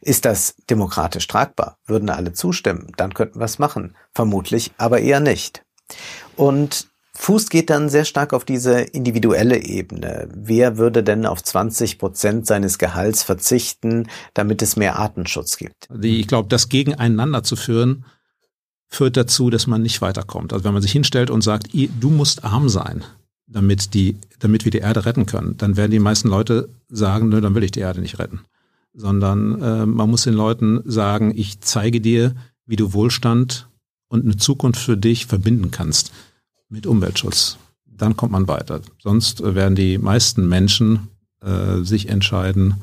Ist 0.00 0.24
das 0.24 0.56
demokratisch 0.68 1.28
tragbar? 1.28 1.78
Würden 1.86 2.10
alle 2.10 2.32
zustimmen? 2.32 2.90
Dann 2.96 3.14
könnten 3.14 3.38
wir 3.38 3.44
es 3.44 3.60
machen. 3.60 3.94
Vermutlich 4.14 4.72
aber 4.78 5.00
eher 5.00 5.20
nicht. 5.20 5.62
Und 6.34 6.88
Fuß 7.14 7.50
geht 7.50 7.70
dann 7.70 7.88
sehr 7.88 8.04
stark 8.04 8.32
auf 8.32 8.44
diese 8.44 8.80
individuelle 8.80 9.62
Ebene. 9.62 10.28
Wer 10.34 10.76
würde 10.76 11.04
denn 11.04 11.24
auf 11.24 11.40
20 11.40 11.98
Prozent 11.98 12.46
seines 12.48 12.78
Gehalts 12.78 13.22
verzichten, 13.22 14.08
damit 14.34 14.60
es 14.60 14.74
mehr 14.74 14.98
Artenschutz 14.98 15.56
gibt? 15.56 15.88
Ich 16.02 16.26
glaube, 16.26 16.48
das 16.48 16.68
gegeneinander 16.68 17.44
zu 17.44 17.54
führen, 17.54 18.04
führt 18.88 19.16
dazu, 19.16 19.50
dass 19.50 19.66
man 19.66 19.82
nicht 19.82 20.00
weiterkommt. 20.00 20.52
Also 20.52 20.64
wenn 20.64 20.72
man 20.72 20.82
sich 20.82 20.92
hinstellt 20.92 21.30
und 21.30 21.42
sagt, 21.42 21.68
du 21.72 22.10
musst 22.10 22.44
arm 22.44 22.68
sein, 22.68 23.04
damit 23.46 23.94
die, 23.94 24.16
damit 24.38 24.64
wir 24.64 24.72
die 24.72 24.78
Erde 24.78 25.04
retten 25.06 25.26
können, 25.26 25.56
dann 25.56 25.76
werden 25.76 25.90
die 25.90 25.98
meisten 25.98 26.28
Leute 26.28 26.68
sagen, 26.88 27.28
nö, 27.28 27.40
dann 27.40 27.54
will 27.54 27.64
ich 27.64 27.72
die 27.72 27.80
Erde 27.80 28.00
nicht 28.00 28.18
retten. 28.18 28.40
Sondern 28.94 29.62
äh, 29.62 29.86
man 29.86 30.10
muss 30.10 30.22
den 30.22 30.34
Leuten 30.34 30.80
sagen, 30.84 31.32
ich 31.36 31.60
zeige 31.60 32.00
dir, 32.00 32.34
wie 32.64 32.76
du 32.76 32.92
Wohlstand 32.92 33.68
und 34.08 34.24
eine 34.24 34.36
Zukunft 34.36 34.80
für 34.80 34.96
dich 34.96 35.26
verbinden 35.26 35.70
kannst 35.70 36.12
mit 36.68 36.86
Umweltschutz. 36.86 37.58
Dann 37.84 38.16
kommt 38.16 38.32
man 38.32 38.48
weiter. 38.48 38.80
Sonst 38.98 39.40
äh, 39.40 39.54
werden 39.54 39.74
die 39.74 39.98
meisten 39.98 40.48
Menschen 40.48 41.08
äh, 41.40 41.82
sich 41.82 42.08
entscheiden, 42.08 42.82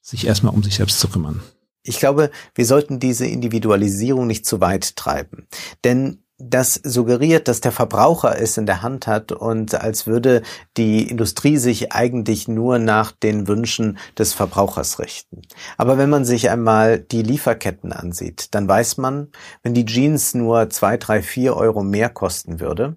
sich 0.00 0.26
erstmal 0.26 0.54
um 0.54 0.62
sich 0.62 0.76
selbst 0.76 1.00
zu 1.00 1.08
kümmern. 1.08 1.40
Ich 1.86 1.98
glaube, 1.98 2.30
wir 2.54 2.64
sollten 2.64 2.98
diese 2.98 3.26
Individualisierung 3.26 4.26
nicht 4.26 4.46
zu 4.46 4.60
weit 4.60 4.96
treiben. 4.96 5.46
Denn 5.84 6.24
das 6.38 6.74
suggeriert, 6.82 7.46
dass 7.46 7.60
der 7.60 7.70
Verbraucher 7.70 8.40
es 8.40 8.56
in 8.56 8.66
der 8.66 8.82
Hand 8.82 9.06
hat 9.06 9.30
und 9.30 9.74
als 9.74 10.06
würde 10.06 10.42
die 10.76 11.08
Industrie 11.08 11.58
sich 11.58 11.92
eigentlich 11.92 12.48
nur 12.48 12.78
nach 12.78 13.12
den 13.12 13.46
Wünschen 13.46 13.98
des 14.18 14.32
Verbrauchers 14.32 14.98
richten. 14.98 15.42
Aber 15.76 15.96
wenn 15.96 16.10
man 16.10 16.24
sich 16.24 16.50
einmal 16.50 16.98
die 16.98 17.22
Lieferketten 17.22 17.92
ansieht, 17.92 18.48
dann 18.54 18.66
weiß 18.66 18.96
man, 18.96 19.28
wenn 19.62 19.74
die 19.74 19.86
Jeans 19.86 20.34
nur 20.34 20.70
zwei, 20.70 20.96
drei, 20.96 21.22
vier 21.22 21.56
Euro 21.56 21.84
mehr 21.84 22.08
kosten 22.08 22.58
würde, 22.58 22.96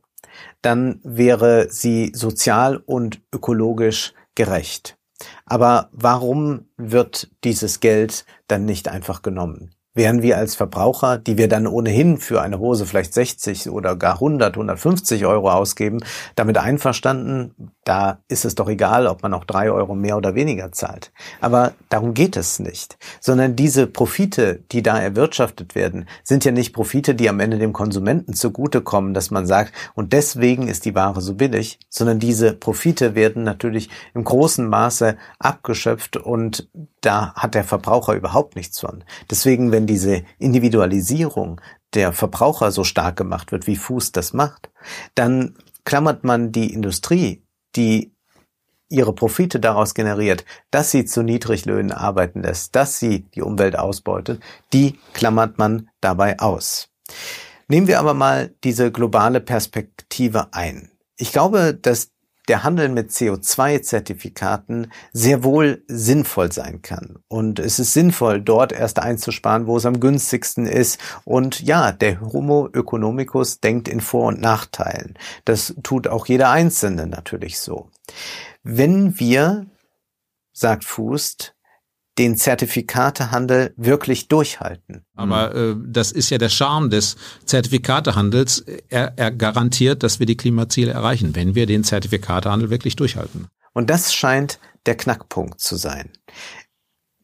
dann 0.62 1.00
wäre 1.04 1.68
sie 1.70 2.12
sozial 2.16 2.78
und 2.78 3.22
ökologisch 3.34 4.14
gerecht. 4.34 4.97
Aber 5.46 5.90
warum 5.92 6.70
wird 6.78 7.30
dieses 7.44 7.80
Geld 7.80 8.26
dann 8.48 8.66
nicht 8.66 8.88
einfach 8.88 9.22
genommen? 9.22 9.72
Wären 9.98 10.22
wir 10.22 10.38
als 10.38 10.56
Verbraucher, 10.56 11.18
die 11.18 11.38
wir 11.38 11.50
dann 11.50 11.68
ohnehin 11.68 12.18
für 12.18 12.42
eine 12.42 12.60
Hose 12.60 12.86
vielleicht 12.86 13.14
60 13.14 13.70
oder 13.70 13.96
gar 13.96 14.14
100, 14.14 14.54
150 14.54 15.26
Euro 15.26 15.52
ausgeben, 15.52 16.00
damit 16.36 16.58
einverstanden, 16.58 17.74
da 17.84 18.20
ist 18.28 18.46
es 18.46 18.56
doch 18.56 18.70
egal, 18.70 19.08
ob 19.08 19.24
man 19.24 19.34
auch 19.34 19.44
drei 19.44 19.72
Euro 19.72 19.96
mehr 19.96 20.16
oder 20.16 20.36
weniger 20.36 20.72
zahlt. 20.72 21.12
Aber 21.42 21.74
darum 21.90 22.14
geht 22.14 22.38
es 22.38 22.60
nicht, 22.60 22.98
sondern 23.20 23.56
diese 23.56 23.88
Profite, 23.88 24.64
die 24.72 24.84
da 24.84 25.00
erwirtschaftet 25.00 25.74
werden, 25.74 26.08
sind 26.24 26.46
ja 26.46 26.52
nicht 26.52 26.74
Profite, 26.74 27.16
die 27.16 27.28
am 27.28 27.40
Ende 27.40 27.58
dem 27.58 27.74
Konsumenten 27.74 28.34
zugutekommen, 28.34 29.16
dass 29.16 29.32
man 29.32 29.48
sagt, 29.48 29.74
und 29.96 30.14
deswegen 30.14 30.68
ist 30.68 30.86
die 30.86 30.94
Ware 30.94 31.22
so 31.22 31.34
billig, 31.34 31.80
sondern 31.90 32.20
diese 32.20 32.54
Profite 32.54 33.16
werden 33.16 33.44
natürlich 33.44 33.90
im 34.14 34.24
großen 34.24 34.68
Maße 34.68 35.18
abgeschöpft 35.40 36.18
und 36.18 36.70
da 37.02 37.34
hat 37.34 37.56
der 37.56 37.64
Verbraucher 37.64 38.14
überhaupt 38.14 38.56
nichts 38.56 38.80
von. 38.80 39.04
Deswegen, 39.32 39.72
wenn 39.72 39.87
diese 39.88 40.24
Individualisierung 40.38 41.62
der 41.94 42.14
Verbraucher 42.14 42.72
so 42.72 42.84
stark 42.84 43.16
gemacht 43.16 43.52
wird, 43.52 43.66
wie 43.68 43.76
Fuß 43.76 44.12
das 44.12 44.34
macht, 44.34 44.70
dann 45.16 45.56
klammert 45.86 46.24
man 46.24 46.52
die 46.52 46.74
Industrie, 46.74 47.44
die 47.76 48.14
ihre 48.90 49.14
Profite 49.14 49.60
daraus 49.60 49.94
generiert, 49.94 50.46
dass 50.72 50.92
sie 50.92 51.06
zu 51.06 51.24
Niedriglöhnen 51.24 51.92
arbeiten 51.92 52.44
lässt, 52.44 52.76
dass 52.76 53.00
sie 53.00 53.24
die 53.36 53.42
Umwelt 53.42 53.78
ausbeutet, 53.78 54.42
die 54.74 55.00
klammert 55.14 55.58
man 55.58 55.90
dabei 56.02 56.40
aus. 56.40 56.90
Nehmen 57.68 57.88
wir 57.88 58.00
aber 58.00 58.14
mal 58.14 58.54
diese 58.64 58.92
globale 58.92 59.42
Perspektive 59.42 60.54
ein. 60.54 60.92
Ich 61.18 61.32
glaube, 61.32 61.74
dass 61.74 62.12
der 62.48 62.64
Handel 62.64 62.90
mit 62.90 63.12
CO2-Zertifikaten 63.12 64.92
sehr 65.12 65.44
wohl 65.44 65.84
sinnvoll 65.88 66.52
sein 66.52 66.82
kann. 66.82 67.20
Und 67.28 67.60
es 67.60 67.80
ist 67.80 67.94
sinnvoll, 67.94 68.42
dort 68.42 68.72
erst 68.72 69.00
einzusparen, 69.00 69.68
wo 69.68 69.78
es 69.78 69.86
am 69.86 70.00
günstigsten 70.00 70.66
ist. 70.66 71.00
Und 71.26 71.62
ja, 71.62 71.92
der 71.92 72.22
Homo 72.22 72.70
economicus 72.74 73.60
denkt 73.60 73.88
in 73.88 74.02
Vor- 74.02 74.28
und 74.28 74.42
Nachteilen. 74.42 75.18
Das 75.46 75.76
tut 75.84 76.08
auch 76.08 76.26
jeder 76.28 76.50
Einzelne 76.50 77.08
natürlich 77.08 77.60
so. 77.60 77.90
Wenn 78.64 79.20
wir, 79.20 79.66
sagt 80.54 80.86
Fußt, 80.86 81.57
den 82.18 82.36
Zertifikatehandel 82.36 83.74
wirklich 83.78 84.28
durchhalten. 84.28 85.06
Aber 85.16 85.54
äh, 85.54 85.76
das 85.86 86.12
ist 86.12 86.30
ja 86.30 86.38
der 86.38 86.50
Charme 86.50 86.90
des 86.90 87.16
Zertifikatehandels. 87.46 88.66
Er, 88.90 89.14
er 89.16 89.32
garantiert, 89.32 90.04
dass 90.04 90.20
wir 90.20 90.26
die 90.26 90.38
Klimaziele 90.38 90.92
erreichen, 90.92 91.36
wenn 91.36 91.56
wir 91.56 91.66
den 91.66 91.84
Zertifikatehandel 91.84 92.70
wirklich 92.70 92.96
durchhalten. 92.96 93.48
Und 93.74 93.90
das 93.90 94.14
scheint 94.14 94.60
der 94.86 94.96
Knackpunkt 94.96 95.60
zu 95.60 95.76
sein. 95.76 96.10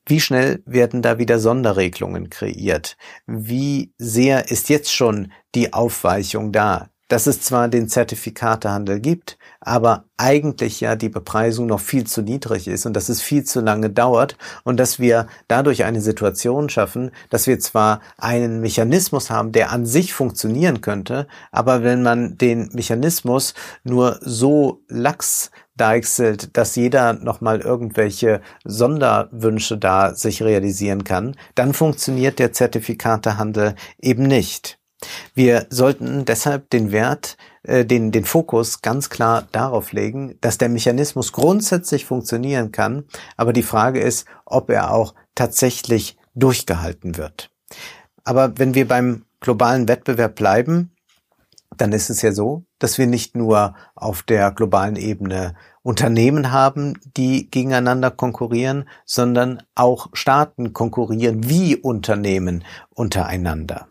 Wie 0.06 0.20
schnell 0.20 0.62
werden 0.66 1.02
da 1.02 1.18
wieder 1.18 1.39
Sonderregelungen 1.39 2.30
kreiert? 2.30 2.98
Wie 3.26 3.94
sehr 3.98 4.52
ist 4.52 4.70
jetzt 4.70 4.94
schon 4.94 5.32
die 5.56 5.72
Aufweichung 5.74 6.52
da? 6.52 6.89
dass 7.14 7.28
es 7.28 7.41
zwar 7.41 7.68
den 7.68 7.89
Zertifikatehandel 7.89 9.00
gibt, 9.00 9.38
aber 9.66 10.05
eigentlich 10.18 10.82
ja 10.82 10.95
die 10.95 11.09
Bepreisung 11.09 11.66
noch 11.66 11.80
viel 11.80 12.05
zu 12.05 12.22
niedrig 12.22 12.68
ist 12.68 12.86
und 12.86 12.93
dass 12.93 13.09
es 13.09 13.22
viel 13.22 13.43
zu 13.43 13.61
lange 13.61 13.89
dauert 13.89 14.38
und 14.64 14.80
dass 14.80 14.99
wir 14.99 15.28
dadurch 15.47 15.84
eine 15.84 16.01
Situation 16.01 16.70
schaffen, 16.70 17.11
dass 17.30 17.47
wir 17.47 17.59
zwar 17.59 18.01
einen 18.18 18.61
Mechanismus 18.61 19.30
haben, 19.30 19.51
der 19.51 19.72
an 19.72 19.86
sich 19.86 20.14
funktionieren 20.14 20.82
könnte, 20.82 21.28
aber 21.51 21.84
wenn 21.84 22.03
man 22.03 22.38
den 22.38 22.70
Mechanismus 22.74 23.53
nur 23.84 24.20
so 24.22 24.84
lax 24.88 25.51
deichselt, 25.76 26.55
dass 26.55 26.76
jeder 26.76 27.14
nochmal 27.14 27.61
irgendwelche 27.61 28.41
Sonderwünsche 28.64 29.78
da 29.78 30.14
sich 30.14 30.43
realisieren 30.43 31.03
kann, 31.03 31.36
dann 31.55 31.74
funktioniert 31.74 32.39
der 32.39 32.53
Zertifikatehandel 32.53 33.76
eben 33.99 34.24
nicht. 34.24 34.80
Wir 35.34 35.68
sollten 35.70 36.26
deshalb 36.26 36.70
den 36.70 36.91
Wert, 36.91 37.38
äh, 37.64 37.86
den, 37.86 38.11
den 38.11 38.26
Fokus 38.26 38.82
ganz 38.82 39.09
klar 39.09 39.47
darauf 39.51 39.91
legen, 39.91 40.38
dass 40.41 40.57
der 40.57 40.70
Mechanismus 40.70 41.32
grundsätzlich 41.32 42.05
funktionieren 42.05 42.72
kann, 42.72 43.05
aber 43.38 43.53
die 43.53 43.64
Frage 43.64 43.99
ist, 43.99 44.26
ob 44.45 44.70
er 44.70 44.91
auch 44.91 45.14
tatsächlich 45.36 46.18
durchgehalten 46.36 47.18
wird. 47.18 47.51
Aber 48.24 48.57
wenn 48.57 48.76
wir 48.76 48.88
beim 48.88 49.26
globalen 49.39 49.88
Wettbewerb 49.88 50.36
bleiben, 50.36 50.91
dann 51.78 51.91
ist 51.91 52.09
es 52.09 52.22
ja 52.22 52.32
so, 52.32 52.66
dass 52.80 52.97
wir 52.97 53.07
nicht 53.07 53.36
nur 53.36 53.76
auf 53.95 54.24
der 54.24 54.51
globalen 54.51 54.95
Ebene 54.95 55.55
Unternehmen 55.82 56.51
haben, 56.51 56.99
die 57.18 57.49
gegeneinander 57.49 58.11
konkurrieren, 58.11 58.88
sondern 59.05 59.64
auch 59.76 60.09
Staaten 60.14 60.74
konkurrieren 60.74 61.49
wie 61.49 61.76
Unternehmen 61.76 62.64
untereinander. 62.89 63.88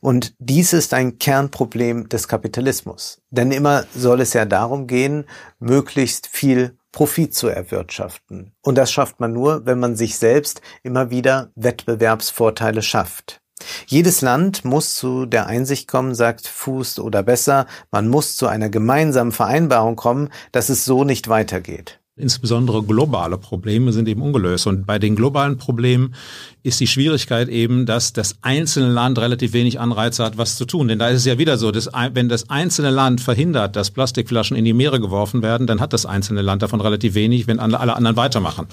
Und 0.00 0.34
dies 0.38 0.72
ist 0.72 0.94
ein 0.94 1.18
Kernproblem 1.18 2.08
des 2.08 2.28
Kapitalismus. 2.28 3.20
Denn 3.30 3.52
immer 3.52 3.84
soll 3.94 4.20
es 4.20 4.32
ja 4.32 4.44
darum 4.44 4.86
gehen, 4.86 5.24
möglichst 5.60 6.26
viel 6.26 6.76
Profit 6.90 7.34
zu 7.34 7.48
erwirtschaften. 7.48 8.52
Und 8.62 8.76
das 8.76 8.92
schafft 8.92 9.18
man 9.18 9.32
nur, 9.32 9.64
wenn 9.64 9.78
man 9.78 9.96
sich 9.96 10.18
selbst 10.18 10.60
immer 10.82 11.10
wieder 11.10 11.50
Wettbewerbsvorteile 11.54 12.82
schafft. 12.82 13.40
Jedes 13.86 14.20
Land 14.20 14.64
muss 14.64 14.94
zu 14.94 15.24
der 15.24 15.46
Einsicht 15.46 15.88
kommen, 15.88 16.14
sagt 16.14 16.48
Fuß 16.48 16.98
oder 16.98 17.22
besser, 17.22 17.66
man 17.90 18.08
muss 18.08 18.36
zu 18.36 18.48
einer 18.48 18.68
gemeinsamen 18.68 19.32
Vereinbarung 19.32 19.96
kommen, 19.96 20.30
dass 20.50 20.68
es 20.68 20.84
so 20.84 21.04
nicht 21.04 21.28
weitergeht. 21.28 22.01
Insbesondere 22.22 22.84
globale 22.84 23.36
Probleme 23.36 23.92
sind 23.92 24.08
eben 24.08 24.22
ungelöst. 24.22 24.68
Und 24.68 24.86
bei 24.86 25.00
den 25.00 25.16
globalen 25.16 25.58
Problemen 25.58 26.14
ist 26.62 26.78
die 26.78 26.86
Schwierigkeit 26.86 27.48
eben, 27.48 27.84
dass 27.84 28.12
das 28.12 28.36
einzelne 28.42 28.90
Land 28.90 29.18
relativ 29.18 29.52
wenig 29.52 29.80
Anreize 29.80 30.24
hat, 30.24 30.38
was 30.38 30.56
zu 30.56 30.64
tun. 30.64 30.86
Denn 30.86 31.00
da 31.00 31.08
ist 31.08 31.18
es 31.18 31.24
ja 31.24 31.38
wieder 31.38 31.58
so, 31.58 31.72
dass 31.72 31.90
wenn 32.14 32.28
das 32.28 32.48
einzelne 32.48 32.90
Land 32.90 33.20
verhindert, 33.20 33.74
dass 33.74 33.90
Plastikflaschen 33.90 34.56
in 34.56 34.64
die 34.64 34.72
Meere 34.72 35.00
geworfen 35.00 35.42
werden, 35.42 35.66
dann 35.66 35.80
hat 35.80 35.92
das 35.92 36.06
einzelne 36.06 36.42
Land 36.42 36.62
davon 36.62 36.80
relativ 36.80 37.14
wenig, 37.14 37.48
wenn 37.48 37.58
alle 37.58 37.96
anderen 37.96 38.16
weitermachen. 38.16 38.68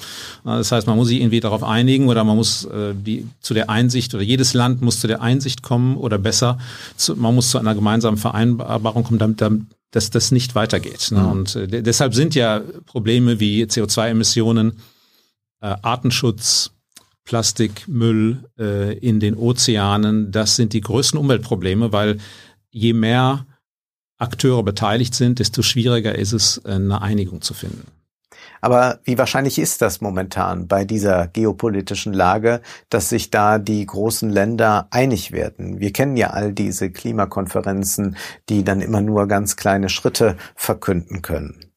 Das 0.45 0.71
heißt, 0.71 0.85
man 0.85 0.95
muss 0.95 1.07
sich 1.07 1.19
irgendwie 1.19 1.39
darauf 1.39 1.63
einigen 1.63 2.07
oder 2.07 2.23
man 2.23 2.35
muss 2.35 2.65
äh, 2.65 2.93
die, 2.93 3.27
zu 3.39 3.55
der 3.55 3.71
Einsicht 3.71 4.13
oder 4.13 4.21
jedes 4.21 4.53
Land 4.53 4.83
muss 4.83 4.99
zu 4.99 5.07
der 5.07 5.23
Einsicht 5.23 5.63
kommen 5.63 5.97
oder 5.97 6.19
besser, 6.19 6.59
zu, 6.95 7.15
man 7.15 7.33
muss 7.33 7.49
zu 7.49 7.57
einer 7.57 7.73
gemeinsamen 7.73 8.17
Vereinbarung 8.17 9.03
kommen, 9.03 9.17
damit, 9.17 9.41
damit 9.41 9.63
dass 9.91 10.09
das 10.09 10.31
nicht 10.31 10.55
weitergeht. 10.55 11.09
Ne? 11.11 11.21
Mhm. 11.21 11.31
Und 11.31 11.55
äh, 11.55 11.81
deshalb 11.81 12.13
sind 12.13 12.35
ja 12.35 12.61
Probleme 12.85 13.39
wie 13.39 13.63
CO2-Emissionen, 13.63 14.73
äh, 15.61 15.75
Artenschutz, 15.81 16.71
Plastikmüll 17.25 18.49
äh, 18.57 18.97
in 18.97 19.19
den 19.19 19.35
Ozeanen, 19.35 20.31
das 20.31 20.55
sind 20.55 20.73
die 20.73 20.81
größten 20.81 21.19
Umweltprobleme, 21.19 21.91
weil 21.91 22.17
je 22.71 22.93
mehr 22.93 23.45
Akteure 24.17 24.63
beteiligt 24.63 25.13
sind, 25.13 25.39
desto 25.39 25.61
schwieriger 25.61 26.15
ist 26.15 26.33
es, 26.33 26.65
eine 26.65 27.01
Einigung 27.01 27.41
zu 27.41 27.53
finden. 27.53 27.85
Aber 28.61 28.99
wie 29.03 29.17
wahrscheinlich 29.17 29.59
ist 29.59 29.81
das 29.81 30.01
momentan 30.01 30.67
bei 30.67 30.85
dieser 30.85 31.27
geopolitischen 31.27 32.13
Lage, 32.13 32.61
dass 32.89 33.09
sich 33.09 33.31
da 33.31 33.59
die 33.59 33.85
großen 33.85 34.29
Länder 34.29 34.87
einig 34.91 35.31
werden? 35.31 35.79
Wir 35.79 35.93
kennen 35.93 36.17
ja 36.17 36.31
all 36.31 36.53
diese 36.53 36.91
Klimakonferenzen, 36.91 38.17
die 38.49 38.63
dann 38.63 38.81
immer 38.81 39.01
nur 39.01 39.27
ganz 39.27 39.55
kleine 39.55 39.89
Schritte 39.89 40.37
verkünden 40.55 41.21
können. 41.21 41.71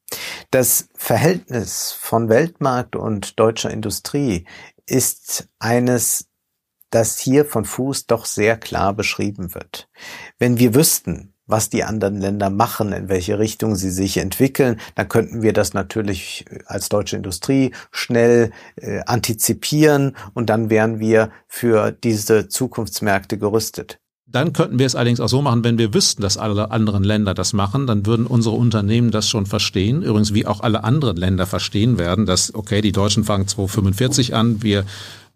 Das 0.51 0.89
Verhältnis 0.95 1.93
von 1.93 2.29
Weltmarkt 2.29 2.97
und 2.97 3.39
deutscher 3.39 3.71
Industrie 3.71 4.47
ist 4.87 5.49
eines, 5.59 6.29
das 6.91 7.19
hier 7.19 7.47
von 7.47 7.65
Fuß 7.65 8.07
doch 8.07 8.27
sehr 8.27 8.59
klar 8.59 8.93
beschrieben 8.93 9.55
wird. 9.55 9.89
Wenn 10.39 10.59
wir 10.59 10.75
wüssten, 10.75 11.32
was 11.47 11.71
die 11.71 11.85
anderen 11.85 12.21
Länder 12.21 12.51
machen, 12.51 12.93
in 12.93 13.09
welche 13.09 13.39
Richtung 13.39 13.75
sie 13.75 13.91
sich 13.91 14.19
entwickeln, 14.19 14.81
dann 14.95 15.09
könnten 15.09 15.43
wir 15.43 15.53
das 15.53 15.75
natürlich 15.75 16.45
als 16.67 16.89
deutsche 16.89 17.17
Industrie 17.17 17.73
schnell 17.91 18.53
äh, 18.77 19.01
antizipieren 19.07 20.17
und 20.35 20.51
dann 20.51 20.71
wären 20.71 21.01
wir 21.01 21.31
für 21.49 21.93
diese 21.93 22.49
Zukunftsmärkte 22.49 23.39
gerüstet. 23.39 23.99
Dann 24.33 24.55
könnten 24.55 24.79
wir 24.79 24.87
es 24.87 24.95
allerdings 24.95 25.21
auch 25.21 25.29
so 25.29 25.43
machen, 25.43 25.63
wenn 25.63 25.77
wir 25.77 25.93
wüssten, 25.93 26.23
dass 26.23 26.39
alle 26.39 26.71
anderen 26.71 27.05
Länder 27.05 27.35
das 27.35 27.53
machen, 27.53 27.87
dann 27.87 28.07
würden 28.07 28.27
unsere 28.27 28.55
Unternehmen 28.55 29.11
das 29.11 29.29
schon 29.29 29.45
verstehen. 29.45 30.03
Übrigens, 30.03 30.33
wie 30.33 30.47
auch 30.47 30.61
alle 30.61 30.85
anderen 30.85 31.19
Länder 31.19 31.45
verstehen 31.47 31.99
werden, 31.99 32.25
dass, 32.25 32.55
okay, 32.55 32.81
die 32.81 32.93
Deutschen 32.93 33.25
fangen 33.25 33.47
245 33.47 34.35
an, 34.35 34.63
wir 34.63 34.85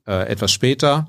äh, 0.06 0.28
etwas 0.28 0.50
später. 0.50 1.08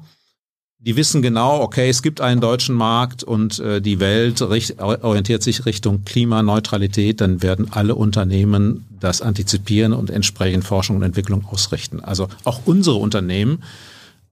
Die 0.80 0.96
wissen 0.96 1.24
genau, 1.24 1.62
okay, 1.62 1.90
es 1.90 2.04
gibt 2.04 2.22
einen 2.22 2.40
deutschen 2.40 2.76
Markt 2.76 3.24
und 3.24 3.58
äh, 3.60 3.82
die 3.82 4.00
Welt 4.00 4.42
richt, 4.44 4.80
orientiert 4.80 5.42
sich 5.42 5.66
Richtung 5.66 6.06
Klimaneutralität, 6.06 7.20
dann 7.20 7.42
werden 7.42 7.70
alle 7.72 7.96
Unternehmen 7.96 8.86
das 9.00 9.24
antizipieren 9.24 9.92
und 9.92 10.12
entsprechend 10.12 10.66
Forschung 10.66 10.98
und 10.98 11.02
Entwicklung 11.02 11.46
ausrichten. 11.46 12.00
Also 12.00 12.28
auch 12.44 12.62
unsere 12.66 12.98
Unternehmen 12.98 13.64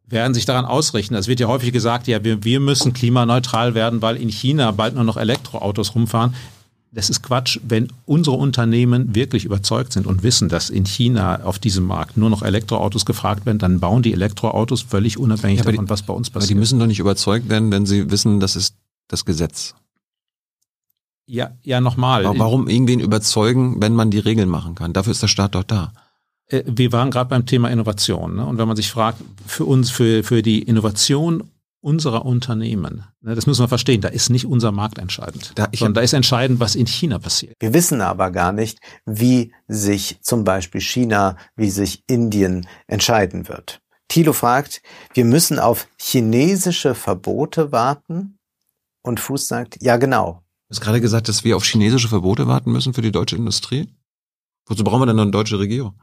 werden 0.07 0.35
sich 0.35 0.45
daran 0.45 0.65
ausrichten. 0.65 1.15
Es 1.15 1.27
wird 1.27 1.39
ja 1.39 1.47
häufig 1.47 1.73
gesagt, 1.73 2.05
ja, 2.07 2.23
wir, 2.23 2.43
wir 2.43 2.59
müssen 2.59 2.93
klimaneutral 2.93 3.73
werden, 3.73 4.03
weil 4.03 4.15
in 4.15 4.29
China 4.29 4.69
bald 4.71 4.93
nur 4.93 5.03
noch 5.03 5.17
Elektroautos 5.17 5.95
rumfahren. 5.95 6.35
Das 6.95 7.09
ist 7.09 7.21
Quatsch. 7.21 7.59
Wenn 7.61 7.89
unsere 8.05 8.37
Unternehmen 8.37 9.13
wirklich 9.13 9.43
überzeugt 9.43 9.91
sind 9.91 10.07
und 10.07 10.23
wissen, 10.23 10.47
dass 10.47 10.69
in 10.69 10.85
China 10.85 11.43
auf 11.43 11.59
diesem 11.59 11.83
Markt 11.83 12.15
nur 12.15 12.29
noch 12.29 12.41
Elektroautos 12.41 13.05
gefragt 13.05 13.45
werden, 13.45 13.59
dann 13.59 13.81
bauen 13.81 14.01
die 14.01 14.13
Elektroautos 14.13 14.81
völlig 14.81 15.17
unabhängig 15.17 15.59
ja, 15.59 15.65
davon, 15.65 15.87
die, 15.87 15.89
was 15.89 16.03
bei 16.03 16.13
uns 16.13 16.29
passiert. 16.29 16.43
Aber 16.43 16.47
die 16.47 16.59
müssen 16.59 16.79
doch 16.79 16.87
nicht 16.87 16.99
überzeugt 16.99 17.49
werden, 17.49 17.69
wenn 17.69 17.85
sie 17.85 18.09
wissen, 18.11 18.39
das 18.39 18.55
ist 18.55 18.75
das 19.09 19.25
Gesetz. 19.25 19.75
Ja, 21.27 21.51
ja, 21.63 21.81
nochmal. 21.81 22.23
Warum 22.23 22.69
irgendwen 22.69 23.01
überzeugen, 23.01 23.81
wenn 23.81 23.93
man 23.93 24.09
die 24.09 24.19
Regeln 24.19 24.47
machen 24.47 24.75
kann? 24.75 24.93
Dafür 24.93 25.11
ist 25.11 25.21
der 25.21 25.27
Staat 25.27 25.55
doch 25.55 25.63
da. 25.63 25.91
Äh, 26.47 26.63
wir 26.65 26.93
waren 26.93 27.11
gerade 27.11 27.29
beim 27.29 27.45
Thema 27.45 27.69
Innovation. 27.71 28.37
Ne? 28.37 28.45
Und 28.45 28.57
wenn 28.57 28.69
man 28.69 28.77
sich 28.77 28.89
fragt, 28.89 29.21
für 29.45 29.65
uns, 29.65 29.89
für, 29.91 30.23
für 30.23 30.41
die 30.41 30.61
Innovation 30.61 31.43
unserer 31.85 32.25
Unternehmen, 32.25 33.03
ne, 33.21 33.35
das 33.35 33.45
müssen 33.45 33.63
wir 33.63 33.67
verstehen, 33.67 34.01
da 34.01 34.07
ist 34.07 34.29
nicht 34.29 34.47
unser 34.47 34.71
Markt 34.71 34.97
entscheidend, 34.97 35.51
da, 35.53 35.67
sondern 35.71 35.93
da 35.93 36.01
ist 36.01 36.13
entscheidend, 36.13 36.59
was 36.59 36.75
in 36.75 36.87
China 36.87 37.19
passiert. 37.19 37.53
Wir 37.59 37.75
wissen 37.75 38.01
aber 38.01 38.31
gar 38.31 38.51
nicht, 38.51 38.79
wie 39.05 39.53
sich 39.67 40.17
zum 40.21 40.43
Beispiel 40.43 40.81
China, 40.81 41.37
wie 41.55 41.69
sich 41.69 42.03
Indien 42.07 42.67
entscheiden 42.87 43.47
wird. 43.47 43.81
Thilo 44.07 44.33
fragt, 44.33 44.81
wir 45.13 45.25
müssen 45.25 45.59
auf 45.59 45.87
chinesische 46.01 46.95
Verbote 46.95 47.71
warten? 47.71 48.39
Und 49.03 49.19
Fuß 49.19 49.45
sagt, 49.45 49.77
ja 49.83 49.97
genau. 49.97 50.41
Du 50.67 50.75
hast 50.75 50.81
gerade 50.81 51.01
gesagt, 51.01 51.29
dass 51.29 51.43
wir 51.43 51.55
auf 51.55 51.63
chinesische 51.63 52.07
Verbote 52.07 52.47
warten 52.47 52.71
müssen 52.71 52.95
für 52.95 53.03
die 53.03 53.11
deutsche 53.11 53.35
Industrie? 53.35 53.93
Wozu 54.67 54.83
brauchen 54.83 55.01
wir 55.01 55.05
denn 55.05 55.19
eine 55.19 55.29
deutsche 55.29 55.59
Regierung? 55.59 55.93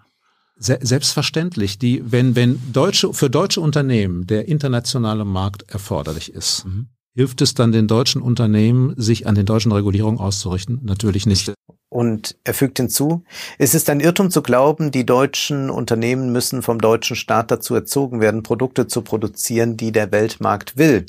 Selbstverständlich, 0.63 1.79
die, 1.79 2.03
wenn, 2.05 2.37
wenn 2.37 2.61
deutsche, 2.73 3.13
für 3.13 3.29
deutsche 3.29 3.61
Unternehmen 3.61 4.27
der 4.29 4.47
internationale 4.47 5.25
Markt 5.25 5.65
erforderlich 5.69 6.33
ist, 6.33 6.65
mhm. 6.65 6.87
hilft 7.17 7.43
es 7.43 7.55
dann 7.55 7.73
den 7.73 7.89
deutschen 7.89 8.23
Unternehmen, 8.23 8.95
sich 8.97 9.27
an 9.27 9.35
den 9.35 9.45
deutschen 9.45 9.73
Regulierungen 9.73 10.21
auszurichten? 10.21 10.81
Natürlich 10.85 11.27
nicht. 11.27 11.53
Und 11.89 12.39
er 12.45 12.55
fügt 12.55 12.79
hinzu, 12.79 13.25
es 13.59 13.75
ist 13.75 13.91
ein 13.91 14.01
Irrtum 14.01 14.31
zu 14.31 14.41
glauben, 14.41 14.93
die 14.93 15.05
deutschen 15.05 15.69
Unternehmen 15.69 16.33
müssen 16.33 16.63
vom 16.63 16.81
deutschen 16.81 17.17
Staat 17.17 17.51
dazu 17.51 17.75
erzogen 17.75 18.21
werden, 18.21 18.43
Produkte 18.43 18.87
zu 18.87 19.03
produzieren, 19.03 19.77
die 19.77 19.93
der 19.93 20.13
Weltmarkt 20.13 20.79
will. 20.79 21.07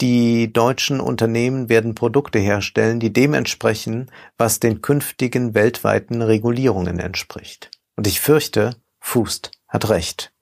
Die 0.00 0.50
deutschen 0.50 0.98
Unternehmen 0.98 1.68
werden 1.68 1.94
Produkte 1.94 2.38
herstellen, 2.38 2.98
die 2.98 3.12
dem 3.12 3.34
entsprechen, 3.34 4.10
was 4.38 4.58
den 4.58 4.80
künftigen 4.80 5.54
weltweiten 5.54 6.22
Regulierungen 6.22 6.98
entspricht. 6.98 7.70
Und 8.00 8.06
ich 8.06 8.18
fürchte, 8.18 8.76
Fust 8.98 9.50
hat 9.68 9.90
recht. 9.90 10.32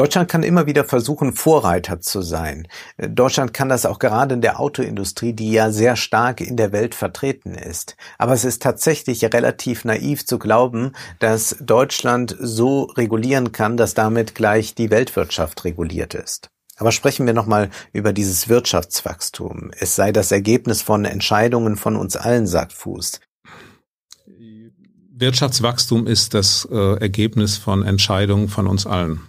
Deutschland 0.00 0.30
kann 0.30 0.42
immer 0.42 0.64
wieder 0.64 0.84
versuchen, 0.84 1.34
Vorreiter 1.34 2.00
zu 2.00 2.22
sein. 2.22 2.66
Deutschland 2.96 3.52
kann 3.52 3.68
das 3.68 3.84
auch 3.84 3.98
gerade 3.98 4.32
in 4.32 4.40
der 4.40 4.58
Autoindustrie, 4.58 5.34
die 5.34 5.52
ja 5.52 5.70
sehr 5.70 5.94
stark 5.94 6.40
in 6.40 6.56
der 6.56 6.72
Welt 6.72 6.94
vertreten 6.94 7.54
ist. 7.54 7.98
Aber 8.16 8.32
es 8.32 8.46
ist 8.46 8.62
tatsächlich 8.62 9.22
relativ 9.22 9.84
naiv 9.84 10.24
zu 10.24 10.38
glauben, 10.38 10.92
dass 11.18 11.54
Deutschland 11.60 12.34
so 12.40 12.84
regulieren 12.84 13.52
kann, 13.52 13.76
dass 13.76 13.92
damit 13.92 14.34
gleich 14.34 14.74
die 14.74 14.90
Weltwirtschaft 14.90 15.66
reguliert 15.66 16.14
ist. 16.14 16.48
Aber 16.78 16.92
sprechen 16.92 17.26
wir 17.26 17.34
nochmal 17.34 17.68
über 17.92 18.14
dieses 18.14 18.48
Wirtschaftswachstum. 18.48 19.70
Es 19.78 19.96
sei 19.96 20.12
das 20.12 20.32
Ergebnis 20.32 20.80
von 20.80 21.04
Entscheidungen 21.04 21.76
von 21.76 21.96
uns 21.96 22.16
allen, 22.16 22.46
sagt 22.46 22.72
Fuß. 22.72 23.20
Wirtschaftswachstum 25.12 26.06
ist 26.06 26.32
das 26.32 26.66
äh, 26.72 26.94
Ergebnis 26.98 27.58
von 27.58 27.82
Entscheidungen 27.82 28.48
von 28.48 28.66
uns 28.66 28.86
allen. 28.86 29.20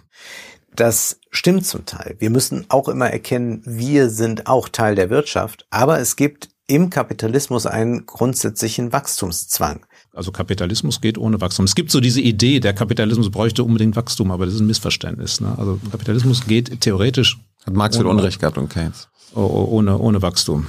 Das 0.74 1.18
stimmt 1.30 1.66
zum 1.66 1.84
Teil. 1.84 2.16
Wir 2.18 2.30
müssen 2.30 2.66
auch 2.68 2.88
immer 2.88 3.08
erkennen, 3.08 3.62
wir 3.64 4.08
sind 4.10 4.46
auch 4.46 4.68
Teil 4.68 4.94
der 4.94 5.10
Wirtschaft, 5.10 5.66
aber 5.70 5.98
es 6.00 6.16
gibt 6.16 6.48
im 6.66 6.88
Kapitalismus 6.88 7.66
einen 7.66 8.06
grundsätzlichen 8.06 8.92
Wachstumszwang. 8.92 9.84
Also 10.14 10.32
Kapitalismus 10.32 11.00
geht 11.00 11.18
ohne 11.18 11.40
Wachstum. 11.40 11.64
Es 11.64 11.74
gibt 11.74 11.90
so 11.90 12.00
diese 12.00 12.20
Idee, 12.20 12.60
der 12.60 12.72
Kapitalismus 12.72 13.30
bräuchte 13.30 13.64
unbedingt 13.64 13.96
Wachstum, 13.96 14.30
aber 14.30 14.46
das 14.46 14.54
ist 14.54 14.60
ein 14.60 14.66
Missverständnis. 14.66 15.40
Ne? 15.40 15.54
Also 15.58 15.78
Kapitalismus 15.90 16.46
geht 16.46 16.80
theoretisch. 16.80 17.38
Hat 17.66 17.74
Marx 17.74 17.98
ohne, 17.98 18.08
Unrecht 18.08 18.40
gehabt 18.40 18.58
und 18.58 18.68
Keynes. 18.68 19.08
Ohne, 19.34 19.98
ohne 19.98 20.22
Wachstum 20.22 20.66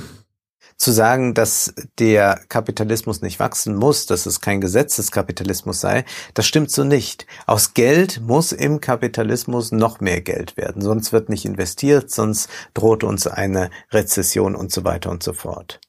zu 0.77 0.91
sagen, 0.91 1.33
dass 1.33 1.73
der 1.99 2.39
Kapitalismus 2.49 3.21
nicht 3.21 3.39
wachsen 3.39 3.75
muss, 3.75 4.05
dass 4.05 4.25
es 4.25 4.41
kein 4.41 4.61
Gesetzeskapitalismus 4.61 5.79
sei, 5.79 6.05
das 6.33 6.45
stimmt 6.45 6.71
so 6.71 6.83
nicht. 6.83 7.25
Aus 7.45 7.73
Geld 7.73 8.21
muss 8.21 8.51
im 8.51 8.81
Kapitalismus 8.81 9.71
noch 9.71 9.99
mehr 9.99 10.21
Geld 10.21 10.57
werden, 10.57 10.81
sonst 10.81 11.13
wird 11.13 11.29
nicht 11.29 11.45
investiert, 11.45 12.11
sonst 12.11 12.49
droht 12.73 13.03
uns 13.03 13.27
eine 13.27 13.69
Rezession 13.91 14.55
und 14.55 14.71
so 14.71 14.83
weiter 14.83 15.09
und 15.09 15.23
so 15.23 15.33
fort. 15.33 15.79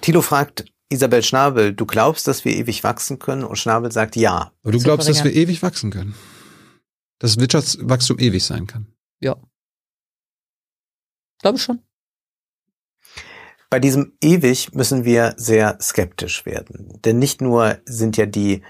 Thilo 0.00 0.22
fragt 0.22 0.66
Isabel 0.88 1.22
Schnabel, 1.22 1.74
du 1.74 1.84
glaubst, 1.84 2.28
dass 2.28 2.44
wir 2.44 2.52
ewig 2.52 2.84
wachsen 2.84 3.18
können? 3.18 3.42
Und 3.42 3.56
Schnabel 3.56 3.90
sagt 3.90 4.14
ja. 4.14 4.52
Aber 4.62 4.72
du 4.72 4.78
glaubst, 4.78 5.08
dass 5.08 5.24
wir 5.24 5.32
ewig 5.32 5.62
wachsen 5.62 5.90
können? 5.90 6.14
Dass 7.18 7.38
Wirtschaftswachstum 7.38 8.18
ewig 8.18 8.44
sein 8.44 8.66
kann? 8.66 8.92
Ja. 9.20 9.36
Glaube 11.40 11.58
schon. 11.58 11.80
Bei 13.70 13.80
diesem 13.80 14.12
ewig 14.20 14.72
müssen 14.74 15.04
wir 15.04 15.34
sehr 15.36 15.78
skeptisch 15.80 16.46
werden. 16.46 17.00
Denn 17.04 17.18
nicht 17.18 17.40
nur 17.40 17.78
sind 17.84 18.16
ja 18.16 18.26
die 18.26 18.62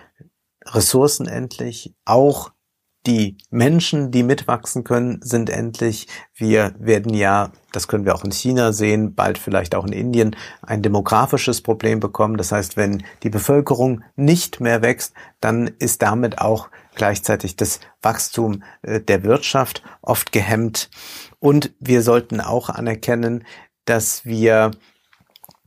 Ressourcen 0.65 1.27
endlich, 1.27 1.95
auch 2.05 2.53
die 3.07 3.39
Menschen, 3.51 4.11
die 4.11 4.25
mitwachsen 4.25 4.83
können, 4.83 5.21
sind 5.23 5.49
endlich. 5.49 6.09
Wir 6.35 6.75
werden 6.79 7.15
ja, 7.15 7.53
das 7.71 7.87
können 7.87 8.05
wir 8.05 8.15
auch 8.15 8.25
in 8.25 8.33
China 8.33 8.73
sehen, 8.73 9.15
bald 9.15 9.39
vielleicht 9.39 9.75
auch 9.75 9.87
in 9.87 9.93
Indien, 9.93 10.35
ein 10.63 10.83
demografisches 10.83 11.61
Problem 11.61 12.01
bekommen. 12.01 12.37
Das 12.37 12.51
heißt, 12.51 12.77
wenn 12.77 13.05
die 13.23 13.31
Bevölkerung 13.31 14.03
nicht 14.17 14.61
mehr 14.61 14.83
wächst, 14.83 15.15
dann 15.41 15.71
ist 15.79 16.03
damit 16.03 16.41
auch 16.41 16.69
gleichzeitig 16.97 17.55
das 17.55 17.81
Wachstum 18.03 18.65
äh, 18.83 19.01
der 19.01 19.23
Wirtschaft 19.23 19.83
oft 20.03 20.33
gehemmt. 20.33 20.91
Und 21.39 21.75
wir 21.79 22.03
sollten 22.03 22.41
auch 22.41 22.71
anerkennen, 22.71 23.45
dass 23.87 24.25
wir 24.25 24.73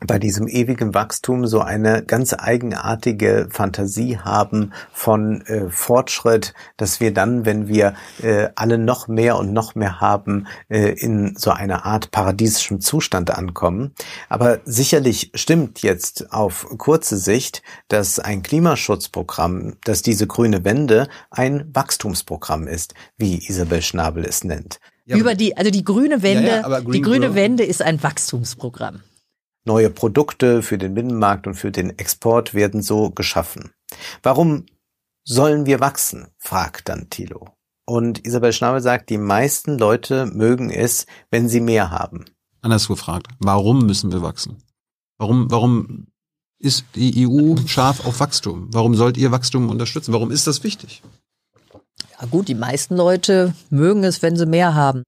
bei 0.05 0.17
diesem 0.17 0.47
ewigen 0.47 0.93
Wachstum 0.93 1.45
so 1.45 1.59
eine 1.59 2.03
ganz 2.03 2.33
eigenartige 2.33 3.49
Fantasie 3.51 4.17
haben 4.17 4.71
von 4.93 5.41
äh, 5.41 5.69
Fortschritt, 5.69 6.53
dass 6.77 6.99
wir 6.99 7.13
dann, 7.13 7.45
wenn 7.45 7.67
wir 7.67 7.95
äh, 8.21 8.49
alle 8.55 8.77
noch 8.77 9.07
mehr 9.07 9.37
und 9.37 9.51
noch 9.51 9.75
mehr 9.75 9.99
haben, 9.99 10.47
äh, 10.69 10.91
in 10.91 11.35
so 11.35 11.51
einer 11.51 11.85
Art 11.85 12.11
paradiesischem 12.11 12.79
Zustand 12.79 13.31
ankommen. 13.31 13.93
Aber 14.29 14.59
sicherlich 14.63 15.31
stimmt 15.35 15.81
jetzt 15.81 16.31
auf 16.31 16.67
kurze 16.77 17.17
Sicht, 17.17 17.61
dass 17.89 18.19
ein 18.19 18.41
Klimaschutzprogramm, 18.41 19.75
dass 19.83 20.01
diese 20.01 20.27
grüne 20.27 20.63
Wende 20.63 21.09
ein 21.29 21.69
Wachstumsprogramm 21.73 22.67
ist, 22.67 22.93
wie 23.17 23.45
Isabel 23.45 23.81
Schnabel 23.81 24.23
es 24.23 24.43
nennt. 24.45 24.79
Ja, 25.09 25.17
Über 25.17 25.33
die, 25.33 25.57
also 25.57 25.71
die 25.71 25.83
grüne 25.83 26.21
Wende, 26.21 26.47
ja, 26.47 26.69
ja, 26.69 26.81
die 26.81 27.01
grüne 27.01 27.33
Wende 27.33 27.63
ist 27.63 27.81
ein 27.81 28.03
Wachstumsprogramm. 28.03 29.01
Neue 29.65 29.89
Produkte 29.89 30.61
für 30.61 30.77
den 30.77 30.93
Binnenmarkt 30.93 31.47
und 31.47 31.55
für 31.55 31.71
den 31.71 31.97
Export 31.97 32.53
werden 32.53 32.83
so 32.83 33.09
geschaffen. 33.09 33.71
Warum 34.21 34.67
sollen 35.23 35.65
wir 35.65 35.79
wachsen? 35.79 36.27
fragt 36.37 36.89
dann 36.89 37.09
Thilo. 37.09 37.49
Und 37.85 38.23
Isabel 38.23 38.53
Schnabel 38.53 38.81
sagt, 38.81 39.09
die 39.09 39.17
meisten 39.17 39.79
Leute 39.79 40.27
mögen 40.27 40.69
es, 40.69 41.07
wenn 41.31 41.49
sie 41.49 41.59
mehr 41.59 41.89
haben. 41.89 42.25
Anders 42.61 42.87
gefragt, 42.87 43.29
warum 43.39 43.87
müssen 43.87 44.11
wir 44.11 44.21
wachsen? 44.21 44.61
Warum, 45.17 45.49
warum 45.49 46.05
ist 46.59 46.85
die 46.93 47.27
EU 47.27 47.55
scharf 47.65 48.05
auf 48.05 48.19
Wachstum. 48.19 48.67
Warum 48.71 48.93
sollt 48.93 49.17
ihr 49.17 49.31
Wachstum 49.31 49.69
unterstützen? 49.69 50.13
Warum 50.13 50.29
ist 50.29 50.45
das 50.45 50.63
wichtig? 50.63 51.01
Ja 52.19 52.27
gut, 52.27 52.47
die 52.49 52.55
meisten 52.55 52.97
Leute 52.97 53.53
mögen 53.69 54.03
es, 54.03 54.21
wenn 54.21 54.35
sie 54.35 54.45
mehr 54.45 54.75
haben. 54.75 55.03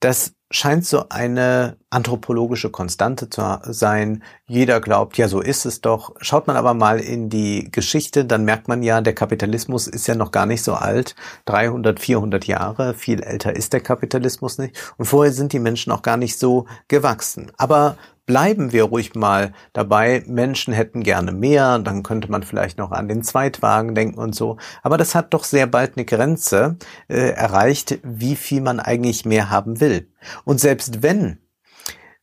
Das 0.00 0.32
scheint 0.50 0.84
so 0.84 1.08
eine 1.08 1.76
anthropologische 1.90 2.70
Konstante 2.70 3.30
zu 3.30 3.60
sein. 3.64 4.22
Jeder 4.46 4.80
glaubt, 4.80 5.18
ja, 5.18 5.28
so 5.28 5.40
ist 5.40 5.66
es 5.66 5.80
doch. 5.80 6.14
Schaut 6.20 6.46
man 6.46 6.56
aber 6.56 6.74
mal 6.74 7.00
in 7.00 7.28
die 7.28 7.70
Geschichte, 7.70 8.24
dann 8.24 8.44
merkt 8.44 8.68
man 8.68 8.82
ja, 8.82 9.00
der 9.00 9.14
Kapitalismus 9.14 9.86
ist 9.86 10.06
ja 10.06 10.14
noch 10.14 10.32
gar 10.32 10.46
nicht 10.46 10.62
so 10.62 10.74
alt. 10.74 11.14
300, 11.46 12.00
400 12.00 12.44
Jahre. 12.46 12.94
Viel 12.94 13.22
älter 13.22 13.54
ist 13.54 13.72
der 13.72 13.80
Kapitalismus 13.80 14.58
nicht. 14.58 14.76
Und 14.98 15.06
vorher 15.06 15.32
sind 15.32 15.52
die 15.52 15.58
Menschen 15.58 15.92
auch 15.92 16.02
gar 16.02 16.16
nicht 16.16 16.38
so 16.38 16.66
gewachsen. 16.88 17.50
Aber 17.56 17.96
bleiben 18.26 18.72
wir 18.72 18.84
ruhig 18.84 19.14
mal 19.14 19.52
dabei. 19.72 20.24
Menschen 20.26 20.74
hätten 20.74 21.02
gerne 21.02 21.32
mehr, 21.32 21.78
dann 21.78 22.02
könnte 22.02 22.30
man 22.30 22.42
vielleicht 22.42 22.76
noch 22.76 22.90
an 22.90 23.08
den 23.08 23.22
Zweitwagen 23.22 23.94
denken 23.94 24.18
und 24.18 24.34
so. 24.34 24.58
Aber 24.82 24.98
das 24.98 25.14
hat 25.14 25.32
doch 25.32 25.44
sehr 25.44 25.66
bald 25.66 25.96
eine 25.96 26.04
Grenze 26.04 26.76
äh, 27.08 27.30
erreicht, 27.30 27.98
wie 28.02 28.36
viel 28.36 28.60
man 28.60 28.80
eigentlich 28.80 29.24
mehr 29.24 29.48
haben 29.48 29.80
will. 29.80 30.10
Und 30.44 30.60
selbst 30.60 31.02
wenn 31.02 31.38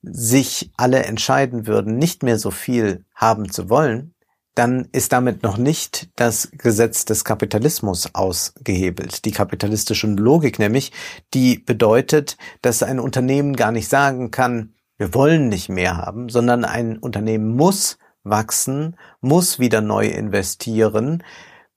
sich 0.02 0.72
alle 0.76 1.04
entscheiden 1.04 1.66
würden, 1.66 1.98
nicht 1.98 2.24
mehr 2.24 2.38
so 2.38 2.52
viel 2.52 3.06
haben 3.16 3.50
zu 3.50 3.70
wollen, 3.70 4.14
dann 4.56 4.88
ist 4.92 5.14
damit 5.14 5.42
noch 5.42 5.58
nicht 5.58 6.10
das 6.16 6.50
Gesetz 6.52 7.06
des 7.06 7.26
Kapitalismus 7.26 8.14
ausgehebelt. 8.14 9.26
Die 9.26 9.32
kapitalistische 9.32 10.08
Logik 10.08 10.60
nämlich, 10.60 10.92
die 11.34 11.58
bedeutet, 11.58 12.38
dass 12.62 12.84
ein 12.84 13.00
Unternehmen 13.00 13.56
gar 13.56 13.72
nicht 13.72 13.90
sagen 13.90 14.30
kann, 14.30 14.73
wir 14.98 15.14
wollen 15.14 15.50
nicht 15.50 15.70
mehr 15.70 15.98
haben, 15.98 16.30
sondern 16.30 16.66
ein 16.66 16.98
Unternehmen 16.98 17.56
muss 17.56 17.98
wachsen, 18.24 18.96
muss 19.22 19.60
wieder 19.60 19.82
neu 19.82 20.08
investieren, 20.08 21.24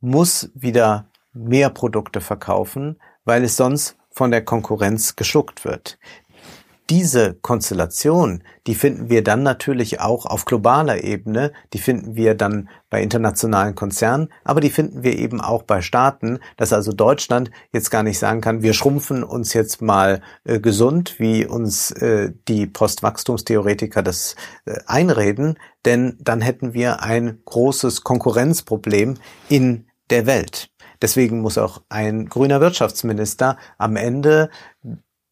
muss 0.00 0.50
wieder 0.54 1.06
mehr 1.32 1.70
Produkte 1.70 2.20
verkaufen, 2.20 3.00
weil 3.24 3.44
es 3.44 3.56
sonst 3.56 3.96
von 4.10 4.30
der 4.30 4.44
Konkurrenz 4.44 5.16
geschluckt 5.16 5.64
wird 5.64 5.98
diese 6.89 7.34
Konstellation, 7.34 8.45
die 8.66 8.76
finden 8.76 9.11
wir 9.11 9.24
dann 9.24 9.43
natürlich 9.43 10.01
auch 10.01 10.24
auf 10.24 10.45
globaler 10.45 11.03
Ebene, 11.03 11.53
die 11.72 11.78
finden 11.78 12.14
wir 12.14 12.34
dann 12.34 12.68
bei 12.91 13.03
internationalen 13.03 13.74
Konzernen, 13.74 14.28
aber 14.45 14.61
die 14.61 14.70
finden 14.70 15.03
wir 15.03 15.18
eben 15.18 15.41
auch 15.41 15.64
bei 15.64 15.82
Staaten, 15.82 16.39
dass 16.57 16.72
also 16.72 16.93
Deutschland 16.93 17.51
jetzt 17.72 17.91
gar 17.91 18.05
nicht 18.05 18.18
sagen 18.18 18.41
kann, 18.41 18.62
wir 18.62 18.72
schrumpfen 18.72 19.24
uns 19.24 19.53
jetzt 19.53 19.82
mal 19.82 20.20
äh, 20.45 20.61
gesund, 20.61 21.18
wie 21.18 21.45
uns 21.45 21.91
äh, 21.91 22.32
die 22.47 22.66
Postwachstumstheoretiker 22.66 24.03
das 24.03 24.37
äh, 24.64 24.78
einreden, 24.87 25.59
denn 25.84 26.16
dann 26.20 26.41
hätten 26.41 26.72
wir 26.72 27.03
ein 27.03 27.41
großes 27.45 28.03
Konkurrenzproblem 28.03 29.14
in 29.49 29.87
der 30.11 30.26
Welt. 30.26 30.70
Deswegen 31.03 31.41
muss 31.41 31.59
auch 31.59 31.82
ein 31.89 32.26
grüner 32.26 32.61
Wirtschaftsminister 32.61 33.59
am 33.76 33.97
Ende 33.97 34.51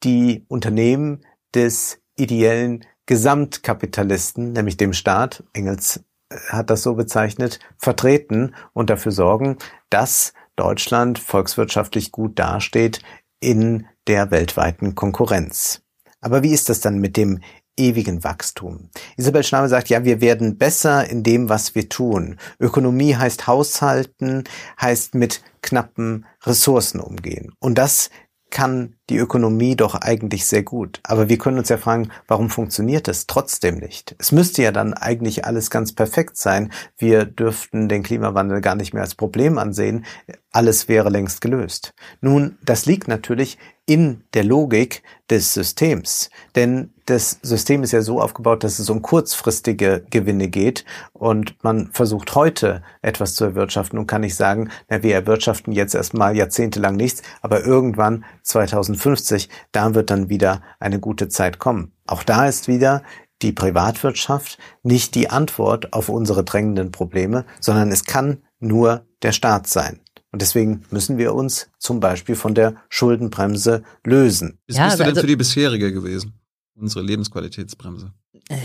die 0.02 0.44
Unternehmen 0.48 1.24
des 1.54 2.00
ideellen 2.16 2.84
Gesamtkapitalisten, 3.06 4.52
nämlich 4.52 4.76
dem 4.76 4.92
Staat, 4.92 5.44
Engels 5.52 6.04
äh, 6.30 6.36
hat 6.48 6.70
das 6.70 6.82
so 6.82 6.94
bezeichnet, 6.94 7.58
vertreten 7.76 8.54
und 8.72 8.90
dafür 8.90 9.12
sorgen, 9.12 9.58
dass 9.90 10.32
Deutschland 10.56 11.18
volkswirtschaftlich 11.18 12.12
gut 12.12 12.38
dasteht 12.38 13.02
in 13.40 13.86
der 14.06 14.30
weltweiten 14.30 14.94
Konkurrenz. 14.94 15.82
Aber 16.20 16.42
wie 16.42 16.52
ist 16.52 16.68
das 16.68 16.80
dann 16.80 16.98
mit 16.98 17.16
dem 17.16 17.40
ewigen 17.76 18.24
Wachstum? 18.24 18.88
Isabel 19.16 19.42
Schnabel 19.42 19.68
sagt, 19.68 19.88
ja, 19.88 20.04
wir 20.04 20.20
werden 20.20 20.56
besser 20.56 21.08
in 21.08 21.22
dem, 21.22 21.48
was 21.48 21.74
wir 21.74 21.88
tun. 21.88 22.38
Ökonomie 22.58 23.16
heißt 23.16 23.46
Haushalten, 23.46 24.44
heißt 24.80 25.14
mit 25.14 25.42
knappen 25.60 26.24
Ressourcen 26.44 27.00
umgehen. 27.00 27.52
Und 27.58 27.76
das 27.76 28.10
kann 28.54 28.94
die 29.10 29.18
Ökonomie 29.18 29.74
doch 29.74 29.96
eigentlich 29.96 30.46
sehr 30.46 30.62
gut. 30.62 31.00
Aber 31.02 31.28
wir 31.28 31.38
können 31.38 31.58
uns 31.58 31.68
ja 31.68 31.76
fragen, 31.76 32.10
warum 32.28 32.48
funktioniert 32.48 33.08
es 33.08 33.26
trotzdem 33.26 33.78
nicht? 33.78 34.14
Es 34.18 34.30
müsste 34.30 34.62
ja 34.62 34.70
dann 34.70 34.94
eigentlich 34.94 35.44
alles 35.44 35.70
ganz 35.70 35.92
perfekt 35.92 36.38
sein. 36.38 36.72
Wir 36.96 37.24
dürften 37.26 37.88
den 37.88 38.04
Klimawandel 38.04 38.60
gar 38.60 38.76
nicht 38.76 38.94
mehr 38.94 39.02
als 39.02 39.16
Problem 39.16 39.58
ansehen. 39.58 40.06
Alles 40.52 40.88
wäre 40.88 41.10
längst 41.10 41.40
gelöst. 41.40 41.94
Nun, 42.20 42.56
das 42.64 42.86
liegt 42.86 43.08
natürlich 43.08 43.58
in 43.86 44.24
der 44.32 44.44
Logik 44.44 45.02
des 45.30 45.52
Systems. 45.52 46.30
Denn 46.54 46.92
das 47.06 47.38
System 47.42 47.82
ist 47.82 47.92
ja 47.92 48.00
so 48.00 48.20
aufgebaut, 48.20 48.64
dass 48.64 48.78
es 48.78 48.88
um 48.88 49.02
kurzfristige 49.02 50.04
Gewinne 50.08 50.48
geht 50.48 50.84
und 51.12 51.62
man 51.62 51.90
versucht 51.92 52.34
heute 52.34 52.82
etwas 53.02 53.34
zu 53.34 53.44
erwirtschaften 53.44 53.98
und 53.98 54.06
kann 54.06 54.22
nicht 54.22 54.36
sagen, 54.36 54.70
na, 54.88 55.02
wir 55.02 55.14
erwirtschaften 55.14 55.72
jetzt 55.72 55.94
erstmal 55.94 56.36
jahrzehntelang 56.36 56.96
nichts, 56.96 57.22
aber 57.42 57.64
irgendwann 57.64 58.24
2050, 58.42 59.50
da 59.72 59.94
wird 59.94 60.10
dann 60.10 60.30
wieder 60.30 60.62
eine 60.80 60.98
gute 60.98 61.28
Zeit 61.28 61.58
kommen. 61.58 61.92
Auch 62.06 62.22
da 62.22 62.48
ist 62.48 62.68
wieder 62.68 63.02
die 63.42 63.52
Privatwirtschaft 63.52 64.58
nicht 64.82 65.14
die 65.14 65.28
Antwort 65.28 65.92
auf 65.92 66.08
unsere 66.08 66.44
drängenden 66.44 66.90
Probleme, 66.90 67.44
sondern 67.60 67.90
es 67.92 68.04
kann 68.04 68.42
nur 68.60 69.06
der 69.22 69.32
Staat 69.32 69.66
sein. 69.66 70.00
Und 70.34 70.42
deswegen 70.42 70.82
müssen 70.90 71.16
wir 71.16 71.32
uns 71.32 71.68
zum 71.78 72.00
Beispiel 72.00 72.34
von 72.34 72.56
der 72.56 72.74
Schuldenbremse 72.88 73.84
lösen. 74.02 74.58
Was 74.66 74.76
ja, 74.76 74.84
bist 74.86 74.98
du 74.98 75.02
denn 75.04 75.10
also, 75.10 75.20
für 75.20 75.26
die 75.28 75.36
bisherige 75.36 75.92
gewesen? 75.92 76.32
Unsere 76.74 77.04
Lebensqualitätsbremse. 77.04 78.12
Äh, 78.48 78.56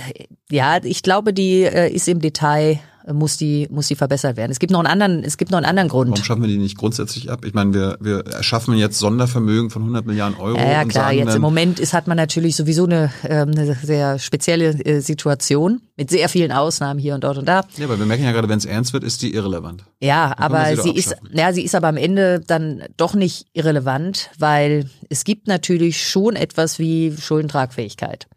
ja, 0.49 0.83
ich 0.83 1.03
glaube, 1.03 1.31
die 1.31 1.61
äh, 1.61 1.93
ist 1.93 2.07
im 2.07 2.21
Detail 2.21 2.79
muss 3.11 3.37
die, 3.37 3.67
muss 3.71 3.87
die 3.87 3.95
verbessert 3.95 4.37
werden. 4.37 4.51
Es 4.51 4.59
gibt 4.59 4.71
noch 4.71 4.79
einen 4.79 4.87
anderen, 4.87 5.23
es 5.23 5.37
gibt 5.37 5.51
noch 5.51 5.57
einen 5.57 5.65
anderen 5.65 5.89
Grund. 5.89 6.11
Warum 6.11 6.23
schaffen 6.23 6.41
wir 6.41 6.49
die 6.49 6.57
nicht 6.57 6.77
grundsätzlich 6.77 7.31
ab? 7.31 7.45
Ich 7.45 7.53
meine, 7.53 7.73
wir, 7.73 7.97
wir 7.99 8.25
erschaffen 8.25 8.75
jetzt 8.75 8.99
Sondervermögen 8.99 9.69
von 9.69 9.83
100 9.83 10.05
Milliarden 10.05 10.37
Euro. 10.39 10.57
Ja, 10.57 10.71
ja 10.71 10.85
klar, 10.85 11.11
jetzt 11.13 11.35
im 11.35 11.41
Moment 11.41 11.79
ist, 11.79 11.93
hat 11.93 12.07
man 12.07 12.17
natürlich 12.17 12.55
sowieso 12.55 12.85
eine, 12.85 13.11
ähm, 13.23 13.51
eine 13.51 13.75
sehr 13.75 14.19
spezielle 14.19 14.69
äh, 14.85 15.01
Situation 15.01 15.81
mit 15.97 16.09
sehr 16.09 16.29
vielen 16.29 16.51
Ausnahmen 16.51 16.99
hier 16.99 17.15
und 17.15 17.23
dort 17.23 17.37
und 17.37 17.45
da. 17.45 17.65
Ja, 17.77 17.85
aber 17.85 17.99
wir 17.99 18.05
merken 18.05 18.23
ja 18.23 18.31
gerade, 18.31 18.49
wenn 18.49 18.57
es 18.57 18.65
ernst 18.65 18.93
wird, 18.93 19.03
ist 19.03 19.21
die 19.21 19.33
irrelevant. 19.33 19.83
Ja, 19.99 20.33
aber 20.37 20.75
sie, 20.75 20.81
sie 20.81 20.95
ist, 20.95 21.15
ja, 21.31 21.53
sie 21.53 21.63
ist 21.63 21.75
aber 21.75 21.87
am 21.87 21.97
Ende 21.97 22.41
dann 22.45 22.83
doch 22.97 23.13
nicht 23.13 23.47
irrelevant, 23.53 24.29
weil 24.37 24.89
es 25.09 25.23
gibt 25.23 25.47
natürlich 25.47 26.07
schon 26.07 26.35
etwas 26.35 26.79
wie 26.79 27.15
Schuldentragfähigkeit. 27.17 28.27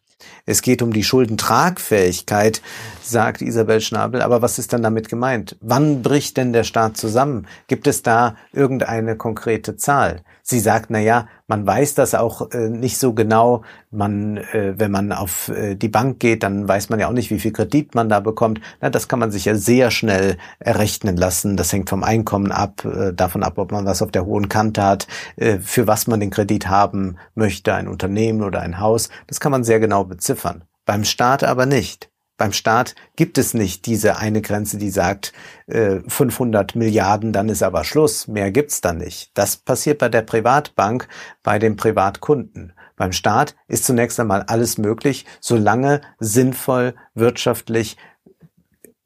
Es 0.46 0.62
geht 0.62 0.82
um 0.82 0.92
die 0.92 1.04
Schuldentragfähigkeit, 1.04 2.62
sagt 3.02 3.42
Isabel 3.42 3.80
Schnabel. 3.80 4.22
Aber 4.22 4.42
was 4.42 4.58
ist 4.58 4.72
dann 4.72 4.82
damit 4.82 5.08
gemeint? 5.08 5.56
Wann 5.60 6.02
bricht 6.02 6.36
denn 6.36 6.52
der 6.52 6.64
Staat 6.64 6.96
zusammen? 6.96 7.46
Gibt 7.68 7.86
es 7.86 8.02
da 8.02 8.36
irgendeine 8.52 9.16
konkrete 9.16 9.76
Zahl? 9.76 10.22
Sie 10.42 10.60
sagt, 10.60 10.90
na 10.90 10.98
ja, 10.98 11.28
man 11.46 11.66
weiß 11.66 11.94
das 11.94 12.14
auch 12.14 12.50
äh, 12.52 12.68
nicht 12.68 12.98
so 12.98 13.12
genau. 13.12 13.62
Man, 13.90 14.38
äh, 14.38 14.74
wenn 14.78 14.90
man 14.90 15.12
auf 15.12 15.48
äh, 15.48 15.74
die 15.74 15.88
Bank 15.88 16.20
geht, 16.20 16.42
dann 16.42 16.66
weiß 16.68 16.88
man 16.88 17.00
ja 17.00 17.08
auch 17.08 17.12
nicht, 17.12 17.30
wie 17.30 17.38
viel 17.38 17.52
Kredit 17.52 17.94
man 17.94 18.08
da 18.08 18.20
bekommt. 18.20 18.60
Na, 18.80 18.90
das 18.90 19.08
kann 19.08 19.18
man 19.18 19.30
sich 19.30 19.44
ja 19.44 19.54
sehr 19.54 19.90
schnell 19.90 20.36
errechnen 20.58 21.16
lassen. 21.16 21.56
Das 21.56 21.72
hängt 21.72 21.90
vom 21.90 22.04
Einkommen 22.04 22.52
ab, 22.52 22.84
äh, 22.84 23.12
davon 23.12 23.42
ab, 23.42 23.58
ob 23.58 23.72
man 23.72 23.84
was 23.84 24.02
auf 24.02 24.10
der 24.10 24.24
hohen 24.24 24.48
Kante 24.48 24.82
hat, 24.82 25.06
äh, 25.36 25.58
für 25.58 25.86
was 25.86 26.06
man 26.06 26.20
den 26.20 26.30
Kredit 26.30 26.68
haben 26.68 27.16
möchte, 27.34 27.74
ein 27.74 27.88
Unternehmen 27.88 28.42
oder 28.42 28.60
ein 28.60 28.78
Haus. 28.78 29.08
Das 29.26 29.40
kann 29.40 29.52
man 29.52 29.64
sehr 29.64 29.80
genau 29.80 30.04
beziffern. 30.04 30.64
Beim 30.84 31.04
Staat 31.04 31.44
aber 31.44 31.66
nicht. 31.66 32.11
Beim 32.36 32.52
Staat 32.52 32.94
gibt 33.14 33.38
es 33.38 33.54
nicht 33.54 33.86
diese 33.86 34.16
eine 34.16 34.42
Grenze, 34.42 34.78
die 34.78 34.90
sagt, 34.90 35.32
äh, 35.66 36.00
500 36.06 36.74
Milliarden, 36.74 37.32
dann 37.32 37.48
ist 37.48 37.62
aber 37.62 37.84
Schluss, 37.84 38.26
mehr 38.26 38.50
gibt's 38.50 38.80
da 38.80 38.92
nicht. 38.92 39.30
Das 39.34 39.56
passiert 39.56 39.98
bei 39.98 40.08
der 40.08 40.22
Privatbank, 40.22 41.08
bei 41.42 41.58
den 41.58 41.76
Privatkunden. 41.76 42.72
Beim 42.96 43.12
Staat 43.12 43.54
ist 43.68 43.84
zunächst 43.84 44.18
einmal 44.18 44.42
alles 44.42 44.78
möglich, 44.78 45.26
solange 45.40 46.00
sinnvoll 46.18 46.94
wirtschaftlich 47.14 47.96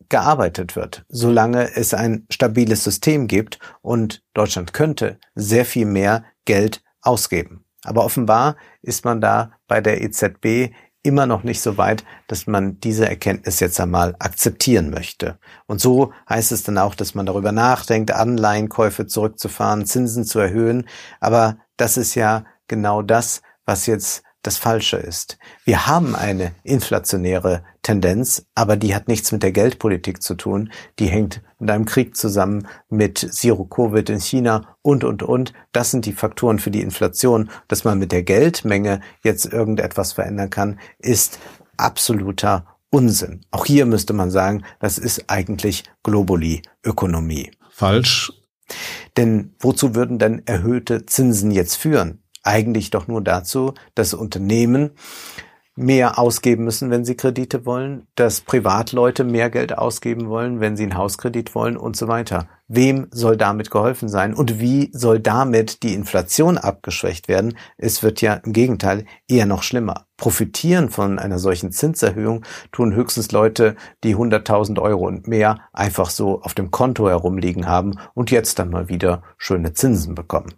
gearbeitet 0.08 0.76
wird, 0.76 1.04
solange 1.08 1.74
es 1.74 1.94
ein 1.94 2.26
stabiles 2.30 2.84
System 2.84 3.26
gibt 3.26 3.58
und 3.82 4.22
Deutschland 4.34 4.72
könnte 4.72 5.18
sehr 5.34 5.64
viel 5.64 5.86
mehr 5.86 6.24
Geld 6.44 6.82
ausgeben. 7.02 7.64
Aber 7.84 8.04
offenbar 8.04 8.56
ist 8.82 9.04
man 9.04 9.20
da 9.20 9.52
bei 9.68 9.80
der 9.80 10.02
EZB 10.02 10.72
immer 11.06 11.26
noch 11.26 11.44
nicht 11.44 11.60
so 11.60 11.78
weit, 11.78 12.04
dass 12.26 12.46
man 12.46 12.80
diese 12.80 13.08
Erkenntnis 13.08 13.60
jetzt 13.60 13.80
einmal 13.80 14.16
akzeptieren 14.18 14.90
möchte. 14.90 15.38
Und 15.66 15.80
so 15.80 16.12
heißt 16.28 16.52
es 16.52 16.64
dann 16.64 16.78
auch, 16.78 16.94
dass 16.94 17.14
man 17.14 17.26
darüber 17.26 17.52
nachdenkt, 17.52 18.10
Anleihenkäufe 18.10 19.06
zurückzufahren, 19.06 19.86
Zinsen 19.86 20.24
zu 20.24 20.38
erhöhen. 20.38 20.88
Aber 21.20 21.56
das 21.76 21.96
ist 21.96 22.14
ja 22.14 22.44
genau 22.68 23.02
das, 23.02 23.42
was 23.64 23.86
jetzt 23.86 24.22
das 24.46 24.58
Falsche 24.58 24.96
ist. 24.96 25.38
Wir 25.64 25.86
haben 25.86 26.14
eine 26.14 26.52
inflationäre 26.62 27.64
Tendenz, 27.82 28.46
aber 28.54 28.76
die 28.76 28.94
hat 28.94 29.08
nichts 29.08 29.32
mit 29.32 29.42
der 29.42 29.52
Geldpolitik 29.52 30.22
zu 30.22 30.34
tun. 30.34 30.70
Die 30.98 31.06
hängt 31.06 31.42
mit 31.58 31.70
einem 31.70 31.84
Krieg 31.84 32.16
zusammen, 32.16 32.68
mit 32.88 33.18
Zero-Covid 33.18 34.08
in 34.10 34.20
China 34.20 34.76
und, 34.82 35.04
und, 35.04 35.22
und. 35.22 35.52
Das 35.72 35.90
sind 35.90 36.06
die 36.06 36.12
Faktoren 36.12 36.58
für 36.58 36.70
die 36.70 36.82
Inflation. 36.82 37.50
Dass 37.68 37.84
man 37.84 37.98
mit 37.98 38.12
der 38.12 38.22
Geldmenge 38.22 39.00
jetzt 39.22 39.46
irgendetwas 39.46 40.12
verändern 40.12 40.50
kann, 40.50 40.78
ist 40.98 41.38
absoluter 41.76 42.66
Unsinn. 42.90 43.40
Auch 43.50 43.66
hier 43.66 43.84
müsste 43.84 44.12
man 44.12 44.30
sagen, 44.30 44.64
das 44.80 44.98
ist 44.98 45.24
eigentlich 45.28 45.84
Globuli-Ökonomie. 46.04 47.50
Falsch. 47.70 48.32
Denn 49.16 49.54
wozu 49.60 49.94
würden 49.94 50.18
denn 50.18 50.42
erhöhte 50.46 51.06
Zinsen 51.06 51.50
jetzt 51.50 51.76
führen? 51.76 52.22
Eigentlich 52.46 52.90
doch 52.90 53.08
nur 53.08 53.22
dazu, 53.22 53.74
dass 53.96 54.14
Unternehmen 54.14 54.92
mehr 55.74 56.18
ausgeben 56.18 56.64
müssen, 56.64 56.90
wenn 56.90 57.04
sie 57.04 57.16
Kredite 57.16 57.66
wollen, 57.66 58.06
dass 58.14 58.40
Privatleute 58.40 59.24
mehr 59.24 59.50
Geld 59.50 59.76
ausgeben 59.76 60.28
wollen, 60.28 60.60
wenn 60.60 60.76
sie 60.76 60.84
einen 60.84 60.96
Hauskredit 60.96 61.54
wollen 61.56 61.76
und 61.76 61.96
so 61.96 62.06
weiter. 62.08 62.48
Wem 62.68 63.08
soll 63.10 63.36
damit 63.36 63.70
geholfen 63.70 64.08
sein 64.08 64.32
und 64.32 64.60
wie 64.60 64.90
soll 64.92 65.18
damit 65.18 65.82
die 65.82 65.94
Inflation 65.94 66.56
abgeschwächt 66.56 67.26
werden? 67.26 67.56
Es 67.76 68.02
wird 68.04 68.20
ja 68.20 68.34
im 68.34 68.52
Gegenteil 68.52 69.04
eher 69.28 69.46
noch 69.46 69.64
schlimmer. 69.64 70.06
Profitieren 70.16 70.88
von 70.88 71.18
einer 71.18 71.40
solchen 71.40 71.72
Zinserhöhung 71.72 72.44
tun 72.70 72.94
höchstens 72.94 73.32
Leute, 73.32 73.74
die 74.04 74.14
100.000 74.16 74.80
Euro 74.80 75.08
und 75.08 75.28
mehr 75.28 75.58
einfach 75.72 76.10
so 76.10 76.40
auf 76.42 76.54
dem 76.54 76.70
Konto 76.70 77.08
herumliegen 77.08 77.66
haben 77.66 77.98
und 78.14 78.30
jetzt 78.30 78.60
dann 78.60 78.70
mal 78.70 78.88
wieder 78.88 79.22
schöne 79.36 79.72
Zinsen 79.74 80.14
bekommen. 80.14 80.54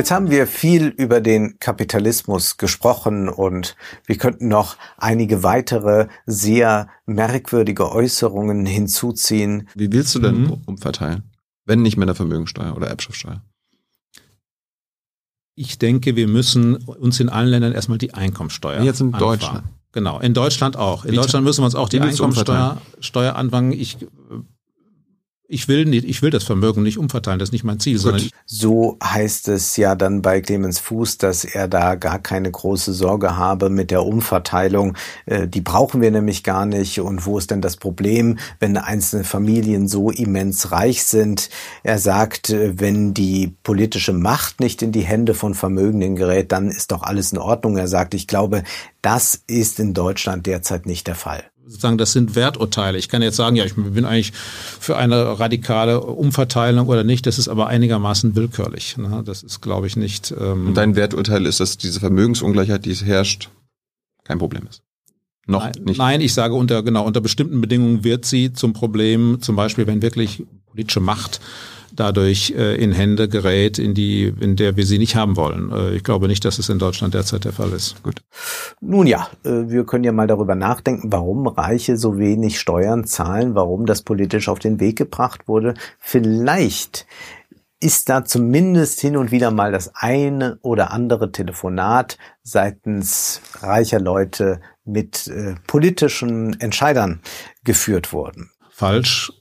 Jetzt 0.00 0.10
haben 0.10 0.30
wir 0.30 0.46
viel 0.46 0.86
über 0.86 1.20
den 1.20 1.58
Kapitalismus 1.58 2.56
gesprochen 2.56 3.28
und 3.28 3.76
wir 4.06 4.16
könnten 4.16 4.48
noch 4.48 4.78
einige 4.96 5.42
weitere 5.42 6.08
sehr 6.24 6.88
merkwürdige 7.04 7.92
Äußerungen 7.92 8.64
hinzuziehen. 8.64 9.68
Wie 9.74 9.92
willst 9.92 10.14
du 10.14 10.20
denn 10.20 10.44
mhm. 10.44 10.62
umverteilen, 10.64 11.24
wenn 11.66 11.82
nicht 11.82 11.98
mit 11.98 12.08
der 12.08 12.14
Vermögensteuer 12.14 12.74
oder 12.74 12.86
Erbschaftssteuer? 12.86 13.44
Ich 15.54 15.78
denke, 15.78 16.16
wir 16.16 16.28
müssen 16.28 16.76
uns 16.76 17.20
in 17.20 17.28
allen 17.28 17.48
Ländern 17.48 17.72
erstmal 17.72 17.98
die 17.98 18.14
Einkommensteuer. 18.14 18.82
Jetzt 18.82 19.02
in 19.02 19.08
anfangen. 19.08 19.20
Deutschland. 19.20 19.64
Genau, 19.92 20.18
in 20.18 20.32
Deutschland 20.32 20.78
auch. 20.78 21.04
In 21.04 21.12
Wie 21.12 21.16
Deutschland 21.16 21.44
müssen 21.44 21.60
wir 21.60 21.66
uns 21.66 21.74
auch 21.74 21.90
die 21.90 22.00
Einkommensteuer 22.00 22.80
Steuer 23.00 23.36
anfangen. 23.36 23.72
Ich 23.72 23.98
ich 25.50 25.66
will 25.66 25.84
nicht, 25.84 26.04
ich 26.04 26.22
will 26.22 26.30
das 26.30 26.44
Vermögen 26.44 26.84
nicht 26.84 26.96
umverteilen, 26.96 27.40
das 27.40 27.48
ist 27.48 27.52
nicht 27.52 27.64
mein 27.64 27.80
Ziel. 27.80 27.98
Sondern 27.98 28.28
so 28.46 28.96
heißt 29.02 29.48
es 29.48 29.76
ja 29.76 29.96
dann 29.96 30.22
bei 30.22 30.40
Clemens 30.40 30.78
Fuß, 30.78 31.18
dass 31.18 31.44
er 31.44 31.66
da 31.66 31.96
gar 31.96 32.20
keine 32.20 32.50
große 32.50 32.92
Sorge 32.92 33.36
habe 33.36 33.68
mit 33.68 33.90
der 33.90 34.04
Umverteilung. 34.04 34.96
Äh, 35.26 35.48
die 35.48 35.60
brauchen 35.60 36.00
wir 36.00 36.12
nämlich 36.12 36.44
gar 36.44 36.66
nicht. 36.66 37.00
Und 37.00 37.26
wo 37.26 37.36
ist 37.36 37.50
denn 37.50 37.60
das 37.60 37.76
Problem, 37.76 38.38
wenn 38.60 38.76
einzelne 38.76 39.24
Familien 39.24 39.88
so 39.88 40.10
immens 40.10 40.70
reich 40.70 41.04
sind? 41.04 41.50
Er 41.82 41.98
sagt, 41.98 42.50
äh, 42.50 42.78
wenn 42.78 43.12
die 43.12 43.52
politische 43.64 44.12
Macht 44.12 44.60
nicht 44.60 44.82
in 44.82 44.92
die 44.92 45.02
Hände 45.02 45.34
von 45.34 45.54
Vermögenden 45.54 46.14
gerät, 46.14 46.52
dann 46.52 46.68
ist 46.68 46.92
doch 46.92 47.02
alles 47.02 47.32
in 47.32 47.38
Ordnung. 47.38 47.76
Er 47.76 47.88
sagt, 47.88 48.14
ich 48.14 48.28
glaube, 48.28 48.62
das 49.02 49.42
ist 49.48 49.80
in 49.80 49.94
Deutschland 49.94 50.46
derzeit 50.46 50.86
nicht 50.86 51.08
der 51.08 51.16
Fall 51.16 51.49
sozusagen, 51.70 51.98
das 51.98 52.12
sind 52.12 52.34
Werturteile. 52.34 52.98
Ich 52.98 53.08
kann 53.08 53.22
jetzt 53.22 53.36
sagen, 53.36 53.56
ja, 53.56 53.64
ich 53.64 53.74
bin 53.74 54.04
eigentlich 54.04 54.32
für 54.32 54.96
eine 54.96 55.38
radikale 55.38 56.00
Umverteilung 56.00 56.88
oder 56.88 57.04
nicht. 57.04 57.26
Das 57.26 57.38
ist 57.38 57.48
aber 57.48 57.68
einigermaßen 57.68 58.34
willkürlich. 58.34 58.96
Ne? 58.96 59.22
Das 59.24 59.42
ist, 59.42 59.60
glaube 59.60 59.86
ich, 59.86 59.96
nicht. 59.96 60.34
Ähm 60.38 60.68
Und 60.68 60.74
dein 60.74 60.96
Werturteil 60.96 61.46
ist, 61.46 61.60
dass 61.60 61.78
diese 61.78 62.00
Vermögensungleichheit, 62.00 62.84
die 62.84 62.90
es 62.90 63.04
herrscht, 63.04 63.50
kein 64.24 64.38
Problem 64.38 64.66
ist. 64.68 64.82
Noch 65.46 65.64
nein, 65.64 65.72
nicht. 65.84 65.98
Nein, 65.98 66.20
ich 66.20 66.34
sage 66.34 66.54
unter 66.54 66.82
genau 66.82 67.04
unter 67.04 67.20
bestimmten 67.20 67.60
Bedingungen 67.60 68.04
wird 68.04 68.24
sie 68.24 68.52
zum 68.52 68.72
Problem. 68.72 69.40
Zum 69.40 69.56
Beispiel, 69.56 69.86
wenn 69.86 70.02
wirklich 70.02 70.44
politische 70.66 71.00
Macht 71.00 71.40
dadurch 72.00 72.54
äh, 72.56 72.74
in 72.76 72.92
Hände 72.92 73.28
gerät, 73.28 73.78
in 73.78 73.92
die, 73.92 74.32
in 74.40 74.56
der 74.56 74.76
wir 74.76 74.86
sie 74.86 74.98
nicht 74.98 75.16
haben 75.16 75.36
wollen. 75.36 75.70
Äh, 75.70 75.96
ich 75.96 76.02
glaube 76.02 76.28
nicht, 76.28 76.44
dass 76.46 76.58
es 76.58 76.70
in 76.70 76.78
Deutschland 76.78 77.12
derzeit 77.12 77.44
der 77.44 77.52
Fall 77.52 77.70
ist. 77.72 78.02
Gut. 78.02 78.22
Nun 78.80 79.06
ja, 79.06 79.28
äh, 79.44 79.68
wir 79.68 79.84
können 79.84 80.04
ja 80.04 80.12
mal 80.12 80.26
darüber 80.26 80.54
nachdenken, 80.54 81.12
warum 81.12 81.46
Reiche 81.46 81.98
so 81.98 82.18
wenig 82.18 82.58
Steuern 82.58 83.04
zahlen, 83.04 83.54
warum 83.54 83.84
das 83.84 84.00
politisch 84.00 84.48
auf 84.48 84.58
den 84.58 84.80
Weg 84.80 84.96
gebracht 84.96 85.46
wurde. 85.46 85.74
Vielleicht 85.98 87.06
ist 87.80 88.08
da 88.08 88.24
zumindest 88.24 89.00
hin 89.00 89.16
und 89.16 89.30
wieder 89.30 89.50
mal 89.50 89.70
das 89.70 89.92
eine 89.94 90.58
oder 90.62 90.92
andere 90.92 91.32
Telefonat 91.32 92.16
seitens 92.42 93.42
reicher 93.60 94.00
Leute 94.00 94.60
mit 94.84 95.28
äh, 95.28 95.54
politischen 95.66 96.58
Entscheidern 96.60 97.20
geführt 97.64 98.12
worden. 98.12 98.50
Falsch. 98.70 99.32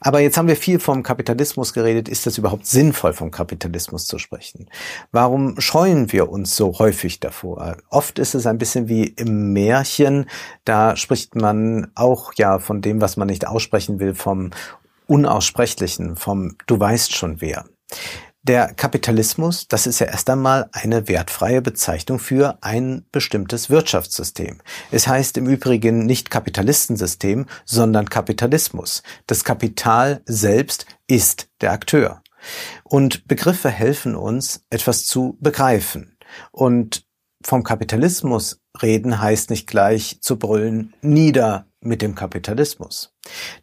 Aber 0.00 0.20
jetzt 0.20 0.36
haben 0.36 0.48
wir 0.48 0.56
viel 0.56 0.78
vom 0.78 1.02
Kapitalismus 1.02 1.72
geredet. 1.72 2.08
Ist 2.08 2.26
es 2.26 2.38
überhaupt 2.38 2.66
sinnvoll, 2.66 3.12
vom 3.12 3.30
Kapitalismus 3.30 4.06
zu 4.06 4.18
sprechen? 4.18 4.68
Warum 5.12 5.60
scheuen 5.60 6.12
wir 6.12 6.28
uns 6.30 6.56
so 6.56 6.78
häufig 6.78 7.20
davor? 7.20 7.76
Oft 7.90 8.18
ist 8.18 8.34
es 8.34 8.46
ein 8.46 8.58
bisschen 8.58 8.88
wie 8.88 9.04
im 9.04 9.52
Märchen. 9.52 10.26
Da 10.64 10.96
spricht 10.96 11.34
man 11.34 11.90
auch 11.94 12.32
ja 12.36 12.58
von 12.58 12.82
dem, 12.82 13.00
was 13.00 13.16
man 13.16 13.28
nicht 13.28 13.46
aussprechen 13.46 13.98
will, 13.98 14.14
vom 14.14 14.50
Unaussprechlichen, 15.06 16.16
vom 16.16 16.56
Du 16.66 16.78
weißt 16.78 17.14
schon 17.14 17.40
wer. 17.40 17.64
Der 18.46 18.74
Kapitalismus, 18.74 19.68
das 19.68 19.86
ist 19.86 20.00
ja 20.00 20.06
erst 20.06 20.28
einmal 20.28 20.68
eine 20.72 21.08
wertfreie 21.08 21.62
Bezeichnung 21.62 22.18
für 22.18 22.58
ein 22.60 23.06
bestimmtes 23.10 23.70
Wirtschaftssystem. 23.70 24.60
Es 24.90 25.08
heißt 25.08 25.38
im 25.38 25.48
Übrigen 25.48 26.04
nicht 26.04 26.30
Kapitalistensystem, 26.30 27.46
sondern 27.64 28.10
Kapitalismus. 28.10 29.02
Das 29.26 29.44
Kapital 29.44 30.20
selbst 30.26 30.84
ist 31.06 31.48
der 31.62 31.72
Akteur. 31.72 32.22
Und 32.82 33.26
Begriffe 33.26 33.70
helfen 33.70 34.14
uns, 34.14 34.66
etwas 34.68 35.06
zu 35.06 35.38
begreifen. 35.40 36.18
Und 36.52 37.06
vom 37.42 37.62
Kapitalismus 37.62 38.60
reden 38.82 39.22
heißt 39.22 39.48
nicht 39.48 39.66
gleich 39.66 40.18
zu 40.20 40.38
brüllen, 40.38 40.92
nieder 41.00 41.66
mit 41.80 42.02
dem 42.02 42.14
Kapitalismus. 42.14 43.14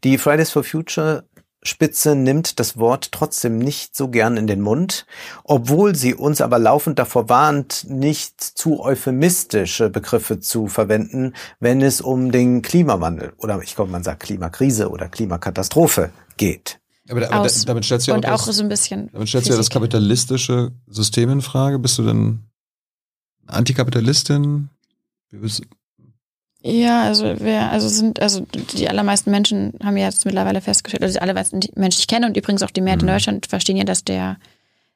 Die 0.04 0.18
Fridays 0.18 0.52
for 0.52 0.64
Future 0.64 1.28
Spitze 1.64 2.16
nimmt 2.16 2.60
das 2.60 2.78
Wort 2.78 3.12
trotzdem 3.12 3.60
nicht 3.60 3.96
so 3.96 4.08
gern 4.08 4.36
in 4.36 4.48
den 4.48 4.62
Mund, 4.62 5.06
obwohl 5.44 5.96
sie 5.96 6.16
uns 6.16 6.42
aber 6.42 6.58
laufend 6.58 6.98
davor 6.98 7.30
warnt, 7.30 7.86
nicht 7.88 8.42
zu 8.42 8.82
euphemistische 8.82 9.90
Begriffe 9.90 10.40
zu 10.40 10.68
verwenden, 10.68 11.34
wenn 11.60 11.82
es 11.82 12.02
um 12.02 12.32
den 12.32 12.64
Klimawandel 12.64 13.34
oder 13.38 13.62
ich 13.62 13.76
glaube, 13.76 13.92
man 13.92 14.04
sagt 14.04 14.24
Klimakrise 14.24 14.90
oder 14.90 15.08
Klimakatastrophe 15.08 16.12
geht. 16.38 16.80
Aber, 17.10 17.26
aber 17.32 17.42
Aus, 17.42 17.66
damit 17.66 17.86
stellst 17.86 18.08
du 18.08 18.12
ja 18.12 18.18
und 18.18 18.26
auch, 18.26 18.46
das, 18.46 18.56
so 18.56 18.64
ein 18.64 18.70
bisschen. 18.70 19.10
Damit 19.12 19.28
stellst 19.28 19.50
du 19.50 19.54
ja 19.54 19.58
das 19.58 19.70
kapitalistische 19.70 20.72
System 20.88 21.30
in 21.30 21.42
Frage. 21.42 21.78
Bist 21.78 21.98
du 21.98 22.04
denn 22.04 22.40
Antikapitalistin? 23.48 24.70
Ja, 26.64 27.04
also 27.04 27.36
wer, 27.40 27.72
also 27.72 27.88
sind, 27.88 28.22
also 28.22 28.46
die 28.78 28.88
allermeisten 28.88 29.32
Menschen 29.32 29.74
haben 29.84 29.98
ja 29.98 30.06
jetzt 30.06 30.26
mittlerweile 30.26 30.62
festgestellt, 30.62 31.02
also 31.02 31.14
die 31.14 31.22
allermeisten 31.22 31.60
Menschen, 31.76 31.98
die 31.98 32.02
ich 32.02 32.08
kenne 32.08 32.28
und 32.28 32.38
übrigens 32.38 32.62
auch 32.62 32.70
die 32.70 32.82
Mehrheit 32.82 33.02
mhm. 33.02 33.08
in 33.08 33.14
Deutschland 33.16 33.46
verstehen 33.48 33.78
ja, 33.78 33.84
dass 33.84 34.04
der, 34.04 34.38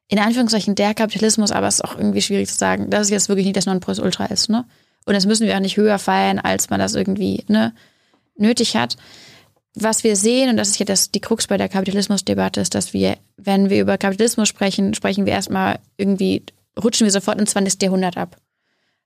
in 0.07 0.19
Anführungszeichen 0.19 0.75
der 0.75 0.93
Kapitalismus, 0.93 1.51
aber 1.51 1.67
es 1.67 1.75
ist 1.75 1.83
auch 1.83 1.97
irgendwie 1.97 2.21
schwierig 2.21 2.49
zu 2.49 2.55
sagen, 2.55 2.91
dass 2.91 3.03
es 3.03 3.09
jetzt 3.09 3.29
wirklich 3.29 3.45
nicht 3.45 3.57
das 3.57 3.65
Nonplusultra 3.65 4.25
ist, 4.25 4.49
ne? 4.49 4.65
Und 5.07 5.13
das 5.13 5.25
müssen 5.27 5.45
wir 5.45 5.55
auch 5.55 5.59
nicht 5.59 5.77
höher 5.77 5.99
feiern, 5.99 6.39
als 6.39 6.71
man 6.71 6.79
das 6.79 6.95
irgendwie, 6.95 7.43
ne, 7.47 7.73
nötig 8.37 8.75
hat. 8.75 8.97
Was 9.75 10.03
wir 10.03 10.15
sehen, 10.15 10.49
und 10.49 10.57
das 10.57 10.69
ist 10.69 10.79
ja 10.79 10.85
das, 10.85 11.11
die 11.11 11.19
Krux 11.19 11.45
bei 11.45 11.57
der 11.57 11.69
Kapitalismusdebatte, 11.69 12.61
ist, 12.61 12.73
dass 12.73 12.93
wir, 12.93 13.17
wenn 13.37 13.69
wir 13.69 13.81
über 13.81 13.99
Kapitalismus 13.99 14.49
sprechen, 14.49 14.95
sprechen 14.95 15.27
wir 15.27 15.33
erstmal 15.33 15.77
irgendwie, 15.97 16.43
rutschen 16.81 17.05
wir 17.05 17.11
sofort 17.11 17.39
ins 17.39 17.51
20. 17.51 17.83
Jahrhundert 17.83 18.17
ab 18.17 18.35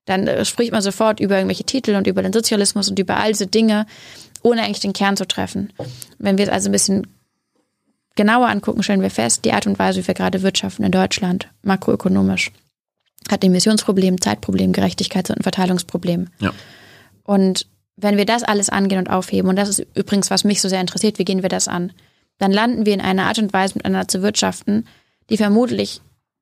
dann 0.10 0.28
äh, 0.28 0.44
spricht 0.44 0.72
man 0.72 0.82
sofort 0.82 1.20
über 1.20 1.36
irgendwelche 1.36 1.64
Titel 1.64 1.96
und 1.96 2.08
über 2.08 2.24
den 2.24 2.34
Sozialismus 2.34 2.90
und 2.90 2.98
über 2.98 3.18
all 3.18 3.32
diese 3.32 3.46
Dinge, 3.46 3.86
ohne 4.42 4.64
eigentlich 4.64 4.80
den 4.80 4.94
Kern 4.94 5.16
zu 5.16 5.28
treffen. 5.28 5.72
Wenn 6.18 6.40
wir 6.40 6.46
es 6.46 6.52
also 6.52 6.70
ein 6.70 6.72
bisschen 6.72 7.08
genauer 8.16 8.48
angucken, 8.48 8.82
stellen 8.82 9.04
wir 9.04 9.12
fest, 9.12 9.46
die 9.46 9.54
Art 9.54 9.68
und 9.68 9.78
Weise, 9.78 10.02
wie 10.02 10.08
wir 10.08 10.16
gerade 10.16 10.42
wirtschaften 10.42 10.84
in 10.84 10.92
Deutschland, 10.92 11.48
makroökonomisch, 11.62 12.52
hat 13.30 13.44
Emissionsproblem, 13.44 14.20
Zeitproblem, 14.20 14.72
Gerechtigkeits- 14.72 15.32
und 15.32 15.44
Verteilungsproblem. 15.44 16.30
Ja. 16.40 16.54
Und 17.24 17.68
wenn 17.96 18.18
wir 18.18 18.26
das 18.26 18.42
alles 18.42 18.70
angehen 18.70 18.98
und 18.98 19.12
aufheben, 19.12 19.48
und 19.48 19.58
das 19.58 19.70
ist 19.70 19.86
übrigens, 19.94 20.32
was 20.32 20.44
mich 20.44 20.60
so 20.60 20.70
sehr 20.70 20.82
interessiert, 20.82 21.20
wie 21.20 21.26
gehen 21.26 21.44
wir 21.44 21.50
das 21.50 21.68
an, 21.68 21.92
dann 22.40 22.52
landen 22.52 22.88
wir 22.88 22.96
in 22.96 23.02
einer 23.02 23.26
Art 23.26 23.38
und 23.38 23.54
Weise, 23.54 23.76
miteinander 23.76 24.08
zu 24.08 24.24
wirtschaften, 24.24 24.88
die 25.30 25.38
vermutlich 25.38 26.02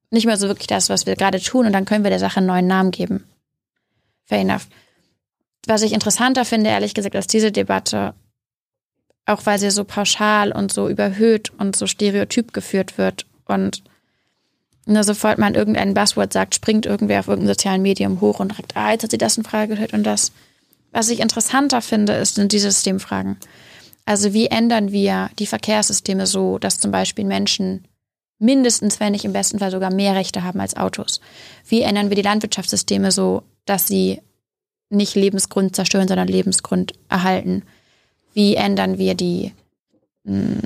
nicht 0.09 0.25
mehr 0.25 0.37
so 0.37 0.47
wirklich 0.47 0.67
das, 0.67 0.89
was 0.89 1.05
wir 1.05 1.17
gerade 1.17 1.41
tun, 1.41 1.65
und 1.65 1.73
dann 1.73 1.83
können 1.83 2.05
wir 2.05 2.11
der 2.11 2.19
Sache 2.19 2.37
einen 2.37 2.47
neuen 2.47 2.67
Namen 2.67 2.91
geben 2.91 3.25
fair 4.27 4.39
enough. 4.39 4.67
Was 5.65 5.81
ich 5.81 5.93
interessanter 5.93 6.45
finde, 6.45 6.69
ehrlich 6.69 6.93
gesagt, 6.93 7.15
als 7.15 7.27
diese 7.27 7.51
Debatte, 7.51 8.13
auch 9.25 9.45
weil 9.45 9.59
sie 9.59 9.71
so 9.71 9.83
pauschal 9.83 10.51
und 10.51 10.71
so 10.71 10.87
überhöht 10.87 11.51
und 11.57 11.75
so 11.75 11.87
stereotyp 11.87 12.53
geführt 12.53 12.97
wird 12.97 13.25
und 13.45 13.83
nur 14.85 15.03
sofort 15.03 15.37
man 15.37 15.53
irgendein 15.53 15.93
Buzzword 15.93 16.31
sagt, 16.31 16.55
springt 16.55 16.85
irgendwer 16.85 17.19
auf 17.19 17.27
irgendeinem 17.27 17.53
sozialen 17.53 17.81
Medium 17.81 18.21
hoch 18.21 18.39
und 18.39 18.55
sagt, 18.55 18.77
ah, 18.77 18.91
jetzt 18.91 19.03
hat 19.03 19.11
sie 19.11 19.17
das 19.17 19.37
in 19.37 19.43
Frage 19.43 19.69
gestellt 19.69 19.93
und 19.93 20.03
das. 20.03 20.31
Was 20.93 21.09
ich 21.09 21.19
interessanter 21.19 21.81
finde, 21.81 22.13
ist, 22.13 22.35
sind 22.35 22.53
diese 22.53 22.71
Systemfragen. 22.71 23.37
Also 24.05 24.33
wie 24.33 24.47
ändern 24.47 24.93
wir 24.93 25.29
die 25.37 25.47
Verkehrssysteme 25.47 26.25
so, 26.25 26.57
dass 26.57 26.79
zum 26.79 26.91
Beispiel 26.91 27.25
Menschen 27.25 27.85
mindestens, 28.39 29.01
wenn 29.01 29.11
nicht 29.11 29.25
im 29.25 29.33
besten 29.33 29.59
Fall 29.59 29.71
sogar 29.71 29.93
mehr 29.93 30.15
Rechte 30.15 30.43
haben 30.43 30.61
als 30.61 30.77
Autos? 30.77 31.19
Wie 31.67 31.81
ändern 31.81 32.07
wir 32.07 32.15
die 32.15 32.21
Landwirtschaftssysteme 32.21 33.11
so, 33.11 33.43
dass 33.67 33.87
sie 33.87 34.21
nicht 34.89 35.15
Lebensgrund 35.15 35.75
zerstören, 35.75 36.07
sondern 36.07 36.27
Lebensgrund 36.27 36.93
erhalten? 37.09 37.63
Wie 38.33 38.55
ändern 38.55 38.97
wir 38.97 39.15
die 39.15 39.53
mh, 40.23 40.61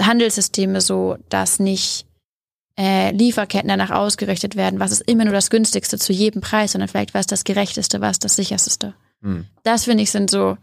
Handelssysteme 0.00 0.80
so, 0.80 1.16
dass 1.28 1.58
nicht 1.58 2.06
äh, 2.78 3.10
Lieferketten 3.12 3.68
danach 3.68 3.90
ausgerichtet 3.90 4.56
werden, 4.56 4.80
was 4.80 4.92
ist 4.92 5.02
immer 5.02 5.24
nur 5.24 5.32
das 5.32 5.50
günstigste 5.50 5.98
zu 5.98 6.12
jedem 6.12 6.42
Preis, 6.42 6.72
sondern 6.72 6.88
vielleicht 6.88 7.14
was 7.14 7.26
das 7.26 7.44
gerechteste, 7.44 8.00
was 8.00 8.18
das 8.18 8.36
sicherste. 8.36 8.94
Hm. 9.22 9.46
Das 9.62 9.84
finde 9.84 10.02
ich 10.02 10.10
sind 10.10 10.30
so, 10.30 10.58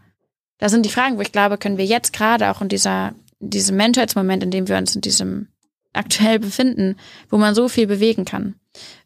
das 0.58 0.70
sind 0.70 0.86
die 0.86 0.90
Fragen, 0.90 1.16
wo 1.16 1.22
ich 1.22 1.32
glaube, 1.32 1.58
können 1.58 1.78
wir 1.78 1.84
jetzt 1.84 2.12
gerade 2.12 2.50
auch 2.50 2.60
in 2.60 2.68
dieser, 2.68 3.14
in 3.40 3.50
diesem 3.50 3.76
Menschheitsmoment, 3.76 4.44
in 4.44 4.50
dem 4.50 4.68
wir 4.68 4.76
uns 4.76 4.94
in 4.94 5.00
diesem 5.00 5.48
aktuell 5.92 6.38
befinden, 6.38 6.96
wo 7.30 7.38
man 7.38 7.54
so 7.54 7.68
viel 7.68 7.86
bewegen 7.86 8.24
kann, 8.24 8.54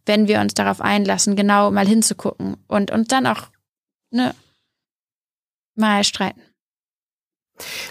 wenn 0.06 0.28
wir 0.28 0.40
uns 0.40 0.54
darauf 0.54 0.80
einlassen, 0.80 1.36
genau 1.36 1.70
mal 1.70 1.86
hinzugucken 1.86 2.56
und 2.66 2.90
uns 2.90 3.08
dann 3.08 3.26
auch 3.26 3.48
ne, 4.10 4.34
mal 5.74 6.04
streiten. 6.04 6.42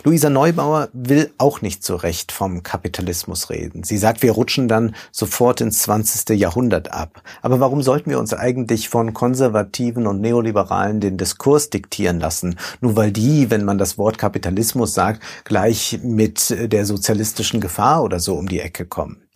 Luisa 0.03 0.29
Neubauer 0.29 0.89
will 0.93 1.31
auch 1.37 1.61
nicht 1.61 1.83
so 1.83 1.95
recht 1.95 2.31
vom 2.31 2.63
Kapitalismus 2.63 3.49
reden. 3.49 3.83
Sie 3.83 3.97
sagt, 3.97 4.21
wir 4.21 4.31
rutschen 4.31 4.67
dann 4.67 4.95
sofort 5.11 5.61
ins 5.61 5.81
20. 5.83 6.37
Jahrhundert 6.39 6.91
ab. 6.91 7.21
Aber 7.41 7.59
warum 7.59 7.81
sollten 7.81 8.09
wir 8.09 8.19
uns 8.19 8.33
eigentlich 8.33 8.89
von 8.89 9.13
Konservativen 9.13 10.07
und 10.07 10.21
Neoliberalen 10.21 10.99
den 10.99 11.17
Diskurs 11.17 11.69
diktieren 11.69 12.19
lassen? 12.19 12.57
Nur 12.81 12.95
weil 12.95 13.11
die, 13.11 13.49
wenn 13.49 13.65
man 13.65 13.77
das 13.77 13.97
Wort 13.97 14.17
Kapitalismus 14.17 14.93
sagt, 14.93 15.21
gleich 15.43 15.99
mit 16.01 16.55
der 16.71 16.85
sozialistischen 16.85 17.59
Gefahr 17.59 18.03
oder 18.03 18.19
so 18.19 18.35
um 18.35 18.47
die 18.47 18.59
Ecke 18.59 18.85
kommen. 18.85 19.27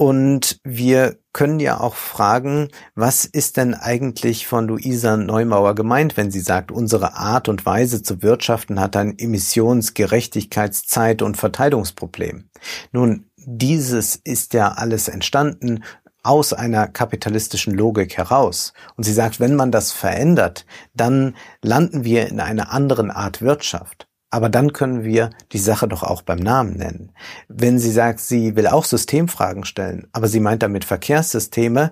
Und 0.00 0.60
wir 0.62 1.18
können 1.32 1.58
ja 1.58 1.80
auch 1.80 1.96
fragen, 1.96 2.68
was 2.94 3.24
ist 3.24 3.56
denn 3.56 3.74
eigentlich 3.74 4.46
von 4.46 4.68
Luisa 4.68 5.16
Neumauer 5.16 5.74
gemeint, 5.74 6.16
wenn 6.16 6.30
sie 6.30 6.38
sagt, 6.38 6.70
unsere 6.70 7.14
Art 7.14 7.48
und 7.48 7.66
Weise 7.66 8.00
zu 8.00 8.22
wirtschaften 8.22 8.78
hat 8.78 8.94
ein 8.94 9.18
Emissionsgerechtigkeitszeit- 9.18 11.22
und 11.22 11.36
Verteilungsproblem. 11.36 12.48
Nun, 12.92 13.24
dieses 13.36 14.14
ist 14.14 14.54
ja 14.54 14.68
alles 14.68 15.08
entstanden 15.08 15.82
aus 16.22 16.52
einer 16.52 16.86
kapitalistischen 16.86 17.74
Logik 17.74 18.16
heraus. 18.16 18.72
Und 18.96 19.02
sie 19.02 19.12
sagt, 19.12 19.40
wenn 19.40 19.56
man 19.56 19.72
das 19.72 19.90
verändert, 19.90 20.64
dann 20.94 21.34
landen 21.60 22.04
wir 22.04 22.28
in 22.28 22.38
einer 22.38 22.72
anderen 22.72 23.10
Art 23.10 23.42
Wirtschaft. 23.42 24.07
Aber 24.30 24.50
dann 24.50 24.74
können 24.74 25.04
wir 25.04 25.30
die 25.52 25.58
Sache 25.58 25.88
doch 25.88 26.02
auch 26.02 26.20
beim 26.20 26.38
Namen 26.38 26.76
nennen. 26.76 27.12
Wenn 27.48 27.78
sie 27.78 27.90
sagt, 27.90 28.20
sie 28.20 28.56
will 28.56 28.66
auch 28.66 28.84
Systemfragen 28.84 29.64
stellen, 29.64 30.06
aber 30.12 30.28
sie 30.28 30.40
meint 30.40 30.62
damit 30.62 30.84
Verkehrssysteme, 30.84 31.90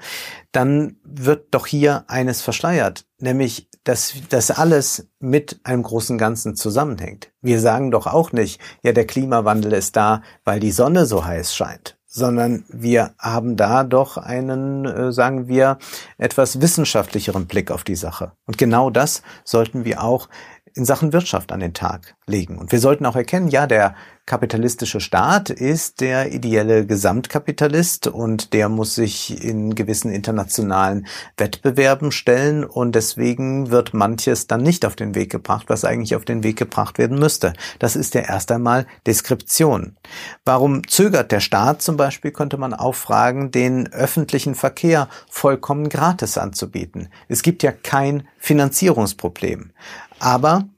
dann 0.52 0.96
wird 1.02 1.48
doch 1.52 1.66
hier 1.66 2.04
eines 2.08 2.42
verschleiert, 2.42 3.06
nämlich, 3.18 3.68
dass 3.84 4.14
das 4.28 4.50
alles 4.50 5.08
mit 5.18 5.60
einem 5.64 5.82
großen 5.82 6.18
Ganzen 6.18 6.56
zusammenhängt. 6.56 7.30
Wir 7.40 7.60
sagen 7.60 7.90
doch 7.90 8.06
auch 8.06 8.32
nicht, 8.32 8.60
ja, 8.82 8.92
der 8.92 9.06
Klimawandel 9.06 9.72
ist 9.72 9.96
da, 9.96 10.22
weil 10.44 10.60
die 10.60 10.72
Sonne 10.72 11.06
so 11.06 11.24
heiß 11.24 11.54
scheint, 11.54 11.96
sondern 12.04 12.64
wir 12.68 13.14
haben 13.18 13.56
da 13.56 13.84
doch 13.84 14.16
einen, 14.16 14.84
äh, 14.86 15.12
sagen 15.12 15.48
wir, 15.48 15.78
etwas 16.18 16.60
wissenschaftlicheren 16.60 17.46
Blick 17.46 17.70
auf 17.70 17.84
die 17.84 17.94
Sache. 17.94 18.32
Und 18.46 18.58
genau 18.58 18.90
das 18.90 19.22
sollten 19.44 19.84
wir 19.84 20.02
auch 20.02 20.28
in 20.76 20.84
Sachen 20.84 21.12
Wirtschaft 21.12 21.52
an 21.52 21.60
den 21.60 21.74
Tag 21.74 22.14
legen. 22.26 22.58
Und 22.58 22.70
wir 22.70 22.78
sollten 22.78 23.06
auch 23.06 23.16
erkennen, 23.16 23.48
ja, 23.48 23.66
der 23.66 23.94
kapitalistische 24.26 25.00
Staat 25.00 25.50
ist 25.50 26.00
der 26.00 26.32
ideelle 26.32 26.84
Gesamtkapitalist 26.84 28.08
und 28.08 28.52
der 28.52 28.68
muss 28.68 28.96
sich 28.96 29.42
in 29.42 29.76
gewissen 29.76 30.10
internationalen 30.10 31.06
Wettbewerben 31.36 32.10
stellen 32.10 32.64
und 32.64 32.96
deswegen 32.96 33.70
wird 33.70 33.94
manches 33.94 34.48
dann 34.48 34.62
nicht 34.62 34.84
auf 34.84 34.96
den 34.96 35.14
Weg 35.14 35.30
gebracht, 35.30 35.66
was 35.68 35.84
eigentlich 35.84 36.16
auf 36.16 36.24
den 36.24 36.42
Weg 36.42 36.56
gebracht 36.56 36.98
werden 36.98 37.20
müsste. 37.20 37.52
Das 37.78 37.94
ist 37.94 38.14
ja 38.14 38.22
erst 38.22 38.50
einmal 38.50 38.86
Deskription. 39.06 39.96
Warum 40.44 40.86
zögert 40.88 41.30
der 41.30 41.40
Staat 41.40 41.80
zum 41.80 41.96
Beispiel, 41.96 42.32
könnte 42.32 42.58
man 42.58 42.74
auch 42.74 42.96
fragen, 42.96 43.52
den 43.52 43.92
öffentlichen 43.92 44.56
Verkehr 44.56 45.08
vollkommen 45.30 45.88
gratis 45.88 46.36
anzubieten. 46.36 47.08
Es 47.28 47.42
gibt 47.42 47.62
ja 47.62 47.70
kein 47.70 48.26
Finanzierungsproblem. 48.38 49.70
Aber 50.18 50.68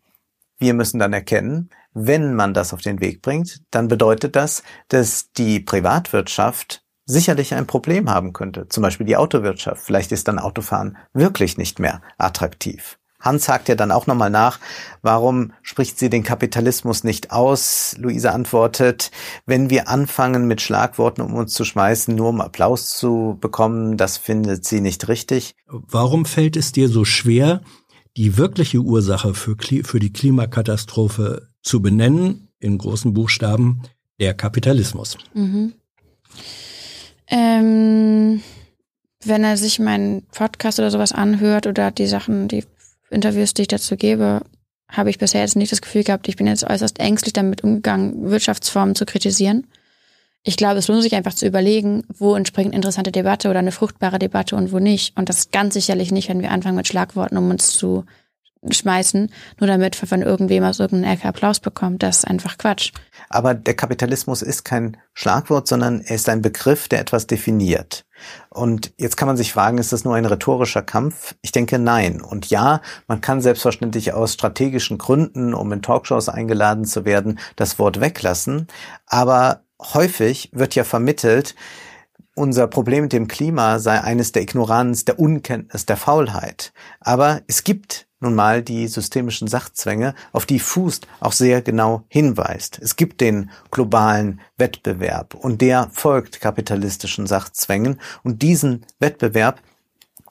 wir 0.58 0.74
müssen 0.74 0.98
dann 0.98 1.12
erkennen, 1.12 1.70
wenn 1.94 2.34
man 2.34 2.54
das 2.54 2.72
auf 2.72 2.80
den 2.80 3.00
Weg 3.00 3.22
bringt, 3.22 3.60
dann 3.70 3.88
bedeutet 3.88 4.36
das, 4.36 4.62
dass 4.88 5.32
die 5.32 5.60
Privatwirtschaft 5.60 6.82
sicherlich 7.04 7.54
ein 7.54 7.66
Problem 7.66 8.10
haben 8.10 8.32
könnte. 8.32 8.68
Zum 8.68 8.82
Beispiel 8.82 9.06
die 9.06 9.16
Autowirtschaft. 9.16 9.82
Vielleicht 9.82 10.12
ist 10.12 10.28
dann 10.28 10.38
Autofahren 10.38 10.98
wirklich 11.12 11.56
nicht 11.56 11.78
mehr 11.78 12.02
attraktiv. 12.18 12.98
Hans 13.20 13.48
hakt 13.48 13.68
ja 13.68 13.74
dann 13.74 13.90
auch 13.90 14.06
nochmal 14.06 14.30
nach, 14.30 14.60
warum 15.02 15.52
spricht 15.62 15.98
sie 15.98 16.08
den 16.08 16.22
Kapitalismus 16.22 17.02
nicht 17.02 17.32
aus? 17.32 17.96
Luise 17.98 18.32
antwortet, 18.32 19.10
wenn 19.44 19.70
wir 19.70 19.88
anfangen 19.88 20.46
mit 20.46 20.60
Schlagworten 20.60 21.22
um 21.22 21.34
uns 21.34 21.52
zu 21.52 21.64
schmeißen, 21.64 22.14
nur 22.14 22.28
um 22.28 22.40
Applaus 22.40 22.96
zu 22.96 23.36
bekommen, 23.40 23.96
das 23.96 24.18
findet 24.18 24.64
sie 24.64 24.80
nicht 24.80 25.08
richtig. 25.08 25.56
Warum 25.66 26.26
fällt 26.26 26.56
es 26.56 26.70
dir 26.70 26.88
so 26.88 27.04
schwer, 27.04 27.62
die 28.18 28.36
wirkliche 28.36 28.80
Ursache 28.80 29.32
für, 29.32 29.56
für 29.84 30.00
die 30.00 30.12
Klimakatastrophe 30.12 31.48
zu 31.62 31.80
benennen, 31.80 32.48
in 32.58 32.76
großen 32.76 33.14
Buchstaben, 33.14 33.82
der 34.18 34.34
Kapitalismus. 34.34 35.16
Mhm. 35.34 35.72
Ähm, 37.28 38.42
wenn 39.24 39.44
er 39.44 39.56
sich 39.56 39.78
meinen 39.78 40.26
Podcast 40.26 40.80
oder 40.80 40.90
sowas 40.90 41.12
anhört 41.12 41.68
oder 41.68 41.92
die 41.92 42.08
Sachen, 42.08 42.48
die 42.48 42.64
Interviews, 43.08 43.54
die 43.54 43.62
ich 43.62 43.68
dazu 43.68 43.96
gebe, 43.96 44.42
habe 44.90 45.10
ich 45.10 45.18
bisher 45.18 45.42
jetzt 45.42 45.54
nicht 45.54 45.70
das 45.70 45.80
Gefühl 45.80 46.02
gehabt, 46.02 46.26
ich 46.26 46.34
bin 46.34 46.48
jetzt 46.48 46.64
äußerst 46.64 46.98
ängstlich 46.98 47.34
damit 47.34 47.62
umgegangen, 47.62 48.30
Wirtschaftsformen 48.30 48.96
zu 48.96 49.06
kritisieren. 49.06 49.68
Ich 50.44 50.56
glaube, 50.56 50.78
es 50.78 50.88
lohnt 50.88 51.02
sich 51.02 51.14
einfach 51.14 51.34
zu 51.34 51.46
überlegen, 51.46 52.04
wo 52.16 52.34
entspringt 52.34 52.74
interessante 52.74 53.12
Debatte 53.12 53.50
oder 53.50 53.58
eine 53.58 53.72
fruchtbare 53.72 54.18
Debatte 54.18 54.56
und 54.56 54.72
wo 54.72 54.78
nicht. 54.78 55.16
Und 55.16 55.28
das 55.28 55.50
ganz 55.50 55.74
sicherlich 55.74 56.12
nicht, 56.12 56.28
wenn 56.28 56.40
wir 56.40 56.50
anfangen 56.50 56.76
mit 56.76 56.88
Schlagworten, 56.88 57.36
um 57.36 57.50
uns 57.50 57.72
zu 57.72 58.04
schmeißen, 58.70 59.30
nur 59.60 59.66
damit 59.68 59.96
von 59.96 60.22
irgendwem 60.22 60.64
aus 60.64 60.80
irgendeinem 60.80 61.14
Ecke 61.14 61.28
Applaus 61.28 61.60
bekommt. 61.60 62.02
Das 62.02 62.18
ist 62.18 62.24
einfach 62.24 62.58
Quatsch. 62.58 62.92
Aber 63.28 63.54
der 63.54 63.74
Kapitalismus 63.74 64.42
ist 64.42 64.64
kein 64.64 64.96
Schlagwort, 65.14 65.68
sondern 65.68 66.00
er 66.00 66.16
ist 66.16 66.28
ein 66.28 66.42
Begriff, 66.42 66.88
der 66.88 67.00
etwas 67.00 67.26
definiert. 67.26 68.04
Und 68.50 68.92
jetzt 68.96 69.16
kann 69.16 69.28
man 69.28 69.36
sich 69.36 69.52
fragen, 69.52 69.78
ist 69.78 69.92
das 69.92 70.04
nur 70.04 70.16
ein 70.16 70.24
rhetorischer 70.24 70.82
Kampf? 70.82 71.34
Ich 71.40 71.52
denke 71.52 71.78
nein. 71.78 72.20
Und 72.20 72.50
ja, 72.50 72.80
man 73.06 73.20
kann 73.20 73.40
selbstverständlich 73.40 74.12
aus 74.12 74.32
strategischen 74.32 74.98
Gründen, 74.98 75.54
um 75.54 75.72
in 75.72 75.82
Talkshows 75.82 76.28
eingeladen 76.28 76.84
zu 76.84 77.04
werden, 77.04 77.38
das 77.54 77.78
Wort 77.78 78.00
weglassen. 78.00 78.66
Aber 79.06 79.62
häufig 79.80 80.50
wird 80.52 80.74
ja 80.74 80.84
vermittelt, 80.84 81.54
unser 82.34 82.68
Problem 82.68 83.04
mit 83.04 83.12
dem 83.12 83.28
Klima 83.28 83.78
sei 83.78 84.00
eines 84.00 84.32
der 84.32 84.42
Ignoranz, 84.42 85.04
der 85.04 85.18
Unkenntnis, 85.18 85.86
der 85.86 85.96
Faulheit. 85.96 86.72
Aber 87.00 87.42
es 87.48 87.64
gibt 87.64 88.06
nun 88.20 88.34
mal 88.34 88.62
die 88.62 88.88
systemischen 88.88 89.48
Sachzwänge, 89.48 90.14
auf 90.32 90.46
die 90.46 90.58
Fußt 90.58 91.06
auch 91.20 91.32
sehr 91.32 91.62
genau 91.62 92.04
hinweist. 92.08 92.78
Es 92.82 92.96
gibt 92.96 93.20
den 93.20 93.50
globalen 93.70 94.40
Wettbewerb 94.56 95.34
und 95.34 95.60
der 95.60 95.90
folgt 95.92 96.40
kapitalistischen 96.40 97.26
Sachzwängen 97.26 98.00
und 98.22 98.42
diesen 98.42 98.86
Wettbewerb, 98.98 99.60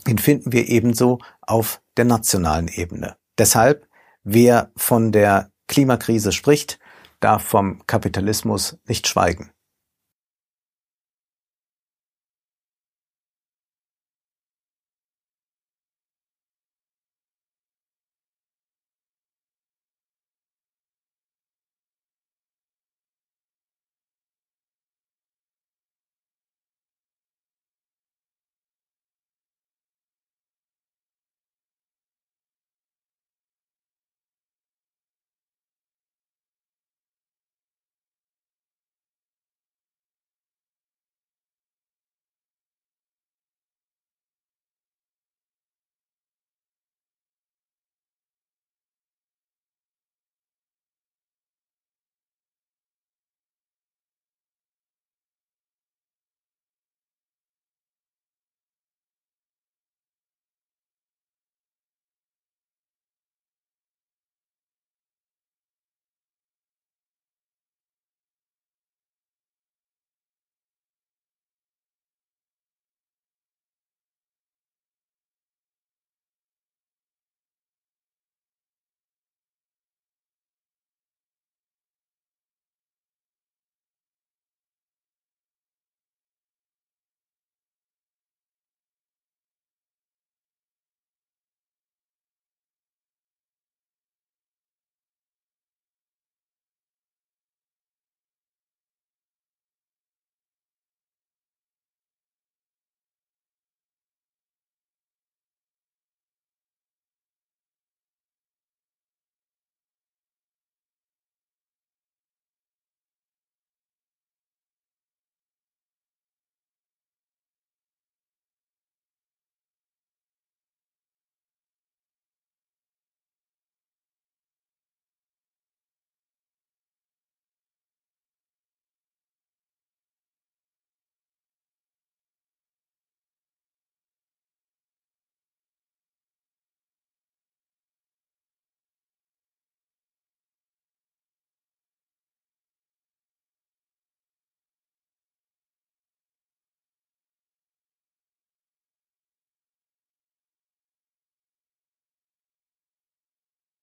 den 0.06 0.18
finden 0.18 0.52
wir 0.52 0.68
ebenso 0.68 1.20
auf 1.42 1.82
der 1.96 2.06
nationalen 2.06 2.68
Ebene. 2.68 3.16
Deshalb, 3.38 3.88
wer 4.24 4.72
von 4.76 5.12
der 5.12 5.52
Klimakrise 5.68 6.32
spricht, 6.32 6.80
darf 7.20 7.44
vom 7.44 7.86
Kapitalismus 7.88 8.80
nicht 8.86 9.08
schweigen. 9.08 9.52